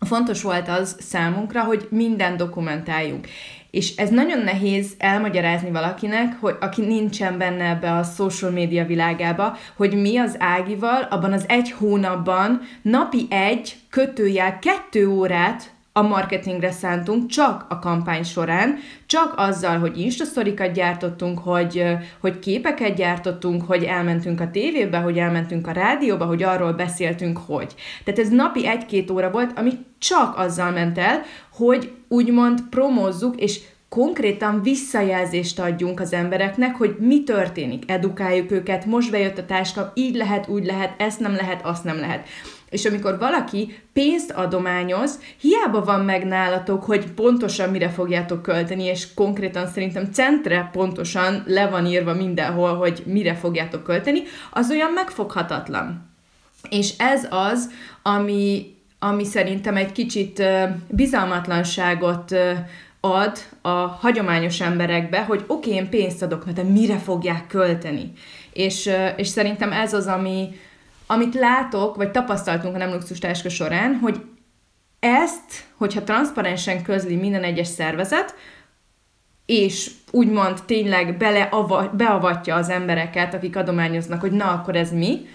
fontos 0.00 0.42
volt 0.42 0.68
az 0.68 0.96
számunkra, 1.00 1.62
hogy 1.62 1.88
minden 1.90 2.36
dokumentáljunk. 2.36 3.26
És 3.76 3.96
ez 3.96 4.10
nagyon 4.10 4.40
nehéz 4.40 4.94
elmagyarázni 4.98 5.70
valakinek, 5.70 6.40
hogy 6.40 6.56
aki 6.60 6.82
nincsen 6.82 7.38
benne 7.38 7.64
ebbe 7.64 7.92
a 7.92 8.02
social 8.02 8.50
media 8.50 8.84
világába, 8.86 9.56
hogy 9.76 9.94
mi 10.00 10.16
az 10.16 10.36
Ágival 10.38 11.02
abban 11.10 11.32
az 11.32 11.44
egy 11.48 11.70
hónapban 11.70 12.60
napi 12.82 13.26
egy 13.30 13.76
kötőjel 13.90 14.58
kettő 14.58 15.08
órát 15.08 15.75
a 15.96 16.02
marketingre 16.02 16.70
szántunk 16.70 17.26
csak 17.26 17.66
a 17.68 17.78
kampány 17.78 18.22
során, 18.22 18.78
csak 19.06 19.34
azzal, 19.36 19.78
hogy 19.78 19.98
instasztorikat 19.98 20.72
gyártottunk, 20.72 21.38
hogy, 21.38 21.84
hogy 22.20 22.38
képeket 22.38 22.94
gyártottunk, 22.94 23.62
hogy 23.66 23.82
elmentünk 23.82 24.40
a 24.40 24.50
tévébe, 24.50 24.98
hogy 24.98 25.18
elmentünk 25.18 25.66
a 25.66 25.72
rádióba, 25.72 26.24
hogy 26.24 26.42
arról 26.42 26.72
beszéltünk, 26.72 27.38
hogy. 27.46 27.74
Tehát 28.04 28.20
ez 28.20 28.28
napi 28.28 28.66
egy-két 28.66 29.10
óra 29.10 29.30
volt, 29.30 29.58
ami 29.58 29.72
csak 29.98 30.38
azzal 30.38 30.70
ment 30.70 30.98
el, 30.98 31.22
hogy 31.52 31.92
úgymond 32.08 32.60
promózzuk, 32.70 33.40
és 33.40 33.60
konkrétan 33.88 34.62
visszajelzést 34.62 35.58
adjunk 35.58 36.00
az 36.00 36.12
embereknek, 36.12 36.76
hogy 36.76 36.96
mi 36.98 37.22
történik, 37.22 37.90
edukáljuk 37.90 38.50
őket, 38.50 38.84
most 38.84 39.10
bejött 39.10 39.38
a 39.38 39.46
táska, 39.46 39.92
így 39.94 40.14
lehet, 40.14 40.48
úgy 40.48 40.66
lehet, 40.66 41.00
ezt 41.00 41.20
nem 41.20 41.34
lehet, 41.34 41.64
azt 41.64 41.84
nem 41.84 41.98
lehet. 41.98 42.28
És 42.70 42.84
amikor 42.84 43.18
valaki 43.18 43.78
pénzt 43.92 44.30
adományoz, 44.30 45.20
hiába 45.40 45.84
van 45.84 46.00
meg 46.00 46.24
nálatok, 46.24 46.84
hogy 46.84 47.06
pontosan 47.12 47.70
mire 47.70 47.88
fogjátok 47.88 48.42
költeni, 48.42 48.84
és 48.84 49.14
konkrétan 49.14 49.66
szerintem 49.66 50.12
centre 50.12 50.68
pontosan 50.72 51.42
le 51.46 51.68
van 51.68 51.86
írva 51.86 52.14
mindenhol, 52.14 52.76
hogy 52.76 53.02
mire 53.06 53.34
fogjátok 53.34 53.82
költeni, 53.82 54.22
az 54.50 54.70
olyan 54.70 54.92
megfoghatatlan. 54.92 56.10
És 56.70 56.94
ez 56.98 57.26
az, 57.30 57.70
ami, 58.02 58.74
ami 58.98 59.24
szerintem 59.24 59.76
egy 59.76 59.92
kicsit 59.92 60.42
bizalmatlanságot 60.88 62.34
ad 63.00 63.38
a 63.60 63.68
hagyományos 63.68 64.60
emberekbe, 64.60 65.24
hogy 65.24 65.44
oké, 65.46 65.68
okay, 65.68 65.82
én 65.82 65.88
pénzt 65.88 66.22
adok, 66.22 66.50
de 66.50 66.62
mire 66.62 66.98
fogják 66.98 67.46
költeni? 67.46 68.12
És, 68.52 68.90
és 69.16 69.28
szerintem 69.28 69.72
ez 69.72 69.92
az, 69.92 70.06
ami, 70.06 70.48
amit 71.06 71.34
látok, 71.34 71.96
vagy 71.96 72.10
tapasztaltunk 72.10 72.74
a 72.74 72.78
nem 72.78 72.92
luxus 72.92 73.18
táska 73.18 73.48
során, 73.48 73.94
hogy 73.94 74.24
ezt, 74.98 75.64
hogyha 75.76 76.04
transzparensen 76.04 76.82
közli 76.82 77.16
minden 77.16 77.44
egyes 77.44 77.68
szervezet, 77.68 78.34
és 79.46 79.90
úgymond 80.10 80.62
tényleg 80.66 81.16
beleava, 81.16 81.90
beavatja 81.92 82.54
az 82.54 82.68
embereket, 82.68 83.34
akik 83.34 83.56
adományoznak, 83.56 84.20
hogy 84.20 84.32
na, 84.32 84.50
akkor 84.50 84.76
ez 84.76 84.92
mi, 84.92 85.26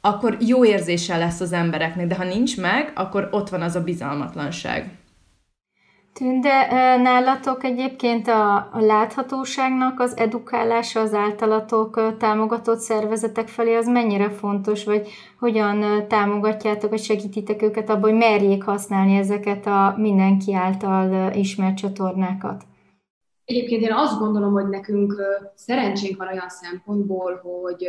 akkor 0.00 0.36
jó 0.40 0.64
érzése 0.64 1.16
lesz 1.16 1.40
az 1.40 1.52
embereknek, 1.52 2.06
de 2.06 2.14
ha 2.14 2.24
nincs 2.24 2.56
meg, 2.56 2.92
akkor 2.94 3.28
ott 3.30 3.48
van 3.48 3.62
az 3.62 3.74
a 3.74 3.82
bizalmatlanság. 3.82 4.90
Tünde, 6.18 6.66
nálatok 6.96 7.64
egyébként 7.64 8.28
a, 8.28 8.70
láthatóságnak 8.72 10.00
az 10.00 10.16
edukálása 10.16 11.00
az 11.00 11.14
általatok 11.14 12.16
támogatott 12.18 12.78
szervezetek 12.78 13.48
felé 13.48 13.74
az 13.74 13.86
mennyire 13.86 14.30
fontos, 14.30 14.84
vagy 14.84 15.08
hogyan 15.38 16.08
támogatjátok, 16.08 16.90
vagy 16.90 17.02
segítitek 17.02 17.62
őket 17.62 17.88
abban, 17.88 18.10
hogy 18.10 18.18
merjék 18.18 18.64
használni 18.64 19.16
ezeket 19.16 19.66
a 19.66 19.94
mindenki 19.96 20.54
által 20.54 21.32
ismert 21.32 21.76
csatornákat? 21.76 22.64
Egyébként 23.44 23.82
én 23.82 23.92
azt 23.92 24.18
gondolom, 24.18 24.52
hogy 24.52 24.68
nekünk 24.68 25.14
szerencsénk 25.54 26.16
van 26.16 26.28
olyan 26.28 26.48
szempontból, 26.48 27.40
hogy 27.42 27.86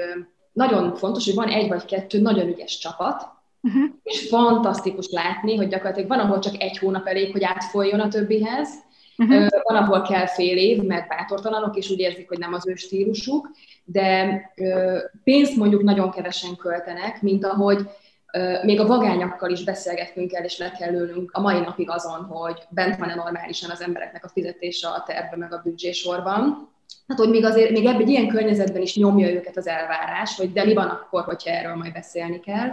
nagyon 0.53 0.95
fontos, 0.95 1.25
hogy 1.25 1.35
van 1.35 1.47
egy 1.47 1.67
vagy 1.67 1.85
kettő 1.85 2.21
nagyon 2.21 2.47
ügyes 2.47 2.77
csapat, 2.77 3.36
Uh-huh. 3.67 3.89
És 4.03 4.27
fantasztikus 4.27 5.09
látni, 5.11 5.55
hogy 5.55 5.67
gyakorlatilag 5.67 6.09
van, 6.09 6.19
ahol 6.19 6.39
csak 6.39 6.61
egy 6.61 6.77
hónap 6.77 7.07
elég, 7.07 7.31
hogy 7.31 7.43
átfoljon 7.43 7.99
a 7.99 8.07
többihez, 8.07 8.69
uh-huh. 9.17 9.47
van, 9.63 9.83
ahol 9.83 10.01
kell 10.01 10.27
fél 10.27 10.57
év, 10.57 10.81
mert 10.81 11.07
bátortalanok, 11.07 11.77
és 11.77 11.89
úgy 11.89 11.99
érzik, 11.99 12.27
hogy 12.27 12.37
nem 12.37 12.53
az 12.53 12.67
ő 12.67 12.75
stílusuk, 12.75 13.51
de 13.85 14.41
pénzt 15.23 15.55
mondjuk 15.55 15.83
nagyon 15.83 16.11
kevesen 16.11 16.55
költenek, 16.55 17.21
mint 17.21 17.45
ahogy 17.45 17.89
még 18.63 18.79
a 18.79 18.87
vagányakkal 18.87 19.51
is 19.51 19.63
beszélgetnünk 19.63 20.31
kell, 20.31 20.43
és 20.43 20.57
le 20.57 20.71
kell 20.71 20.93
ülnünk 20.93 21.31
a 21.33 21.41
mai 21.41 21.59
napig 21.59 21.89
azon, 21.89 22.25
hogy 22.25 22.63
bent 22.69 22.97
van-e 22.97 23.15
normálisan 23.15 23.69
az 23.69 23.81
embereknek 23.81 24.25
a 24.25 24.29
fizetése 24.29 24.87
a 24.87 25.03
tervbe, 25.07 25.37
meg 25.37 25.53
a 25.53 25.61
büdzsésorban. 25.63 26.69
Hát, 27.07 27.17
hogy 27.17 27.29
még 27.29 27.45
azért, 27.45 27.71
még 27.71 27.85
ebben 27.85 28.01
egy 28.01 28.09
ilyen 28.09 28.27
környezetben 28.27 28.81
is 28.81 28.95
nyomja 28.95 29.29
őket 29.29 29.57
az 29.57 29.67
elvárás, 29.67 30.37
hogy 30.37 30.51
de 30.51 30.65
mi 30.65 30.73
van 30.73 30.87
akkor, 30.87 31.23
hogyha 31.23 31.49
erről 31.49 31.75
majd 31.75 31.93
beszélni 31.93 32.39
kell. 32.39 32.69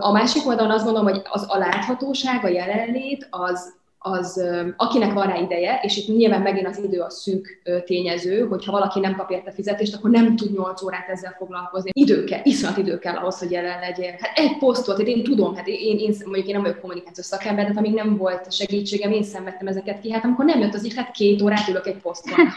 A 0.00 0.12
másik 0.12 0.46
oldalon 0.46 0.72
azt 0.72 0.84
gondolom, 0.84 1.08
hogy 1.08 1.22
az 1.30 1.46
a 1.48 1.58
láthatóság, 1.58 2.44
a 2.44 2.48
jelenlét, 2.48 3.26
az 3.30 3.76
az 3.98 4.42
akinek 4.76 5.12
van 5.12 5.26
rá 5.26 5.36
ideje, 5.36 5.80
és 5.82 5.96
itt 5.96 6.16
nyilván 6.16 6.42
megint 6.42 6.66
az 6.66 6.82
idő 6.84 7.00
a 7.00 7.10
szűk 7.10 7.62
tényező, 7.84 8.46
hogyha 8.46 8.72
valaki 8.72 9.00
nem 9.00 9.16
kap 9.16 9.30
érte 9.30 9.52
fizetést, 9.52 9.94
akkor 9.94 10.10
nem 10.10 10.36
tud 10.36 10.52
8 10.52 10.82
órát 10.82 11.08
ezzel 11.08 11.34
foglalkozni. 11.38 11.90
Idő 11.92 12.24
kell, 12.24 12.40
iszonyat 12.42 12.76
idő 12.76 12.98
kell 12.98 13.16
ahhoz, 13.16 13.38
hogy 13.38 13.50
jelen 13.50 13.80
legyen. 13.80 14.14
Hát 14.18 14.38
egy 14.38 14.58
posztot, 14.58 14.98
hát 14.98 15.06
én 15.06 15.24
tudom, 15.24 15.54
hát 15.54 15.66
én, 15.66 15.98
én 15.98 16.14
mondjuk 16.24 16.46
én 16.46 16.54
nem 16.54 16.62
vagyok 16.62 16.80
kommunikációs 16.80 17.26
szakember, 17.26 17.72
de 17.72 17.78
amíg 17.78 17.94
nem 17.94 18.16
volt 18.16 18.52
segítségem, 18.52 19.12
én 19.12 19.22
szenvedtem 19.22 19.66
ezeket 19.66 20.00
ki. 20.00 20.12
Hát 20.12 20.24
amikor 20.24 20.44
nem 20.44 20.60
jött 20.60 20.74
az 20.74 20.84
így, 20.84 20.94
hát 20.94 21.10
két 21.10 21.42
órát 21.42 21.68
ülök 21.68 21.86
egy 21.86 22.00
poszton. 22.02 22.34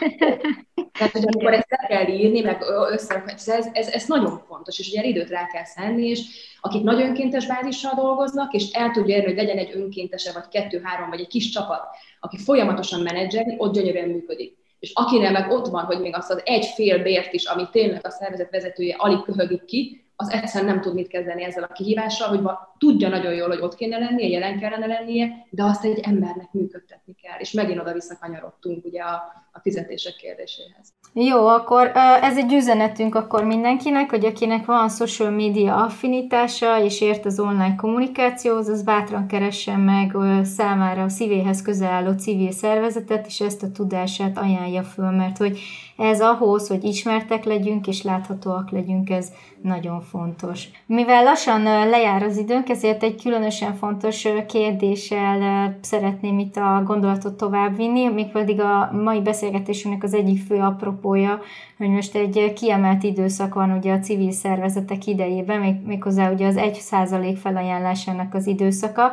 Tehát, 0.98 1.12
hogy 1.12 1.24
amikor 1.26 1.52
ezt 1.52 1.70
le 1.70 1.86
kell 1.88 2.06
írni, 2.06 2.40
meg 2.40 2.62
össze, 2.92 3.22
ez, 3.26 3.48
ez, 3.72 3.88
ez, 3.88 4.04
nagyon 4.06 4.42
fontos, 4.48 4.78
és 4.78 4.88
ugye 4.88 5.02
időt 5.02 5.28
rá 5.28 5.46
kell 5.46 5.64
szenni, 5.64 6.08
és 6.08 6.20
akik 6.64 6.82
nagy 6.82 7.00
önkéntes 7.00 7.46
bázissal 7.46 7.92
dolgoznak, 7.94 8.52
és 8.52 8.70
el 8.70 8.90
tudja 8.90 9.14
érni, 9.14 9.26
hogy 9.26 9.36
legyen 9.36 9.58
egy 9.58 9.70
önkéntese, 9.74 10.32
vagy 10.32 10.48
kettő-három, 10.48 11.08
vagy 11.08 11.20
egy 11.20 11.26
kis 11.26 11.48
csapat, 11.48 11.82
aki 12.20 12.38
folyamatosan 12.38 13.00
menedzselni, 13.00 13.54
ott 13.58 13.74
gyönyörűen 13.74 14.08
működik. 14.08 14.56
És 14.78 14.90
akinél 14.94 15.30
meg 15.30 15.50
ott 15.50 15.66
van, 15.66 15.84
hogy 15.84 16.00
még 16.00 16.14
azt 16.14 16.30
az 16.30 16.40
egy 16.44 16.64
fél 16.64 17.02
bért 17.02 17.32
is, 17.32 17.44
ami 17.44 17.68
tényleg 17.70 18.06
a 18.06 18.10
szervezet 18.10 18.50
vezetője 18.50 18.94
alig 18.98 19.22
köhögik 19.22 19.64
ki, 19.64 20.04
az 20.22 20.30
egyszerűen 20.30 20.72
nem 20.72 20.82
tud 20.82 20.94
mit 20.94 21.08
kezdeni 21.08 21.44
ezzel 21.44 21.62
a 21.62 21.72
kihívással, 21.72 22.28
hogy 22.28 22.40
tudja 22.78 23.08
nagyon 23.08 23.34
jól, 23.34 23.48
hogy 23.48 23.60
ott 23.60 23.74
kéne 23.74 23.98
lennie, 23.98 24.28
jelen 24.28 24.58
kellene 24.58 24.86
lennie, 24.86 25.46
de 25.50 25.64
azt 25.64 25.84
egy 25.84 25.98
embernek 25.98 26.52
működtetni 26.52 27.14
kell. 27.22 27.38
És 27.38 27.52
megint 27.52 27.80
oda 27.80 27.92
visszakanyarodtunk 27.92 28.84
ugye 28.84 29.02
a, 29.02 29.22
a 29.52 29.60
fizetések 29.60 30.14
kérdéséhez. 30.14 30.92
Jó, 31.14 31.46
akkor 31.46 31.90
ez 32.22 32.36
egy 32.36 32.52
üzenetünk 32.52 33.14
akkor 33.14 33.44
mindenkinek, 33.44 34.10
hogy 34.10 34.24
akinek 34.24 34.64
van 34.64 34.88
social 34.88 35.30
media 35.30 35.76
affinitása 35.76 36.82
és 36.82 37.00
ért 37.00 37.24
az 37.24 37.40
online 37.40 37.74
kommunikációhoz, 37.74 38.68
az 38.68 38.82
bátran 38.82 39.26
keressen 39.26 39.80
meg 39.80 40.16
számára 40.44 41.02
a 41.02 41.08
szívéhez 41.08 41.62
közel 41.62 41.90
álló 41.90 42.12
civil 42.12 42.50
szervezetet, 42.50 43.26
és 43.26 43.40
ezt 43.40 43.62
a 43.62 43.72
tudását 43.72 44.38
ajánlja 44.38 44.82
föl, 44.82 45.10
mert 45.10 45.36
hogy 45.36 45.58
ez 45.96 46.20
ahhoz, 46.20 46.68
hogy 46.68 46.84
ismertek 46.84 47.44
legyünk 47.44 47.86
és 47.86 48.02
láthatóak 48.02 48.70
legyünk, 48.70 49.10
ez 49.10 49.32
nagyon 49.62 50.00
fontos. 50.00 50.68
Mivel 50.86 51.22
lassan 51.22 51.62
lejár 51.62 52.22
az 52.22 52.36
időnk, 52.36 52.68
ezért 52.68 53.02
egy 53.02 53.22
különösen 53.22 53.74
fontos 53.74 54.28
kérdéssel 54.48 55.78
szeretném 55.80 56.38
itt 56.38 56.56
a 56.56 56.82
gondolatot 56.84 57.36
továbbvinni, 57.36 58.08
mégpedig 58.08 58.60
a 58.60 58.90
mai 59.02 59.20
beszélgetésünknek 59.20 60.02
az 60.02 60.14
egyik 60.14 60.42
fő 60.46 60.56
apropója, 60.56 61.40
hogy 61.78 61.88
most 61.88 62.14
egy 62.14 62.52
kiemelt 62.52 63.02
időszak 63.02 63.54
van 63.54 63.70
ugye 63.70 63.92
a 63.92 63.98
civil 63.98 64.32
szervezetek 64.32 65.06
idejében, 65.06 65.60
még, 65.60 65.74
méghozzá 65.86 66.30
ugye 66.30 66.46
az 66.46 66.56
1% 66.58 67.36
felajánlásának 67.40 68.34
az 68.34 68.46
időszaka, 68.46 69.10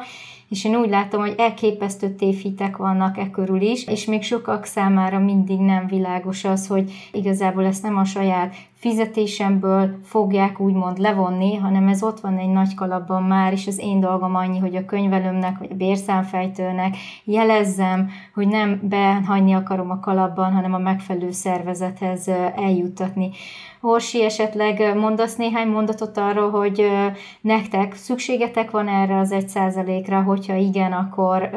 és 0.50 0.66
én 0.66 0.76
úgy 0.76 0.90
látom, 0.90 1.22
hogy 1.22 1.36
elképesztő 1.38 2.10
tévhitek 2.10 2.78
vannak 2.78 3.18
e 3.18 3.30
körül 3.30 3.62
is, 3.62 3.86
és 3.88 4.06
még 4.06 4.24
sokak 4.24 4.66
számára 4.66 5.20
mindig 5.20 5.60
nem 5.60 5.88
világos 5.88 6.44
az, 6.44 6.68
hogy 6.68 6.92
igazából 7.12 7.66
ezt 7.66 7.84
nem 7.84 7.98
a 7.98 8.06
saját 8.06 8.56
fizetésemből 8.80 10.00
fogják 10.04 10.60
úgymond 10.60 10.98
levonni, 10.98 11.56
hanem 11.56 11.88
ez 11.88 12.04
ott 12.04 12.20
van 12.20 12.38
egy 12.38 12.50
nagy 12.50 12.74
kalapban 12.74 13.24
már, 13.24 13.54
és 13.54 13.68
az 13.68 13.80
én 13.80 14.00
dolgom 14.00 14.36
annyi, 14.36 14.60
hogy 14.60 14.76
a 14.76 14.86
könyvelőmnek, 14.86 15.58
vagy 15.58 15.70
a 15.72 15.76
bérszámfejtőnek 15.76 16.96
jelezzem, 17.24 18.10
hogy 18.34 18.48
nem 18.48 18.80
behagyni 18.84 19.54
akarom 19.54 19.90
a 19.90 20.00
kalapban, 20.00 20.54
hanem 20.54 20.74
a 20.74 20.78
megfelelő 20.78 21.32
szervezethez 21.32 22.28
eljuttatni. 22.56 23.30
Orsi, 23.82 24.24
esetleg 24.24 24.98
mondasz 24.98 25.36
néhány 25.36 25.68
mondatot 25.68 26.18
arról, 26.18 26.50
hogy 26.50 26.86
nektek 27.42 27.94
szükségetek 27.94 28.72
van 28.72 28.88
erre 28.88 29.18
az 29.18 29.32
egy 29.32 29.50
százalékra, 29.50 30.22
hogyha 30.22 30.56
igen, 30.56 30.92
akkor 30.92 31.50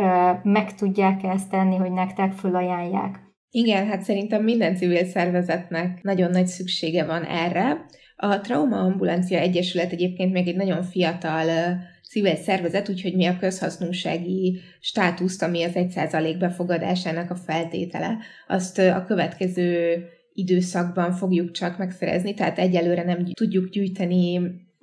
meg 0.43 0.75
tudják 0.75 1.23
ezt 1.23 1.51
tenni, 1.51 1.77
hogy 1.77 1.93
nektek 1.93 2.33
fölajánlják? 2.33 3.32
Igen, 3.55 3.87
hát 3.87 4.03
szerintem 4.03 4.43
minden 4.43 4.77
civil 4.77 5.05
szervezetnek 5.05 6.03
nagyon 6.03 6.31
nagy 6.31 6.47
szüksége 6.47 7.05
van 7.05 7.25
erre. 7.25 7.87
A 8.17 8.41
Trauma 8.41 8.79
Ambulancia 8.79 9.39
Egyesület 9.39 9.93
egyébként 9.93 10.33
még 10.33 10.49
egy 10.49 10.57
nagyon 10.57 10.83
fiatal 10.83 11.77
civil 12.09 12.37
szervezet, 12.37 12.89
úgyhogy 12.89 13.15
mi 13.15 13.27
a 13.27 13.37
közhasznúsági 13.37 14.61
státuszt, 14.81 15.43
ami 15.43 15.63
az 15.63 15.73
1% 15.75 16.37
befogadásának 16.39 17.31
a 17.31 17.35
feltétele, 17.35 18.19
azt 18.49 18.79
a 18.79 19.05
következő 19.07 20.05
időszakban 20.35 21.13
fogjuk 21.13 21.51
csak 21.51 21.79
megszerezni, 21.79 22.35
tehát 22.35 22.59
egyelőre 22.59 23.05
nem 23.05 23.25
tudjuk 23.33 23.69
gyűjteni 23.69 24.41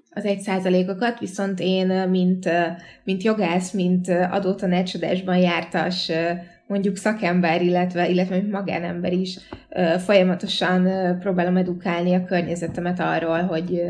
az 0.10 0.26
egy 0.26 0.40
százalékokat, 0.40 1.20
viszont 1.20 1.60
én, 1.60 1.88
mint, 2.10 2.50
mint 3.04 3.24
jogász, 3.24 3.72
mint 3.72 4.10
adótanácsadásban 4.10 5.38
jártas 5.38 6.12
mondjuk 6.70 6.96
szakember, 6.96 7.62
illetve, 7.62 8.10
illetve 8.10 8.36
mint 8.36 8.52
magánember 8.52 9.14
is 9.14 9.38
folyamatosan 9.98 10.88
próbálom 11.20 11.58
edukálni 11.58 12.14
a 12.14 12.24
környezetemet 12.24 13.00
arról, 13.00 13.42
hogy, 13.42 13.82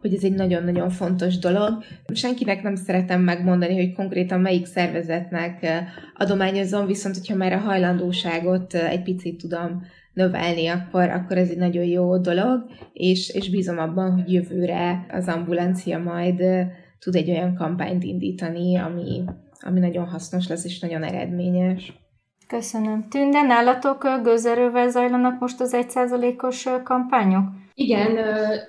hogy 0.00 0.14
ez 0.14 0.24
egy 0.24 0.34
nagyon-nagyon 0.34 0.90
fontos 0.90 1.38
dolog. 1.38 1.84
Senkinek 2.12 2.62
nem 2.62 2.74
szeretem 2.74 3.20
megmondani, 3.20 3.74
hogy 3.76 3.92
konkrétan 3.92 4.40
melyik 4.40 4.66
szervezetnek 4.66 5.66
adományozom, 6.16 6.86
viszont 6.86 7.14
hogyha 7.14 7.34
már 7.34 7.52
a 7.52 7.58
hajlandóságot 7.58 8.74
egy 8.74 9.02
picit 9.02 9.38
tudom 9.38 9.82
növelni, 10.12 10.66
akkor, 10.66 11.08
akkor 11.08 11.36
ez 11.36 11.48
egy 11.48 11.58
nagyon 11.58 11.84
jó 11.84 12.18
dolog, 12.18 12.64
és, 12.92 13.28
és 13.28 13.50
bízom 13.50 13.78
abban, 13.78 14.12
hogy 14.12 14.32
jövőre 14.32 15.06
az 15.10 15.28
ambulancia 15.28 15.98
majd 15.98 16.42
tud 16.98 17.14
egy 17.14 17.30
olyan 17.30 17.54
kampányt 17.54 18.04
indítani, 18.04 18.76
ami, 18.76 19.24
ami 19.60 19.80
nagyon 19.80 20.06
hasznos 20.06 20.48
lesz 20.48 20.64
és 20.64 20.80
nagyon 20.80 21.02
eredményes. 21.02 21.92
Köszönöm. 22.50 23.08
Tünde, 23.08 23.42
nálatok 23.42 24.06
gőzerővel 24.22 24.90
zajlanak 24.90 25.40
most 25.40 25.60
az 25.60 25.74
egyszázalékos 25.74 26.68
kampányok? 26.84 27.44
Igen, 27.74 28.18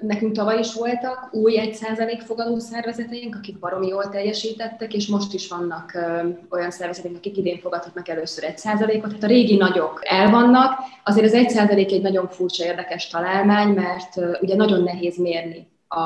nekünk 0.01 0.35
tavaly 0.35 0.59
is 0.59 0.73
voltak 0.73 1.29
új 1.31 1.53
1% 1.57 2.21
fogadó 2.25 2.59
szervezeteink, 2.59 3.35
akik 3.35 3.59
baromi 3.59 3.87
jól 3.87 4.09
teljesítettek, 4.09 4.93
és 4.93 5.07
most 5.07 5.33
is 5.33 5.47
vannak 5.47 5.97
olyan 6.49 6.71
szervezetek, 6.71 7.11
akik 7.15 7.37
idén 7.37 7.59
fogadhatnak 7.59 8.07
először 8.07 8.53
1%-ot. 8.55 9.01
Tehát 9.01 9.23
a 9.23 9.27
régi 9.27 9.57
nagyok 9.57 9.99
elvannak. 10.03 10.79
Azért 11.03 11.25
az 11.25 11.33
1% 11.35 11.77
egy 11.77 12.01
nagyon 12.01 12.27
furcsa, 12.27 12.65
érdekes 12.65 13.07
találmány, 13.07 13.73
mert 13.73 14.41
ugye 14.41 14.55
nagyon 14.55 14.83
nehéz 14.83 15.17
mérni 15.17 15.67
a, 15.87 16.01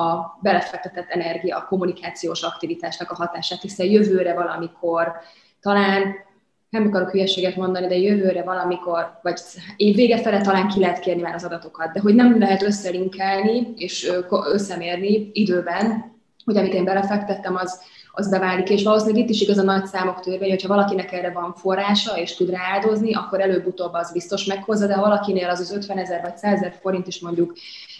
a 0.00 0.38
belefektetett 0.42 1.08
energia, 1.08 1.56
a 1.56 1.66
kommunikációs 1.66 2.42
aktivitásnak 2.42 3.10
a 3.10 3.14
hatását, 3.14 3.60
hiszen 3.60 3.86
jövőre 3.86 4.34
valamikor 4.34 5.12
talán 5.60 6.26
nem 6.70 6.86
akarok 6.86 7.10
hülyeséget 7.10 7.56
mondani, 7.56 7.86
de 7.86 7.96
jövőre 7.96 8.42
valamikor, 8.42 9.18
vagy 9.22 9.40
év 9.76 9.94
vége 9.94 10.18
fele 10.18 10.40
talán 10.40 10.68
ki 10.68 10.80
lehet 10.80 11.00
kérni 11.00 11.22
már 11.22 11.34
az 11.34 11.44
adatokat, 11.44 11.92
de 11.92 12.00
hogy 12.00 12.14
nem 12.14 12.38
lehet 12.38 12.62
összelinkelni 12.62 13.72
és 13.76 14.12
összemérni 14.52 15.30
időben, 15.32 16.16
hogy 16.44 16.56
amit 16.56 16.74
én 16.74 16.84
belefektettem, 16.84 17.56
az, 17.56 17.80
az 18.12 18.30
beválik, 18.30 18.70
és 18.70 18.82
valószínűleg 18.82 19.22
itt 19.22 19.30
is 19.30 19.40
igaz 19.40 19.58
a 19.58 19.62
nagy 19.62 19.86
számok 19.86 20.20
törvény, 20.20 20.48
hogyha 20.48 20.68
valakinek 20.68 21.12
erre 21.12 21.30
van 21.30 21.54
forrása, 21.54 22.18
és 22.18 22.34
tud 22.34 22.50
rááldozni, 22.50 23.14
akkor 23.14 23.40
előbb-utóbb 23.40 23.92
az 23.92 24.12
biztos 24.12 24.44
meghozza, 24.44 24.86
de 24.86 24.94
ha 24.94 25.00
valakinél 25.00 25.48
az 25.48 25.60
az 25.60 25.72
50 25.72 25.98
ezer 25.98 26.20
vagy 26.22 26.36
100 26.36 26.52
ezer 26.52 26.74
forint 26.80 27.06
is 27.06 27.20
mondjuk 27.20 27.52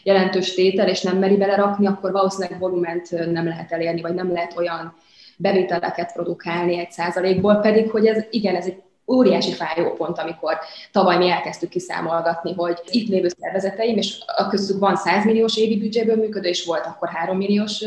jelentős 0.02 0.54
tétel, 0.54 0.88
és 0.88 1.02
nem 1.02 1.18
meri 1.18 1.36
belerakni, 1.36 1.86
akkor 1.86 2.12
valószínűleg 2.12 2.58
volument 2.58 3.10
nem 3.32 3.46
lehet 3.46 3.72
elérni, 3.72 4.00
vagy 4.00 4.14
nem 4.14 4.32
lehet 4.32 4.56
olyan 4.56 4.94
bevételeket 5.38 6.12
produkálni 6.12 6.78
egy 6.78 6.90
százalékból, 6.90 7.54
pedig 7.54 7.90
hogy 7.90 8.06
ez 8.06 8.24
igen, 8.30 8.54
ez 8.54 8.66
egy 8.66 8.82
óriási 9.08 9.52
fájó 9.52 9.92
pont, 9.92 10.18
amikor 10.18 10.58
tavaly 10.92 11.16
mi 11.16 11.30
elkezdtük 11.30 11.68
kiszámolgatni, 11.68 12.54
hogy 12.54 12.78
itt 12.90 13.08
lévő 13.08 13.28
szervezeteim, 13.38 13.96
és 13.96 14.18
a 14.36 14.48
köztük 14.48 14.78
van 14.78 14.96
100 14.96 15.24
milliós 15.24 15.56
évi 15.56 15.78
büdzséből 15.78 16.16
működő, 16.16 16.48
és 16.48 16.64
volt 16.64 16.86
akkor 16.86 17.08
3 17.08 17.36
milliós 17.36 17.84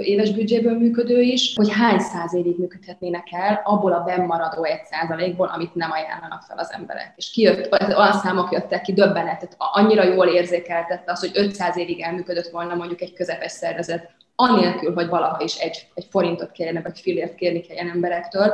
éves 0.00 0.30
büdzséből 0.30 0.78
működő 0.78 1.20
is, 1.20 1.54
hogy 1.54 1.72
hány 1.72 1.98
száz 1.98 2.34
évig 2.34 2.58
működhetnének 2.58 3.26
el 3.30 3.60
abból 3.64 3.92
a 3.92 4.02
bennmaradó 4.02 4.64
egy 4.64 4.84
százalékból, 4.90 5.50
amit 5.54 5.74
nem 5.74 5.90
ajánlanak 5.90 6.42
fel 6.42 6.58
az 6.58 6.72
emberek. 6.72 7.12
És 7.16 7.30
kijött, 7.30 7.72
olyan 7.96 8.12
számok 8.12 8.52
jöttek 8.52 8.82
ki, 8.82 8.92
döbbenetet, 8.92 9.56
annyira 9.58 10.04
jól 10.04 10.26
érzékeltette 10.26 11.12
az, 11.12 11.20
hogy 11.20 11.30
500 11.34 11.76
évig 11.76 12.00
elműködött 12.00 12.48
volna 12.48 12.74
mondjuk 12.74 13.00
egy 13.00 13.12
közepes 13.12 13.52
szervezet, 13.52 14.10
anélkül, 14.40 14.94
hogy 14.94 15.08
valaha 15.08 15.42
is 15.42 15.56
egy, 15.56 15.86
egy 15.94 16.06
forintot 16.10 16.50
kérne, 16.50 16.80
vagy 16.82 17.00
fillért 17.00 17.34
kérni 17.34 17.60
kelljen 17.60 17.90
emberektől 17.90 18.52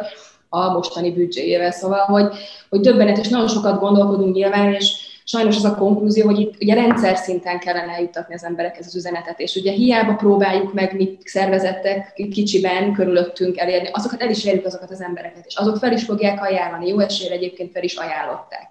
a 0.49 0.73
mostani 0.73 1.13
büdzséjével. 1.13 1.71
Szóval, 1.71 2.05
hogy, 2.05 2.35
hogy 2.69 2.81
döbbenetes, 2.81 3.29
nagyon 3.29 3.49
sokat 3.49 3.81
gondolkodunk 3.81 4.35
nyilván, 4.35 4.73
és 4.73 4.93
sajnos 5.25 5.57
az 5.57 5.65
a 5.65 5.75
konklúzió, 5.75 6.27
hogy 6.27 6.39
itt 6.39 6.55
ugye 6.61 6.75
rendszer 6.75 7.17
szinten 7.17 7.59
kellene 7.59 7.93
eljutatni 7.93 8.35
az 8.35 8.45
emberekhez 8.45 8.87
az 8.87 8.97
üzenetet, 8.97 9.41
és 9.41 9.55
ugye 9.55 9.73
hiába 9.73 10.15
próbáljuk 10.15 10.73
meg 10.73 10.97
mi 10.97 11.19
szervezettek 11.25 12.13
kicsiben 12.31 12.93
körülöttünk 12.93 13.59
elérni, 13.59 13.89
azokat 13.93 14.23
el 14.23 14.31
is 14.31 14.45
érjük 14.45 14.67
azokat 14.67 14.91
az 14.91 15.01
embereket, 15.01 15.47
és 15.47 15.55
azok 15.55 15.77
fel 15.77 15.93
is 15.93 16.05
fogják 16.05 16.43
ajánlani, 16.43 16.89
jó 16.89 16.99
esélyre 16.99 17.35
egyébként 17.35 17.73
fel 17.73 17.83
is 17.83 17.95
ajánlották. 17.95 18.69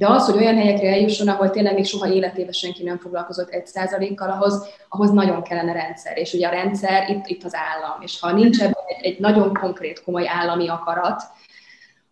De 0.00 0.08
az, 0.08 0.24
hogy 0.24 0.36
olyan 0.36 0.56
helyekre 0.56 0.88
eljusson, 0.88 1.28
ahol 1.28 1.50
tényleg 1.50 1.74
még 1.74 1.84
soha 1.84 2.12
életében 2.12 2.52
senki 2.52 2.82
nem 2.82 2.98
foglalkozott 2.98 3.50
egy 3.50 3.66
százalékkal, 3.66 4.30
ahhoz, 4.30 4.68
ahhoz 4.88 5.10
nagyon 5.10 5.42
kellene 5.42 5.72
rendszer. 5.72 6.18
És 6.18 6.32
ugye 6.32 6.46
a 6.46 6.50
rendszer 6.50 7.10
itt, 7.10 7.26
itt 7.26 7.44
az 7.44 7.54
állam. 7.54 8.00
És 8.00 8.20
ha 8.20 8.32
nincs 8.32 8.60
ebben 8.60 8.82
egy, 8.86 9.04
egy 9.04 9.18
nagyon 9.18 9.54
konkrét, 9.54 10.02
komoly 10.02 10.28
állami 10.28 10.68
akarat, 10.68 11.22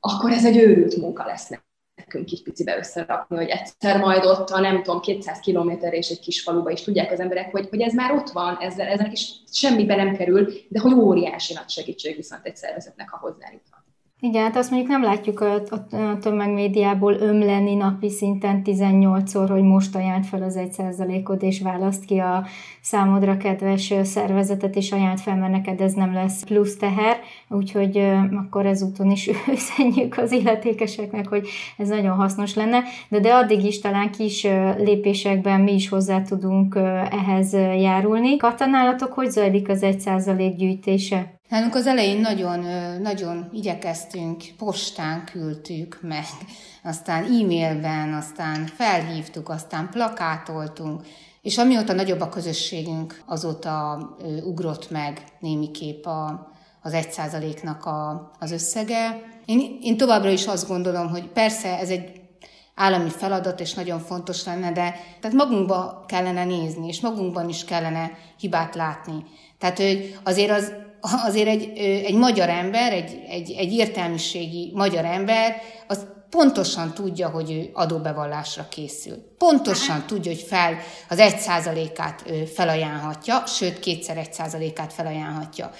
akkor 0.00 0.30
ez 0.30 0.44
egy 0.44 0.56
őrült 0.56 0.96
munka 0.96 1.24
lesz 1.24 1.50
nekünk 1.94 2.32
így 2.32 2.42
picibe 2.42 2.78
összerakni, 2.78 3.36
hogy 3.36 3.48
egyszer 3.48 4.00
majd 4.00 4.24
ott 4.24 4.50
a 4.50 4.60
nem 4.60 4.82
tudom, 4.82 5.00
200 5.00 5.38
kilométer 5.38 5.92
és 5.92 6.08
egy 6.08 6.20
kis 6.20 6.42
faluba 6.42 6.70
is 6.70 6.82
tudják 6.82 7.12
az 7.12 7.20
emberek, 7.20 7.50
hogy, 7.50 7.68
hogy 7.68 7.80
ez 7.80 7.94
már 7.94 8.12
ott 8.12 8.30
van, 8.30 8.56
ezzel, 8.60 8.86
ezzel 8.86 9.10
is 9.10 9.32
semmibe 9.52 9.96
nem 9.96 10.16
kerül, 10.16 10.52
de 10.68 10.80
hogy 10.80 10.92
óriási 10.92 11.54
nagy 11.54 11.68
segítség 11.68 12.16
viszont 12.16 12.46
egy 12.46 12.56
szervezetnek, 12.56 13.08
ha 13.08 13.18
hozzájutnak. 13.18 13.77
Igen, 14.20 14.42
hát 14.42 14.56
azt 14.56 14.70
mondjuk 14.70 14.90
nem 14.90 15.02
látjuk 15.02 15.40
a, 15.40 15.54
a 15.54 16.18
tömegmédiából 16.20 17.14
ömleni 17.14 17.74
napi 17.74 18.10
szinten 18.10 18.62
18-szor, 18.64 19.46
hogy 19.50 19.62
most 19.62 19.94
ajánlt 19.94 20.26
fel 20.26 20.42
az 20.42 20.58
1%-ot, 20.58 21.42
és 21.42 21.60
választ 21.60 22.04
ki 22.04 22.18
a 22.18 22.46
számodra 22.80 23.36
kedves 23.36 23.94
szervezetet, 24.02 24.76
és 24.76 24.92
ajánlt 24.92 25.20
fel, 25.20 25.36
mert 25.36 25.52
neked 25.52 25.80
ez 25.80 25.92
nem 25.92 26.12
lesz 26.12 26.44
plusz 26.44 26.76
teher, 26.76 27.20
úgyhogy 27.48 27.98
akkor 28.36 28.66
ezúton 28.66 29.10
is 29.10 29.30
üzenjük 29.56 30.18
az 30.18 30.32
illetékeseknek, 30.32 31.28
hogy 31.28 31.48
ez 31.76 31.88
nagyon 31.88 32.16
hasznos 32.16 32.54
lenne, 32.54 32.82
de, 33.08 33.20
de 33.20 33.34
addig 33.34 33.64
is 33.64 33.80
talán 33.80 34.10
kis 34.10 34.42
lépésekben 34.78 35.60
mi 35.60 35.72
is 35.72 35.88
hozzá 35.88 36.22
tudunk 36.22 36.74
ehhez 37.10 37.52
járulni. 37.80 38.36
Katanálatok, 38.36 39.12
hogy 39.12 39.30
zajlik 39.30 39.68
az 39.68 39.80
1% 39.82 40.54
gyűjtése? 40.56 41.37
Nálunk 41.48 41.74
az 41.74 41.86
elején 41.86 42.20
nagyon, 42.20 42.60
nagyon 43.00 43.48
igyekeztünk, 43.52 44.44
postán 44.58 45.24
küldtük 45.24 45.98
meg, 46.02 46.24
aztán 46.84 47.24
e-mailben, 47.24 48.14
aztán 48.14 48.66
felhívtuk, 48.66 49.48
aztán 49.48 49.88
plakátoltunk, 49.90 51.06
és 51.42 51.58
amióta 51.58 51.92
nagyobb 51.92 52.20
a 52.20 52.28
közösségünk, 52.28 53.22
azóta 53.26 53.98
ugrott 54.44 54.90
meg 54.90 55.22
némiképp 55.40 56.04
a, 56.04 56.50
az 56.82 56.92
egy 56.92 57.10
százaléknak 57.10 57.84
a, 57.84 58.30
az 58.38 58.50
összege. 58.50 59.22
Én, 59.44 59.78
én 59.80 59.96
továbbra 59.96 60.30
is 60.30 60.46
azt 60.46 60.68
gondolom, 60.68 61.08
hogy 61.08 61.26
persze 61.26 61.78
ez 61.78 61.88
egy 61.88 62.20
állami 62.74 63.10
feladat, 63.10 63.60
és 63.60 63.74
nagyon 63.74 63.98
fontos 63.98 64.44
lenne, 64.44 64.72
de 64.72 64.94
tehát 65.20 65.36
magunkba 65.36 66.04
kellene 66.08 66.44
nézni, 66.44 66.88
és 66.88 67.00
magunkban 67.00 67.48
is 67.48 67.64
kellene 67.64 68.10
hibát 68.38 68.74
látni. 68.74 69.24
Tehát 69.58 69.78
hogy 69.78 70.18
azért 70.22 70.50
az 70.50 70.72
azért 71.00 71.48
egy, 71.48 71.78
egy 71.78 72.14
magyar 72.14 72.48
ember, 72.48 72.92
egy, 72.92 73.22
egy, 73.28 73.50
egy 73.50 73.72
értelmiségi 73.72 74.72
magyar 74.74 75.04
ember, 75.04 75.62
az 75.86 76.06
pontosan 76.30 76.94
tudja, 76.94 77.28
hogy 77.28 77.50
ő 77.52 77.70
adóbevallásra 77.72 78.66
készül. 78.68 79.16
Pontosan 79.38 80.06
tudja, 80.06 80.32
hogy 80.32 80.44
fel 80.48 80.78
az 81.08 81.18
egy 81.18 81.38
százalékát 81.38 82.24
felajánlhatja, 82.54 83.42
sőt, 83.46 83.80
kétszer 83.80 84.16
egy 84.16 84.32
százalékát 84.32 84.92
felajánlhatja. 84.92 85.70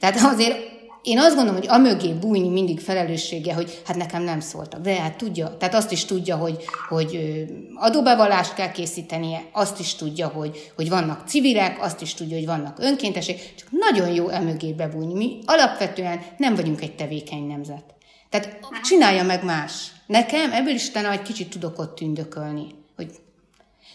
Tehát 0.00 0.32
azért 0.32 0.75
én 1.06 1.18
azt 1.18 1.34
gondolom, 1.34 1.60
hogy 1.60 1.68
amögé 1.68 2.12
bújni 2.12 2.48
mindig 2.48 2.80
felelőssége, 2.80 3.54
hogy 3.54 3.82
hát 3.86 3.96
nekem 3.96 4.22
nem 4.22 4.40
szóltak. 4.40 4.80
De 4.80 5.00
hát 5.00 5.16
tudja, 5.16 5.56
tehát 5.56 5.74
azt 5.74 5.92
is 5.92 6.04
tudja, 6.04 6.36
hogy, 6.36 6.64
hogy 6.88 7.44
adóbevallást 7.74 8.54
kell 8.54 8.70
készítenie, 8.70 9.42
azt 9.52 9.80
is 9.80 9.94
tudja, 9.94 10.28
hogy, 10.28 10.72
hogy 10.76 10.88
vannak 10.88 11.28
civilek, 11.28 11.82
azt 11.82 12.00
is 12.00 12.14
tudja, 12.14 12.36
hogy 12.36 12.46
vannak 12.46 12.78
önkéntesek, 12.78 13.54
csak 13.54 13.68
nagyon 13.70 14.14
jó 14.14 14.28
emögé 14.28 14.72
bebújni. 14.72 15.14
Mi 15.14 15.38
alapvetően 15.44 16.20
nem 16.36 16.54
vagyunk 16.54 16.82
egy 16.82 16.94
tevékeny 16.94 17.46
nemzet. 17.46 17.94
Tehát 18.30 18.58
csinálja 18.82 19.22
meg 19.22 19.44
más. 19.44 19.92
Nekem 20.06 20.52
ebből 20.52 20.74
is 20.74 20.90
talán 20.90 21.12
egy 21.12 21.22
kicsit 21.22 21.50
tudok 21.50 21.78
ott 21.78 21.94
tündökölni. 21.94 22.66
Hogy 22.96 23.10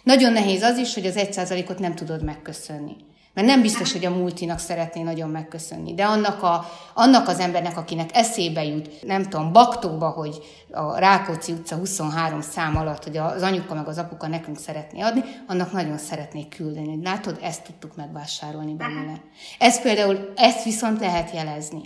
nagyon 0.03 0.34
nehéz 0.34 0.62
az 0.62 0.78
is, 0.78 0.93
hogy 0.93 1.05
az 1.05 1.16
egy 1.16 1.34
százalékot 1.34 1.80
nem 1.80 1.95
tudod 1.95 2.24
megköszönni. 2.24 2.95
Mert 3.34 3.47
nem 3.47 3.61
biztos, 3.61 3.91
hogy 3.91 4.05
a 4.05 4.09
multinak 4.09 4.59
szeretné 4.59 5.01
nagyon 5.01 5.29
megköszönni. 5.29 5.93
De 5.93 6.05
annak, 6.05 6.43
a, 6.43 6.65
annak 6.93 7.27
az 7.27 7.39
embernek, 7.39 7.77
akinek 7.77 8.09
eszébe 8.13 8.63
jut, 8.63 8.89
nem 9.01 9.23
tudom, 9.23 9.51
baktóba, 9.51 10.09
hogy 10.09 10.43
a 10.71 10.97
Rákóczi 10.97 11.51
utca 11.51 11.75
23 11.75 12.41
szám 12.41 12.77
alatt, 12.77 13.03
hogy 13.03 13.17
az 13.17 13.41
anyuka 13.41 13.73
meg 13.73 13.88
az 13.88 13.97
apuka 13.97 14.27
nekünk 14.27 14.57
szeretné 14.57 15.01
adni, 15.01 15.23
annak 15.47 15.71
nagyon 15.71 15.97
szeretnék 15.97 16.55
küldeni. 16.55 16.88
Hogy 16.88 17.03
látod, 17.03 17.39
ezt 17.41 17.63
tudtuk 17.63 17.95
megvásárolni 17.95 18.73
belőle. 18.73 19.21
Ez 19.59 19.82
például, 19.82 20.32
ezt 20.36 20.63
viszont 20.63 20.99
lehet 20.99 21.34
jelezni. 21.34 21.82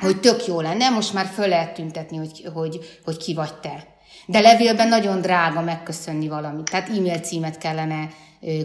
Hogy 0.00 0.20
tök 0.20 0.46
jó 0.46 0.60
lenne, 0.60 0.88
most 0.88 1.12
már 1.12 1.26
föl 1.26 1.48
lehet 1.48 1.74
tüntetni, 1.74 2.16
hogy, 2.16 2.48
hogy, 2.54 3.00
hogy 3.04 3.16
ki 3.16 3.34
vagy 3.34 3.54
te. 3.54 3.86
De 4.26 4.40
levélben 4.40 4.88
nagyon 4.88 5.20
drága 5.20 5.60
megköszönni 5.60 6.28
valamit. 6.28 6.70
Tehát 6.70 6.88
e-mail 6.88 7.18
címet 7.18 7.58
kellene 7.58 8.08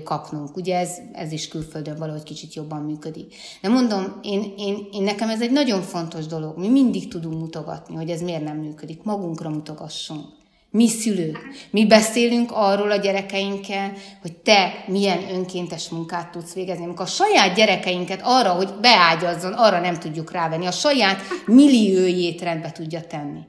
kapnunk. 0.04 0.58
Ugye 0.58 0.78
ez, 0.78 0.98
ez 1.14 1.32
is 1.32 1.48
külföldön 1.48 1.98
valahogy 1.98 2.24
kicsit 2.24 2.54
jobban 2.54 2.82
működik. 2.82 3.36
De 3.62 3.70
mondom, 3.70 4.20
én, 4.22 4.54
én, 4.58 4.88
én 4.92 5.04
nekem 5.04 5.30
ez 5.30 5.42
egy 5.42 5.52
nagyon 5.52 5.82
fontos 5.82 6.26
dolog. 6.26 6.58
Mi 6.58 6.70
mindig 6.70 7.08
tudunk 7.08 7.40
mutogatni, 7.40 7.96
hogy 7.96 8.10
ez 8.10 8.22
miért 8.22 8.44
nem 8.44 8.58
működik. 8.58 9.04
Magunkra 9.04 9.50
mutogassunk. 9.50 10.26
Mi 10.70 10.88
szülők, 10.88 11.40
mi 11.72 11.88
beszélünk 11.88 12.52
arról 12.54 12.92
a 12.92 12.96
gyerekeinkkel, 12.96 13.92
hogy 14.22 14.34
te 14.34 14.84
milyen 14.88 15.30
önkéntes 15.30 15.90
munkát 15.90 16.32
tudsz 16.32 16.54
végezni. 16.54 16.84
Amikor 16.84 17.06
a 17.06 17.10
saját 17.10 17.56
gyerekeinket 17.56 18.22
arra, 18.24 18.52
hogy 18.52 18.74
beágyazzon, 18.82 19.54
arra 19.54 19.80
nem 19.80 20.00
tudjuk 20.00 20.32
rávenni, 20.32 20.66
a 20.66 20.72
saját 20.72 21.22
milliójét 21.46 22.42
rendbe 22.42 22.72
tudja 22.72 23.02
tenni. 23.02 23.40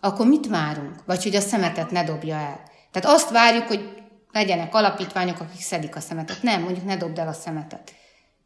Akkor 0.00 0.26
mit 0.26 0.46
várunk? 0.46 0.94
Vagy 1.06 1.22
hogy 1.22 1.36
a 1.36 1.40
szemetet 1.40 1.90
ne 1.90 2.04
dobja 2.04 2.34
el. 2.34 2.60
Tehát 2.90 3.16
azt 3.16 3.30
várjuk, 3.30 3.66
hogy 3.66 4.03
legyenek 4.34 4.74
alapítványok, 4.74 5.40
akik 5.40 5.60
szedik 5.60 5.96
a 5.96 6.00
szemetet. 6.00 6.42
Nem, 6.42 6.62
mondjuk 6.62 6.84
ne 6.84 6.96
dobd 6.96 7.18
el 7.18 7.28
a 7.28 7.32
szemetet. 7.32 7.92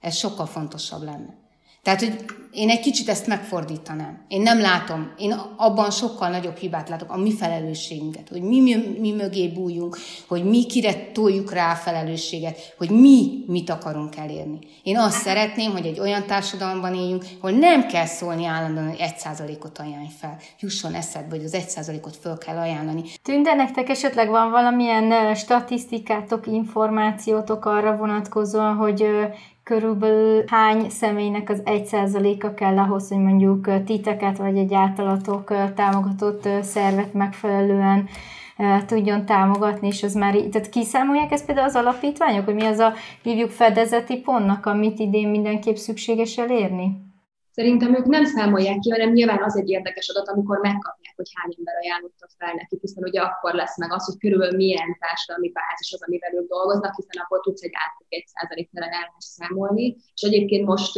Ez 0.01 0.17
sokkal 0.17 0.47
fontosabb 0.47 1.03
lenne. 1.03 1.48
Tehát, 1.83 2.01
hogy 2.01 2.25
én 2.53 2.71
egy 2.71 2.81
kicsit 2.81 3.09
ezt 3.09 3.27
megfordítanám. 3.27 4.25
Én 4.29 4.43
nem 4.43 4.61
látom, 4.61 5.13
én 5.19 5.35
abban 5.57 5.91
sokkal 5.91 6.29
nagyobb 6.29 6.57
hibát 6.57 6.89
látok, 6.89 7.13
a 7.13 7.17
mi 7.17 7.33
felelősségünket, 7.33 8.29
hogy 8.29 8.43
mi, 8.43 8.61
mi, 8.61 8.77
mi 8.99 9.13
mögé 9.13 9.49
bújjunk, 9.49 9.99
hogy 10.29 10.45
mi 10.45 10.67
kire 10.67 11.11
toljuk 11.13 11.53
rá 11.53 11.73
a 11.73 11.75
felelősséget, 11.75 12.75
hogy 12.79 12.91
mi 12.91 13.45
mit 13.47 13.71
akarunk 13.71 14.17
elérni. 14.17 14.59
Én 14.83 14.99
azt 14.99 15.21
szeretném, 15.21 15.71
hogy 15.71 15.87
egy 15.87 16.01
olyan 16.01 16.27
társadalomban 16.27 16.95
éljünk, 16.95 17.25
ahol 17.41 17.59
nem 17.59 17.87
kell 17.87 18.07
szólni 18.07 18.45
állandóan, 18.45 18.89
hogy 18.89 19.01
egy 19.01 19.17
százalékot 19.17 19.79
ajánlj 19.79 20.09
fel. 20.21 20.37
Jusson 20.61 20.95
eszedbe, 20.95 21.37
hogy 21.37 21.45
az 21.45 21.55
egy 21.55 21.69
százalékot 21.69 22.17
föl 22.17 22.39
kell 22.39 22.57
ajánlani. 22.57 23.03
Tünde, 23.23 23.55
nektek 23.55 23.89
esetleg 23.89 24.29
van 24.29 24.51
valamilyen 24.51 25.35
statisztikátok, 25.35 26.47
információtok 26.47 27.65
arra 27.65 27.97
vonatkozóan, 27.97 28.75
hogy 28.75 29.07
körülbelül 29.69 30.45
hány 30.47 30.89
személynek 30.89 31.51
az 31.51 31.63
egy 31.65 31.85
százaléka 31.85 32.55
kell 32.55 32.79
ahhoz, 32.79 33.09
hogy 33.09 33.19
mondjuk 33.19 33.85
titeket 33.85 34.37
vagy 34.37 34.57
egy 34.57 34.75
általatok 34.75 35.55
támogatott 35.75 36.49
szervet 36.63 37.13
megfelelően 37.13 38.09
tudjon 38.87 39.25
támogatni, 39.25 39.87
és 39.87 40.03
az 40.03 40.15
már 40.15 40.35
így, 40.35 40.49
tehát 40.51 40.69
kiszámolják 40.69 41.33
ezt 41.33 41.47
például 41.47 41.67
az 41.67 41.75
alapítványok, 41.75 42.45
hogy 42.45 42.55
mi 42.55 42.65
az 42.65 42.79
a 42.79 42.93
hívjuk 43.23 43.51
fedezeti 43.51 44.21
pontnak, 44.21 44.67
amit 44.67 44.99
idén 44.99 45.29
mindenképp 45.29 45.77
szükséges 45.77 46.39
elérni? 46.39 47.07
Szerintem 47.51 47.95
ők 47.95 48.07
nem 48.07 48.25
számolják 48.25 48.79
ki, 48.79 48.91
hanem 48.91 49.13
nyilván 49.13 49.43
az 49.43 49.57
egy 49.57 49.69
érdekes 49.69 50.09
adat, 50.09 50.29
amikor 50.29 50.59
megkapják, 50.59 51.08
hogy 51.21 51.31
hány 51.39 51.53
ember 51.59 51.77
ajánlotta 51.83 52.27
fel 52.39 52.55
nekik, 52.61 52.81
hiszen 52.81 53.05
ugye 53.11 53.21
akkor 53.29 53.53
lesz 53.63 53.77
meg 53.83 53.91
az, 53.93 54.05
hogy 54.09 54.19
körülbelül 54.23 54.57
milyen 54.57 54.91
társadalmi 55.05 55.51
bázis 55.59 55.91
az, 55.93 56.03
amivel 56.07 56.35
ők 56.39 56.49
dolgoznak, 56.49 56.95
hiszen 57.01 57.23
akkor 57.23 57.39
tudsz 57.41 57.63
egy 57.67 57.77
átlag 57.85 58.09
egy 58.19 58.27
százalék 58.35 58.69
ellenállást 58.73 59.31
számolni. 59.37 59.87
És 60.17 60.23
egyébként 60.29 60.65
most 60.73 60.93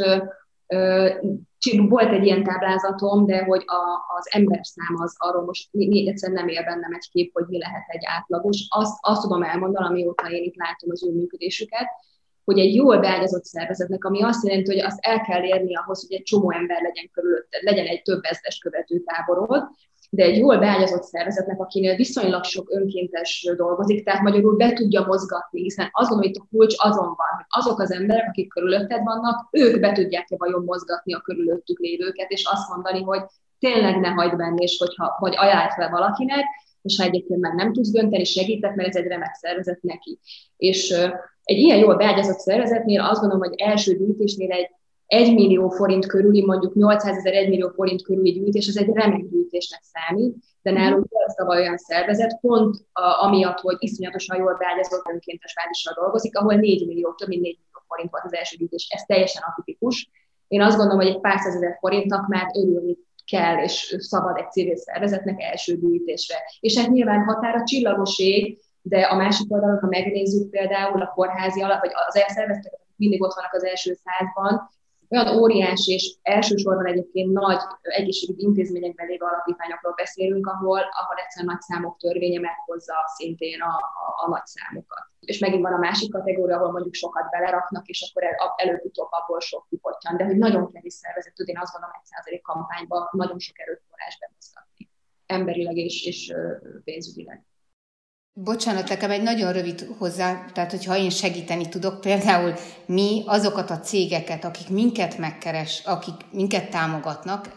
volt 1.94 2.12
egy 2.12 2.24
ilyen 2.24 2.44
táblázatom, 2.44 3.26
de 3.26 3.44
hogy 3.44 3.62
a, 3.66 3.82
az 4.16 4.26
szám 4.72 4.94
az 5.04 5.14
arról 5.18 5.44
most 5.44 5.68
még 5.72 6.08
egyszer 6.08 6.30
nem 6.30 6.48
él 6.48 6.64
bennem 6.64 6.94
egy 6.94 7.08
kép, 7.10 7.30
hogy 7.32 7.44
mi 7.48 7.58
lehet 7.58 7.84
egy 7.88 8.04
átlagos. 8.04 8.66
Azt, 8.68 8.98
azt 9.00 9.22
tudom 9.22 9.42
elmondani, 9.42 9.86
amióta 9.86 10.30
én 10.30 10.42
itt 10.42 10.56
látom 10.56 10.90
az 10.90 11.06
ő 11.06 11.12
működésüket, 11.12 11.88
hogy 12.44 12.58
egy 12.58 12.74
jól 12.74 12.98
beágyazott 12.98 13.44
szervezetnek, 13.44 14.04
ami 14.04 14.22
azt 14.22 14.46
jelenti, 14.46 14.70
hogy 14.70 14.84
azt 14.84 14.98
el 15.00 15.20
kell 15.20 15.42
érni 15.42 15.76
ahhoz, 15.76 16.06
hogy 16.06 16.16
egy 16.16 16.22
csomó 16.22 16.50
ember 16.52 16.82
legyen 16.82 17.10
körülötted, 17.12 17.62
legyen 17.62 17.86
egy 17.86 18.02
több 18.02 18.22
ezres 18.22 18.58
követő 18.58 18.98
táborod, 19.00 19.68
de 20.12 20.22
egy 20.22 20.36
jól 20.36 20.58
beágyazott 20.58 21.02
szervezetnek, 21.02 21.60
akinél 21.60 21.96
viszonylag 21.96 22.44
sok 22.44 22.70
önkéntes 22.70 23.52
dolgozik, 23.56 24.04
tehát 24.04 24.22
magyarul 24.22 24.56
be 24.56 24.72
tudja 24.72 25.04
mozgatni, 25.06 25.60
hiszen 25.62 25.88
azon, 25.92 26.18
hogy 26.18 26.36
a 26.40 26.46
kulcs 26.50 26.74
azon 26.78 27.06
van, 27.06 27.30
hogy 27.36 27.44
azok 27.48 27.80
az 27.80 27.92
emberek, 27.92 28.28
akik 28.28 28.48
körülötted 28.48 29.02
vannak, 29.02 29.48
ők 29.50 29.80
be 29.80 29.92
tudják-e 29.92 30.34
vajon 30.38 30.64
mozgatni 30.64 31.14
a 31.14 31.20
körülöttük 31.20 31.78
lévőket, 31.78 32.30
és 32.30 32.44
azt 32.52 32.68
mondani, 32.68 33.02
hogy 33.02 33.22
tényleg 33.58 34.00
ne 34.00 34.08
hagyd 34.08 34.36
benni, 34.36 34.62
és 34.62 34.76
hogyha, 34.78 35.16
vagy 35.18 35.34
ajánlj 35.36 35.68
fel 35.76 35.90
valakinek, 35.90 36.44
és 36.82 36.96
ha 36.96 37.04
egyébként 37.04 37.40
meg 37.40 37.54
nem 37.54 37.72
tudsz 37.72 37.90
dönteni, 37.90 38.24
segítek, 38.24 38.74
mert 38.74 38.88
ez 38.88 38.96
egy 38.96 39.06
remek 39.06 39.34
szervezet 39.34 39.82
neki. 39.82 40.18
És 40.56 40.90
egy 41.42 41.58
ilyen 41.58 41.78
jól 41.78 41.96
beágyazott 41.96 42.38
szervezetnél 42.38 43.00
azt 43.00 43.20
gondolom, 43.20 43.48
hogy 43.48 43.60
első 43.60 43.96
gyűjtésnél 43.96 44.50
egy 44.50 44.70
1 45.10 45.34
millió 45.34 45.68
forint 45.68 46.06
körüli, 46.06 46.44
mondjuk 46.44 46.74
800 46.74 47.16
ezer 47.16 47.32
1 47.32 47.48
millió 47.48 47.68
forint 47.68 48.02
körüli 48.02 48.30
gyűjtés, 48.30 48.68
az 48.68 48.78
egy 48.78 48.90
remek 48.92 49.28
gyűjtésnek 49.30 49.80
számít, 49.82 50.36
de 50.62 50.70
nálunk 50.70 51.06
volt 51.08 51.58
olyan 51.58 51.76
szervezet, 51.76 52.38
pont 52.40 52.76
a, 52.92 53.24
amiatt, 53.24 53.58
hogy 53.58 53.76
iszonyatosan 53.78 54.38
jól 54.38 54.56
beágyazott 54.58 55.08
önkéntes 55.12 55.54
bázissal 55.54 55.94
dolgozik, 55.94 56.36
ahol 56.38 56.54
4 56.54 56.86
millió, 56.86 57.14
több 57.14 57.28
mint 57.28 57.42
4 57.42 57.58
millió 57.58 57.84
forint 57.86 58.10
volt 58.10 58.24
az 58.24 58.34
első 58.34 58.56
gyűjtés. 58.56 58.86
Ez 58.90 59.02
teljesen 59.02 59.42
atipikus. 59.46 60.10
Én 60.48 60.62
azt 60.62 60.76
gondolom, 60.76 61.00
hogy 61.02 61.10
egy 61.10 61.20
pár 61.20 61.38
százezer 61.38 61.76
forintnak 61.80 62.28
már 62.28 62.46
örülni 62.54 62.96
kell 63.30 63.62
és 63.62 63.96
szabad 63.98 64.36
egy 64.36 64.50
civil 64.50 64.76
szervezetnek 64.76 65.42
első 65.42 65.76
gyűjtésre. 65.76 66.36
És 66.60 66.78
hát 66.78 66.88
nyilván 66.88 67.24
határa 67.24 67.64
csillagoség, 67.64 68.58
de 68.82 69.00
a 69.00 69.16
másik 69.16 69.52
oldalon, 69.52 69.78
ha 69.78 69.86
megnézzük 69.86 70.50
például 70.50 71.02
a 71.02 71.12
kórházi 71.14 71.62
alap, 71.62 71.80
vagy 71.80 71.90
az 72.08 72.16
elszervezetek, 72.16 72.72
mindig 72.96 73.22
ott 73.22 73.34
vannak 73.34 73.54
az 73.54 73.64
első 73.64 73.98
százban, 74.04 74.70
olyan 75.10 75.38
óriási 75.38 75.92
és 75.92 76.14
elsősorban 76.22 76.86
egyébként 76.86 77.32
nagy 77.32 77.60
egészségügyi 77.80 78.42
intézményekben 78.42 79.06
lévő 79.06 79.24
alapítványokról 79.24 79.92
beszélünk, 79.96 80.46
ahol, 80.46 80.78
ahol 80.78 81.16
egyszerűen 81.22 81.52
nagy 81.52 81.60
számok 81.60 81.96
törvénye 81.98 82.40
meghozza 82.40 82.94
szintén 83.16 83.60
a, 83.60 83.74
a, 84.04 84.24
a 84.24 84.28
nagy 84.28 84.46
számokat. 84.46 85.04
És 85.20 85.38
megint 85.38 85.62
van 85.62 85.72
a 85.72 85.78
másik 85.78 86.10
kategória, 86.12 86.56
ahol 86.56 86.70
mondjuk 86.70 86.94
sokat 86.94 87.30
beleraknak, 87.30 87.86
és 87.86 88.10
akkor 88.10 88.22
el, 88.24 88.54
előbb-utóbb 88.56 89.08
abból 89.10 89.40
sok 89.40 89.66
kipottyan. 89.68 90.16
De 90.16 90.24
hogy 90.24 90.36
nagyon 90.36 90.72
kevés 90.72 90.92
szervezet 90.92 91.34
tud, 91.34 91.48
én 91.48 91.58
azt 91.58 91.72
gondolom, 91.72 91.96
egy 91.98 92.06
százalék 92.06 92.42
kampányba 92.42 93.08
nagyon 93.12 93.38
sok 93.38 93.58
erőforrás 93.60 94.18
bemozgatni. 94.18 94.90
Emberileg 95.26 95.76
és, 95.76 96.06
és 96.06 96.34
pénzügyileg. 96.84 97.44
Bocsánat, 98.32 98.88
nekem 98.88 99.10
egy 99.10 99.22
nagyon 99.22 99.52
rövid 99.52 99.88
hozzá, 99.98 100.44
tehát 100.52 100.70
hogyha 100.70 100.96
én 100.96 101.10
segíteni 101.10 101.68
tudok, 101.68 102.00
például 102.00 102.54
mi 102.86 103.22
azokat 103.26 103.70
a 103.70 103.80
cégeket, 103.80 104.44
akik 104.44 104.68
minket 104.68 105.18
megkeres, 105.18 105.82
akik 105.84 106.14
minket 106.32 106.70
támogatnak, 106.70 107.56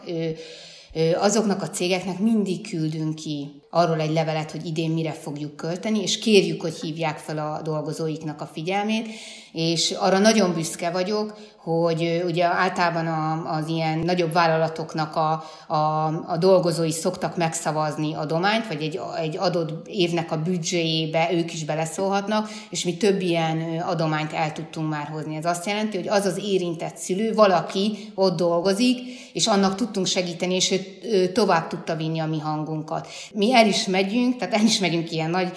azoknak 1.14 1.62
a 1.62 1.70
cégeknek 1.70 2.18
mindig 2.18 2.68
küldünk 2.68 3.14
ki 3.14 3.62
arról 3.74 4.00
egy 4.00 4.12
levelet, 4.12 4.50
hogy 4.50 4.66
idén 4.66 4.90
mire 4.90 5.12
fogjuk 5.12 5.56
költeni, 5.56 6.02
és 6.02 6.18
kérjük, 6.18 6.60
hogy 6.60 6.74
hívják 6.74 7.18
fel 7.18 7.38
a 7.38 7.62
dolgozóiknak 7.62 8.40
a 8.40 8.50
figyelmét, 8.52 9.08
és 9.52 9.90
arra 9.90 10.18
nagyon 10.18 10.54
büszke 10.54 10.90
vagyok, 10.90 11.38
hogy 11.64 12.22
ugye 12.26 12.44
általában 12.44 13.06
az 13.46 13.68
ilyen 13.68 13.98
nagyobb 13.98 14.32
vállalatoknak 14.32 15.16
a, 15.16 15.44
a, 15.66 16.06
a 16.26 16.36
dolgozói 16.38 16.90
szoktak 16.90 17.36
megszavazni 17.36 18.14
a 18.14 18.24
dományt, 18.24 18.66
vagy 18.66 18.82
egy, 18.82 19.00
egy 19.20 19.36
adott 19.36 19.86
évnek 19.86 20.32
a 20.32 20.42
büdzséjébe 20.42 21.28
ők 21.32 21.52
is 21.52 21.64
beleszólhatnak, 21.64 22.48
és 22.70 22.84
mi 22.84 22.96
több 22.96 23.20
ilyen 23.20 23.82
adományt 23.86 24.32
el 24.32 24.52
tudtunk 24.52 24.90
már 24.90 25.06
hozni. 25.06 25.36
Ez 25.36 25.44
azt 25.44 25.66
jelenti, 25.66 25.96
hogy 25.96 26.08
az 26.08 26.24
az 26.24 26.38
érintett 26.44 26.96
szülő, 26.96 27.34
valaki 27.34 28.12
ott 28.14 28.36
dolgozik, 28.36 28.98
és 29.32 29.46
annak 29.46 29.74
tudtunk 29.74 30.06
segíteni, 30.06 30.54
és 30.54 30.70
ő, 30.70 30.80
ő 31.02 31.32
tovább 31.32 31.66
tudta 31.66 31.96
vinni 31.96 32.18
a 32.18 32.26
mi 32.26 32.38
hangunkat. 32.38 33.08
Mi 33.32 33.54
el 33.54 33.63
is 33.64 33.86
megyünk, 33.86 34.36
tehát 34.36 34.54
el 34.54 34.64
is 34.64 34.78
megyünk 34.78 35.10
ilyen 35.10 35.30
nagy 35.30 35.52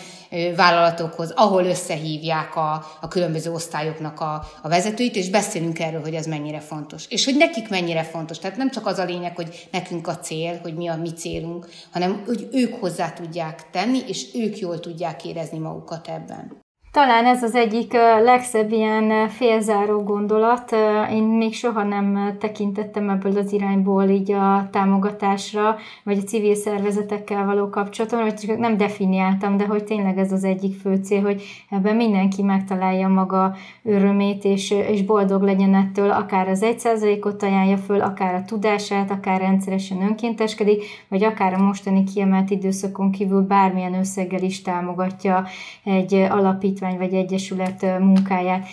vállalatokhoz, 0.56 1.32
ahol 1.36 1.66
összehívják 1.66 2.56
a, 2.56 2.86
a 3.02 3.08
különböző 3.08 3.52
osztályoknak 3.52 4.20
a, 4.20 4.46
a 4.62 4.68
vezetőit, 4.68 5.16
és 5.16 5.30
beszélünk 5.30 5.80
erről, 5.80 6.02
hogy 6.02 6.14
ez 6.14 6.26
mennyire 6.26 6.60
fontos. 6.60 7.06
És 7.10 7.26
hogy 7.26 7.38
nekik 7.38 7.70
mennyire 7.70 8.04
fontos. 8.04 8.40
Tehát 8.40 8.58
nem 8.58 8.72
csak 8.72 8.86
az 8.86 8.98
a 8.98 9.04
lényeg, 9.04 9.36
hogy 9.36 9.68
nekünk 9.72 10.08
a 10.08 10.18
cél, 10.18 10.60
hogy 10.62 10.76
mi 10.76 10.88
a 10.88 10.96
mi 10.96 11.14
célunk, 11.14 11.70
hanem 11.92 12.24
hogy 12.26 12.48
ők 12.52 12.74
hozzá 12.74 13.12
tudják 13.12 13.70
tenni, 13.72 14.00
és 14.08 14.28
ők 14.34 14.60
jól 14.60 14.80
tudják 14.80 15.26
érezni 15.26 15.58
magukat 15.58 16.08
ebben. 16.08 16.66
Talán 16.92 17.26
ez 17.26 17.44
az 17.44 17.56
egyik 17.56 17.94
legszebb 18.24 18.72
ilyen 18.72 19.30
félzáró 19.30 20.04
gondolat. 20.04 20.76
Én 21.12 21.24
még 21.24 21.54
soha 21.54 21.84
nem 21.84 22.36
tekintettem 22.40 23.10
ebből 23.10 23.38
az 23.38 23.52
irányból 23.52 24.04
így 24.04 24.32
a 24.32 24.68
támogatásra, 24.72 25.76
vagy 26.04 26.18
a 26.18 26.22
civil 26.28 26.56
szervezetekkel 26.56 27.46
való 27.46 27.70
kapcsolaton, 27.70 28.24
vagy 28.24 28.34
csak 28.34 28.58
nem 28.58 28.78
definiáltam, 28.78 29.58
de 29.58 29.66
hogy 29.66 29.84
tényleg 29.84 30.18
ez 30.18 30.32
az 30.32 30.44
egyik 30.44 30.80
fő 30.80 30.96
cél, 30.96 31.22
hogy 31.22 31.44
ebben 31.70 31.96
mindenki 31.96 32.42
megtalálja 32.42 33.08
maga 33.08 33.56
örömét, 33.84 34.44
és, 34.44 34.72
és 34.72 35.04
boldog 35.04 35.42
legyen 35.42 35.74
ettől, 35.74 36.12
akár 36.12 36.50
az 36.50 36.64
egy 36.64 36.80
százalékot 36.80 37.44
ajánlja 37.44 37.78
föl, 37.78 38.02
akár 38.02 38.34
a 38.34 38.46
tudását, 38.46 39.12
akár 39.12 39.40
rendszeresen 39.40 40.02
önkénteskedik, 40.02 40.84
vagy 41.08 41.24
akár 41.24 41.54
a 41.54 41.64
mostani 41.64 42.04
kiemelt 42.04 42.50
időszakon 42.50 43.12
kívül 43.12 43.42
bármilyen 43.42 43.94
összeggel 43.94 44.42
is 44.42 44.62
támogatja 44.62 45.46
egy 45.84 46.14
alapítvány 46.14 46.77
alapítvány 46.80 46.98
vagy 46.98 47.14
egyesület 47.14 48.00
munkáját. 48.00 48.68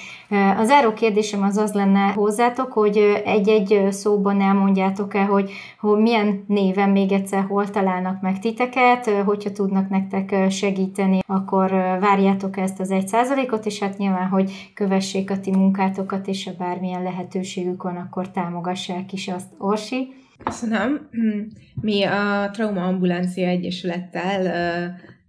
Az 0.59 0.67
záró 0.67 0.93
kérdésem 0.93 1.43
az 1.43 1.57
az 1.57 1.73
lenne 1.73 2.13
hozzátok, 2.13 2.73
hogy 2.73 3.23
egy-egy 3.25 3.87
szóban 3.91 4.41
elmondjátok-e, 4.41 5.25
hogy, 5.25 5.51
hogy 5.81 5.99
milyen 5.99 6.45
néven 6.47 6.91
még 6.91 7.13
egyszer 7.13 7.45
hol 7.49 7.71
találnak 7.71 8.21
meg 8.21 8.39
titeket, 8.39 9.07
hogyha 9.25 9.53
tudnak 9.53 9.89
nektek 9.89 10.51
segíteni, 10.51 11.19
akkor 11.27 11.71
várjátok 12.01 12.57
ezt 12.57 12.81
az 12.81 12.91
egy 12.91 13.09
százalékot, 13.09 13.67
és 13.67 13.79
hát 13.79 13.99
nyilván, 13.99 14.29
hogy 14.29 14.71
kövessék 14.75 15.31
a 15.31 15.41
ti 15.41 15.51
munkátokat, 15.51 16.27
és 16.27 16.45
ha 16.45 16.53
bármilyen 16.59 17.03
lehetőségük 17.03 17.83
van, 17.83 17.97
akkor 17.97 18.31
támogassák 18.31 19.13
is 19.13 19.29
azt. 19.29 19.49
Orsi? 19.59 20.15
Köszönöm. 20.45 21.09
Mi 21.81 22.03
a 22.03 22.51
Trauma 22.53 22.83
Ambulancia 22.83 23.49
Egyesülettel 23.49 24.43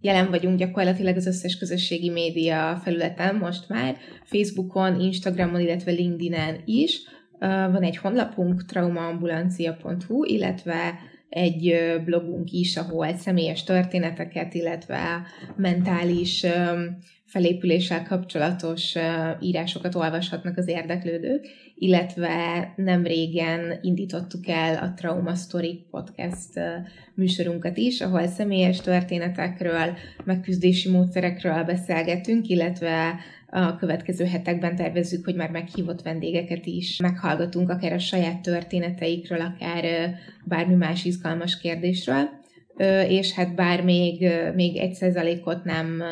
jelen 0.05 0.29
vagyunk 0.29 0.57
gyakorlatilag 0.57 1.15
az 1.15 1.25
összes 1.25 1.57
közösségi 1.57 2.09
média 2.09 2.79
felületen 2.83 3.35
most 3.35 3.69
már, 3.69 3.97
Facebookon, 4.23 4.99
Instagramon, 4.99 5.61
illetve 5.61 5.91
LinkedIn-en 5.91 6.61
is. 6.65 7.01
Van 7.39 7.83
egy 7.83 7.97
honlapunk, 7.97 8.65
traumaambulancia.hu, 8.65 10.23
illetve 10.23 10.99
egy 11.29 11.75
blogunk 12.05 12.51
is, 12.51 12.77
ahol 12.77 13.13
személyes 13.13 13.63
történeteket, 13.63 14.53
illetve 14.53 15.23
mentális 15.55 16.45
felépüléssel 17.25 18.03
kapcsolatos 18.03 18.95
írásokat 19.39 19.95
olvashatnak 19.95 20.57
az 20.57 20.67
érdeklődők, 20.67 21.45
illetve 21.75 22.73
nem 22.75 23.03
régen 23.03 23.79
indítottuk 23.81 24.47
el 24.47 24.75
a 24.75 24.93
Trauma 24.93 25.35
Story 25.35 25.85
podcast 25.91 26.49
műsorunkat 27.13 27.77
is, 27.77 28.01
ahol 28.01 28.27
személyes 28.27 28.81
történetekről, 28.81 29.97
megküzdési 30.23 30.89
módszerekről 30.89 31.63
beszélgetünk, 31.63 32.47
illetve 32.47 33.15
a 33.49 33.75
következő 33.75 34.25
hetekben 34.25 34.75
tervezzük, 34.75 35.25
hogy 35.25 35.35
már 35.35 35.49
meghívott 35.49 36.01
vendégeket 36.01 36.65
is 36.65 36.97
meghallgatunk, 36.97 37.69
akár 37.69 37.93
a 37.93 37.99
saját 37.99 38.41
történeteikről, 38.41 39.41
akár 39.41 40.15
bármi 40.45 40.75
más 40.75 41.05
izgalmas 41.05 41.59
kérdésről, 41.59 42.29
és 43.07 43.33
hát 43.33 43.55
bár 43.55 43.83
még, 43.83 44.27
még 44.55 44.77
egy 44.77 44.93
százalékot 44.93 45.63
nem 45.63 46.03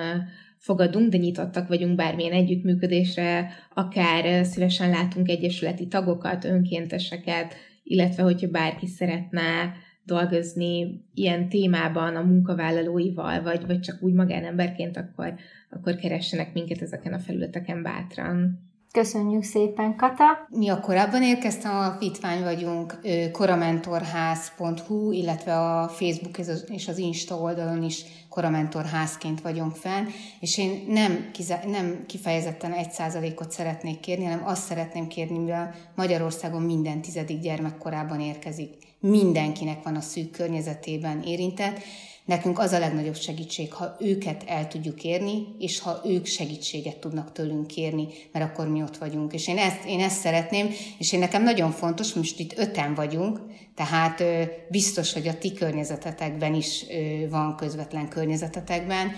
fogadunk, 0.63 1.11
de 1.11 1.17
nyitottak 1.17 1.67
vagyunk 1.67 1.95
bármilyen 1.95 2.31
együttműködésre, 2.31 3.49
akár 3.73 4.45
szívesen 4.45 4.89
látunk 4.89 5.29
egyesületi 5.29 5.87
tagokat, 5.87 6.45
önkénteseket, 6.45 7.53
illetve 7.83 8.23
hogyha 8.23 8.47
bárki 8.47 8.87
szeretne 8.87 9.73
dolgozni 10.03 11.03
ilyen 11.13 11.49
témában 11.49 12.15
a 12.15 12.23
munkavállalóival, 12.23 13.41
vagy, 13.41 13.65
vagy 13.65 13.79
csak 13.79 14.01
úgy 14.01 14.13
magánemberként, 14.13 14.97
akkor, 14.97 15.33
akkor 15.69 15.95
keressenek 15.95 16.53
minket 16.53 16.81
ezeken 16.81 17.13
a 17.13 17.19
felületeken 17.19 17.83
bátran. 17.83 18.59
Köszönjük 18.99 19.43
szépen, 19.43 19.95
Kata! 19.95 20.47
Mi 20.49 20.69
a 20.69 20.79
korábban 20.79 21.23
érkeztem 21.23 21.75
alapítvány 21.75 22.43
vagyunk, 22.43 22.99
koramentorház.hu, 23.31 25.11
illetve 25.11 25.59
a 25.59 25.87
Facebook 25.87 26.37
és 26.67 26.87
az 26.87 26.97
Insta 26.97 27.35
oldalon 27.35 27.83
is 27.83 28.03
koramentorházként 28.29 29.41
vagyunk 29.41 29.75
fenn, 29.75 30.05
és 30.39 30.57
én 30.57 30.85
nem, 30.87 31.29
kize- 31.31 31.65
nem 31.65 32.03
kifejezetten 32.07 32.73
egy 32.73 32.91
százalékot 32.91 33.51
szeretnék 33.51 33.99
kérni, 33.99 34.23
hanem 34.23 34.45
azt 34.45 34.65
szeretném 34.65 35.07
kérni, 35.07 35.37
mivel 35.37 35.73
Magyarországon 35.95 36.61
minden 36.61 37.01
tizedik 37.01 37.39
gyermek 37.39 37.77
korában 37.77 38.19
érkezik. 38.19 38.73
Mindenkinek 38.99 39.83
van 39.83 39.95
a 39.95 40.01
szűk 40.01 40.31
környezetében 40.31 41.21
érintett, 41.21 41.79
Nekünk 42.25 42.59
az 42.59 42.71
a 42.71 42.79
legnagyobb 42.79 43.15
segítség, 43.15 43.73
ha 43.73 43.95
őket 43.99 44.43
el 44.47 44.67
tudjuk 44.67 45.03
érni, 45.03 45.47
és 45.59 45.79
ha 45.79 46.01
ők 46.05 46.25
segítséget 46.25 46.97
tudnak 46.97 47.31
tőlünk 47.31 47.67
kérni, 47.67 48.07
mert 48.31 48.45
akkor 48.45 48.67
mi 48.67 48.81
ott 48.81 48.97
vagyunk. 48.97 49.33
És 49.33 49.47
én 49.47 49.57
ezt, 49.57 49.85
én 49.85 49.99
ezt 49.99 50.19
szeretném, 50.19 50.69
és 50.97 51.11
én 51.11 51.19
nekem 51.19 51.43
nagyon 51.43 51.71
fontos, 51.71 52.13
most 52.13 52.39
itt 52.39 52.57
öten 52.57 52.93
vagyunk, 52.93 53.39
tehát 53.75 54.23
biztos, 54.69 55.13
hogy 55.13 55.27
a 55.27 55.37
ti 55.37 55.53
környezetetekben 55.53 56.53
is 56.53 56.85
van 57.29 57.55
közvetlen 57.55 58.07
környezetetekben, 58.07 59.11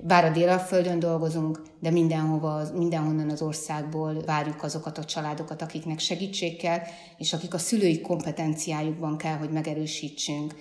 bár 0.00 0.24
a 0.24 0.30
Délalföldön 0.30 0.98
dolgozunk, 0.98 1.62
de 1.80 1.90
mindenhova, 1.90 2.62
mindenhonnan 2.74 3.30
az 3.30 3.42
országból 3.42 4.22
várjuk 4.26 4.62
azokat 4.62 4.98
a 4.98 5.04
családokat, 5.04 5.62
akiknek 5.62 5.98
segítség 5.98 6.56
kell, 6.56 6.78
és 7.18 7.32
akik 7.32 7.54
a 7.54 7.58
szülői 7.58 8.00
kompetenciájukban 8.00 9.16
kell, 9.16 9.36
hogy 9.36 9.50
megerősítsünk 9.50 10.54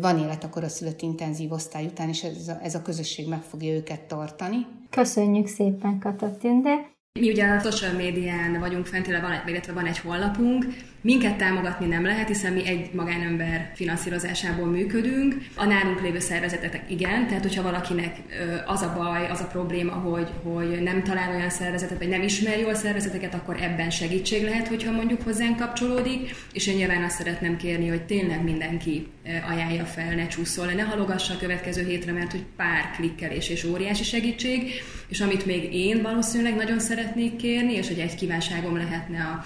van 0.00 0.18
élet 0.18 0.44
akkor 0.44 0.64
a 0.64 0.68
szülött 0.68 1.02
intenzív 1.02 1.52
osztály 1.52 1.84
után, 1.84 2.08
és 2.08 2.22
ez 2.22 2.48
a, 2.48 2.58
ez 2.62 2.74
a 2.74 2.82
közösség 2.82 3.28
meg 3.28 3.42
fogja 3.42 3.74
őket 3.74 4.00
tartani. 4.00 4.66
Köszönjük 4.90 5.46
szépen, 5.46 5.98
Kata 5.98 6.36
Tünde. 6.36 6.96
Mi 7.20 7.30
ugye 7.30 7.46
a 7.46 7.60
social 7.60 7.92
médián 7.92 8.60
vagyunk 8.60 8.86
fent, 8.86 9.06
illetve 9.46 9.72
van 9.72 9.86
egy 9.86 9.98
honlapunk, 9.98 10.64
Minket 11.00 11.36
támogatni 11.36 11.86
nem 11.86 12.04
lehet, 12.04 12.28
hiszen 12.28 12.52
mi 12.52 12.66
egy 12.66 12.90
magánember 12.92 13.70
finanszírozásából 13.74 14.66
működünk. 14.66 15.34
A 15.54 15.64
nálunk 15.64 16.02
lévő 16.02 16.18
szervezetek 16.18 16.82
igen, 16.88 17.26
tehát 17.26 17.42
hogyha 17.42 17.62
valakinek 17.62 18.16
az 18.66 18.82
a 18.82 18.92
baj, 18.96 19.28
az 19.28 19.40
a 19.40 19.46
probléma, 19.46 19.92
hogy, 19.92 20.28
hogy 20.42 20.82
nem 20.82 21.02
talál 21.02 21.34
olyan 21.34 21.50
szervezetet, 21.50 21.98
vagy 21.98 22.08
nem 22.08 22.22
ismer 22.22 22.58
jól 22.58 22.74
szervezeteket, 22.74 23.34
akkor 23.34 23.62
ebben 23.62 23.90
segítség 23.90 24.42
lehet, 24.44 24.68
hogyha 24.68 24.92
mondjuk 24.92 25.22
hozzánk 25.22 25.56
kapcsolódik, 25.56 26.34
és 26.52 26.66
én 26.66 26.76
nyilván 26.76 27.02
azt 27.02 27.16
szeretném 27.16 27.56
kérni, 27.56 27.88
hogy 27.88 28.02
tényleg 28.02 28.42
mindenki 28.44 29.06
ajánlja 29.48 29.84
fel, 29.84 30.14
ne 30.14 30.26
csúszol 30.26 30.66
le, 30.66 30.74
ne 30.74 30.82
halogassa 30.82 31.34
a 31.34 31.38
következő 31.38 31.86
hétre, 31.86 32.12
mert 32.12 32.30
hogy 32.30 32.44
pár 32.56 32.90
klikkelés 32.96 33.48
és 33.48 33.64
óriási 33.64 34.04
segítség, 34.04 34.72
és 35.08 35.20
amit 35.20 35.46
még 35.46 35.74
én 35.74 36.02
valószínűleg 36.02 36.54
nagyon 36.54 36.78
szeretnék 36.78 37.36
kérni, 37.36 37.72
és 37.72 37.88
hogy 37.88 37.98
egy 37.98 38.14
kívánságom 38.14 38.76
lehetne 38.76 39.22
a 39.22 39.44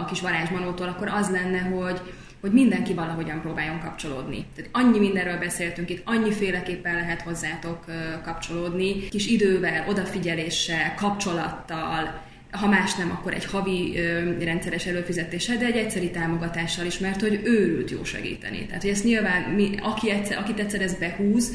a 0.00 0.04
kis 0.04 0.20
varázsmanótól, 0.20 0.88
akkor 0.88 1.08
az 1.08 1.30
lenne, 1.30 1.58
hogy, 1.58 2.00
hogy 2.40 2.52
mindenki 2.52 2.94
valahogyan 2.94 3.40
próbáljon 3.40 3.80
kapcsolódni. 3.80 4.46
Tehát 4.56 4.70
annyi 4.72 4.98
mindenről 4.98 5.38
beszéltünk 5.38 5.90
itt, 5.90 6.02
annyiféleképpen 6.04 6.94
lehet 6.94 7.22
hozzátok 7.22 7.84
kapcsolódni, 8.24 9.08
kis 9.08 9.26
idővel, 9.26 9.88
odafigyeléssel, 9.88 10.94
kapcsolattal, 10.94 12.22
ha 12.50 12.68
más 12.68 12.94
nem, 12.94 13.10
akkor 13.10 13.34
egy 13.34 13.44
havi 13.44 13.92
ö, 13.96 14.38
rendszeres 14.44 14.86
előfizetéssel, 14.86 15.56
de 15.56 15.64
egy 15.64 15.76
egyszeri 15.76 16.10
támogatással 16.10 16.86
is, 16.86 16.98
mert 16.98 17.20
hogy 17.20 17.40
őrült 17.44 17.90
jó 17.90 18.04
segíteni. 18.04 18.66
Tehát, 18.66 18.82
hogy 18.82 18.90
ezt 18.90 19.04
nyilván, 19.04 19.42
mi, 19.42 19.70
aki 19.82 20.10
egyszer, 20.10 20.38
akit 20.38 20.58
egyszer 20.58 20.80
ez 20.80 20.94
behúz, 20.94 21.52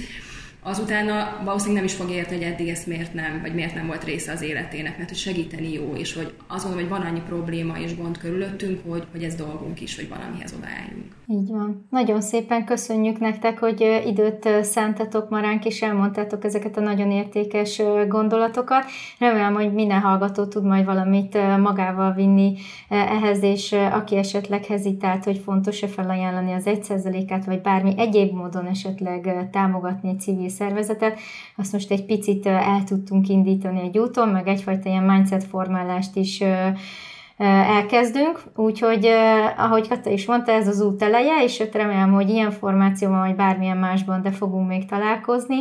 azutána 0.64 1.42
valószínűleg 1.44 1.84
nem 1.84 1.92
is 1.92 1.98
fog 1.98 2.10
érteni, 2.10 2.44
hogy 2.44 2.54
eddig 2.54 2.68
ezt 2.68 2.88
miért 2.88 3.14
nem, 3.14 3.40
vagy 3.42 3.54
miért 3.54 3.76
nem 3.76 3.88
volt 3.88 4.04
része 4.04 4.32
az 4.32 4.42
életének, 4.42 4.98
mert 4.98 5.10
hogy 5.10 5.18
segíteni 5.18 5.74
jó, 5.74 5.94
és 5.96 6.14
hogy 6.14 6.34
azt 6.48 6.66
mondom, 6.66 6.82
hogy 6.82 6.90
van 6.90 7.02
annyi 7.02 7.22
probléma 7.28 7.78
és 7.78 7.98
gond 7.98 8.18
körülöttünk, 8.18 8.82
hogy, 8.88 9.04
hogy 9.12 9.24
ez 9.24 9.36
dolgunk 9.36 9.82
is, 9.82 9.96
hogy 9.96 10.10
valamihez 10.10 10.54
odaálljunk. 10.58 11.18
Így 11.28 11.50
van. 11.50 11.86
Nagyon 11.90 12.22
szépen 12.22 12.66
köszönjük 12.66 13.20
nektek, 13.20 13.60
hogy 13.60 14.02
időt 14.06 14.50
szántatok 14.62 15.30
ma 15.30 15.40
ránk, 15.40 15.66
és 15.66 15.82
elmondtátok 15.82 16.44
ezeket 16.44 16.78
a 16.78 16.82
nagyon 16.82 17.12
értékes 17.12 17.82
gondolatokat. 18.08 18.86
Remélem, 19.20 19.54
hogy 19.54 19.74
minden 19.74 20.00
hallgató 20.00 20.46
tud 20.46 20.64
majd 20.64 20.86
valamit 20.86 21.38
magával 21.58 22.14
vinni 22.14 22.58
ehhez, 22.90 23.44
és 23.44 23.72
aki 23.92 24.16
esetleg 24.16 24.66
hezitált, 24.66 25.24
hogy 25.24 25.38
fontos-e 25.38 25.88
felajánlani 25.88 26.52
az 26.52 26.64
1%-át, 26.66 27.46
vagy 27.46 27.62
bármi 27.62 27.94
egyéb 27.98 28.34
módon 28.34 28.66
esetleg 28.66 29.50
támogatni 29.52 30.16
civil 30.16 30.49
szervezetet, 30.50 31.20
azt 31.56 31.74
most 31.74 31.92
egy 31.92 32.06
picit 32.06 32.46
el 32.46 32.84
tudtunk 32.84 33.28
indítani 33.28 33.82
egy 33.82 33.98
úton, 33.98 34.30
meg 34.30 34.48
egyfajta 34.48 34.90
ilyen 34.90 35.04
mindset 35.04 35.44
formálást 35.44 36.16
is 36.16 36.44
elkezdünk, 37.46 38.44
úgyhogy 38.56 39.06
ahogy 39.58 39.88
Kata 39.88 40.10
is 40.10 40.26
mondta, 40.26 40.52
ez 40.52 40.68
az 40.68 40.82
út 40.82 41.02
eleje, 41.02 41.44
és 41.44 41.60
ott 41.60 41.74
remélem, 41.74 42.14
hogy 42.14 42.30
ilyen 42.30 42.52
formációban, 42.52 43.20
vagy 43.20 43.36
bármilyen 43.36 43.78
másban, 43.78 44.22
de 44.22 44.32
fogunk 44.32 44.68
még 44.68 44.86
találkozni, 44.86 45.58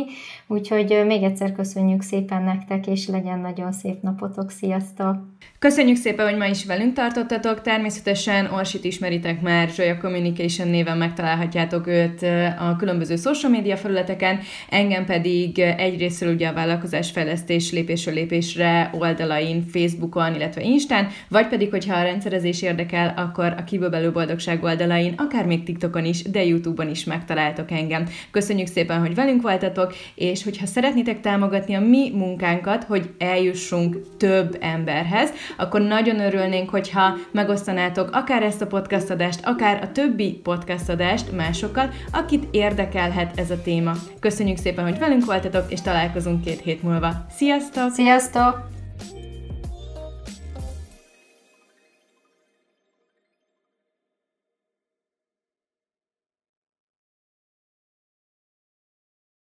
úgyhogy 0.47 1.03
még 1.05 1.23
egyszer 1.23 1.51
köszönjük 1.51 2.01
szépen 2.01 2.43
nektek, 2.43 2.87
és 2.87 3.07
legyen 3.07 3.39
nagyon 3.39 3.71
szép 3.71 4.01
napotok, 4.01 4.49
sziasztok! 4.49 5.15
Köszönjük 5.59 5.97
szépen, 5.97 6.29
hogy 6.29 6.37
ma 6.37 6.45
is 6.45 6.65
velünk 6.65 6.93
tartottatok. 6.93 7.61
Természetesen 7.61 8.45
Orsit 8.45 8.83
ismeritek 8.83 9.41
már, 9.41 9.69
Zsolya 9.69 9.97
Communication 9.97 10.67
néven 10.67 10.97
megtalálhatjátok 10.97 11.87
őt 11.87 12.21
a 12.59 12.75
különböző 12.77 13.15
social 13.15 13.51
media 13.51 13.77
felületeken, 13.77 14.39
engem 14.69 15.05
pedig 15.05 15.59
egyrésztről 15.59 16.33
ugye 16.33 16.47
a 16.47 16.53
vállalkozásfejlesztés 16.53 17.71
lépésről 17.71 18.13
lépésre 18.13 18.89
oldalain, 18.93 19.65
Facebookon, 19.71 20.35
illetve 20.35 20.61
Instán, 20.61 21.07
vagy 21.27 21.47
pedig, 21.47 21.69
hogyha 21.69 21.95
a 21.95 22.03
rendszerezés 22.03 22.61
érdekel, 22.61 23.13
akkor 23.17 23.53
a 23.57 23.63
kívülbelül 23.63 24.11
boldogság 24.11 24.63
oldalain, 24.63 25.13
akár 25.17 25.45
még 25.45 25.63
TikTokon 25.63 26.05
is, 26.05 26.21
de 26.21 26.45
YouTube-on 26.45 26.89
is 26.89 27.03
megtaláltok 27.03 27.71
engem. 27.71 28.05
Köszönjük 28.31 28.67
szépen, 28.67 28.99
hogy 28.99 29.15
velünk 29.15 29.41
voltatok, 29.41 29.95
és 30.15 30.43
hogyha 30.43 30.65
szeretnétek 30.65 31.21
támogatni 31.21 31.73
a 31.73 31.79
mi 31.79 32.11
munkánkat, 32.13 32.83
hogy 32.83 33.09
eljussunk 33.17 34.17
több 34.17 34.57
emberhez, 34.59 35.28
akkor 35.57 35.81
nagyon 35.81 36.19
örülnénk, 36.19 36.69
hogyha 36.69 37.13
megosztanátok 37.31 38.09
akár 38.11 38.43
ezt 38.43 38.61
a 38.61 38.67
podcastadást, 38.67 39.39
akár 39.43 39.83
a 39.83 39.91
többi 39.91 40.39
podcastadást 40.43 41.31
másokkal, 41.31 41.89
akit 42.11 42.47
érdekelhet 42.51 43.39
ez 43.39 43.51
a 43.51 43.61
téma. 43.61 43.91
Köszönjük 44.19 44.57
szépen, 44.57 44.83
hogy 44.83 44.99
velünk 44.99 45.25
voltatok, 45.25 45.71
és 45.71 45.81
találkozunk 45.81 46.41
két 46.41 46.61
hét 46.61 46.83
múlva. 46.83 47.25
Sziasztok! 47.29 47.91
Sziasztok! 47.91 48.78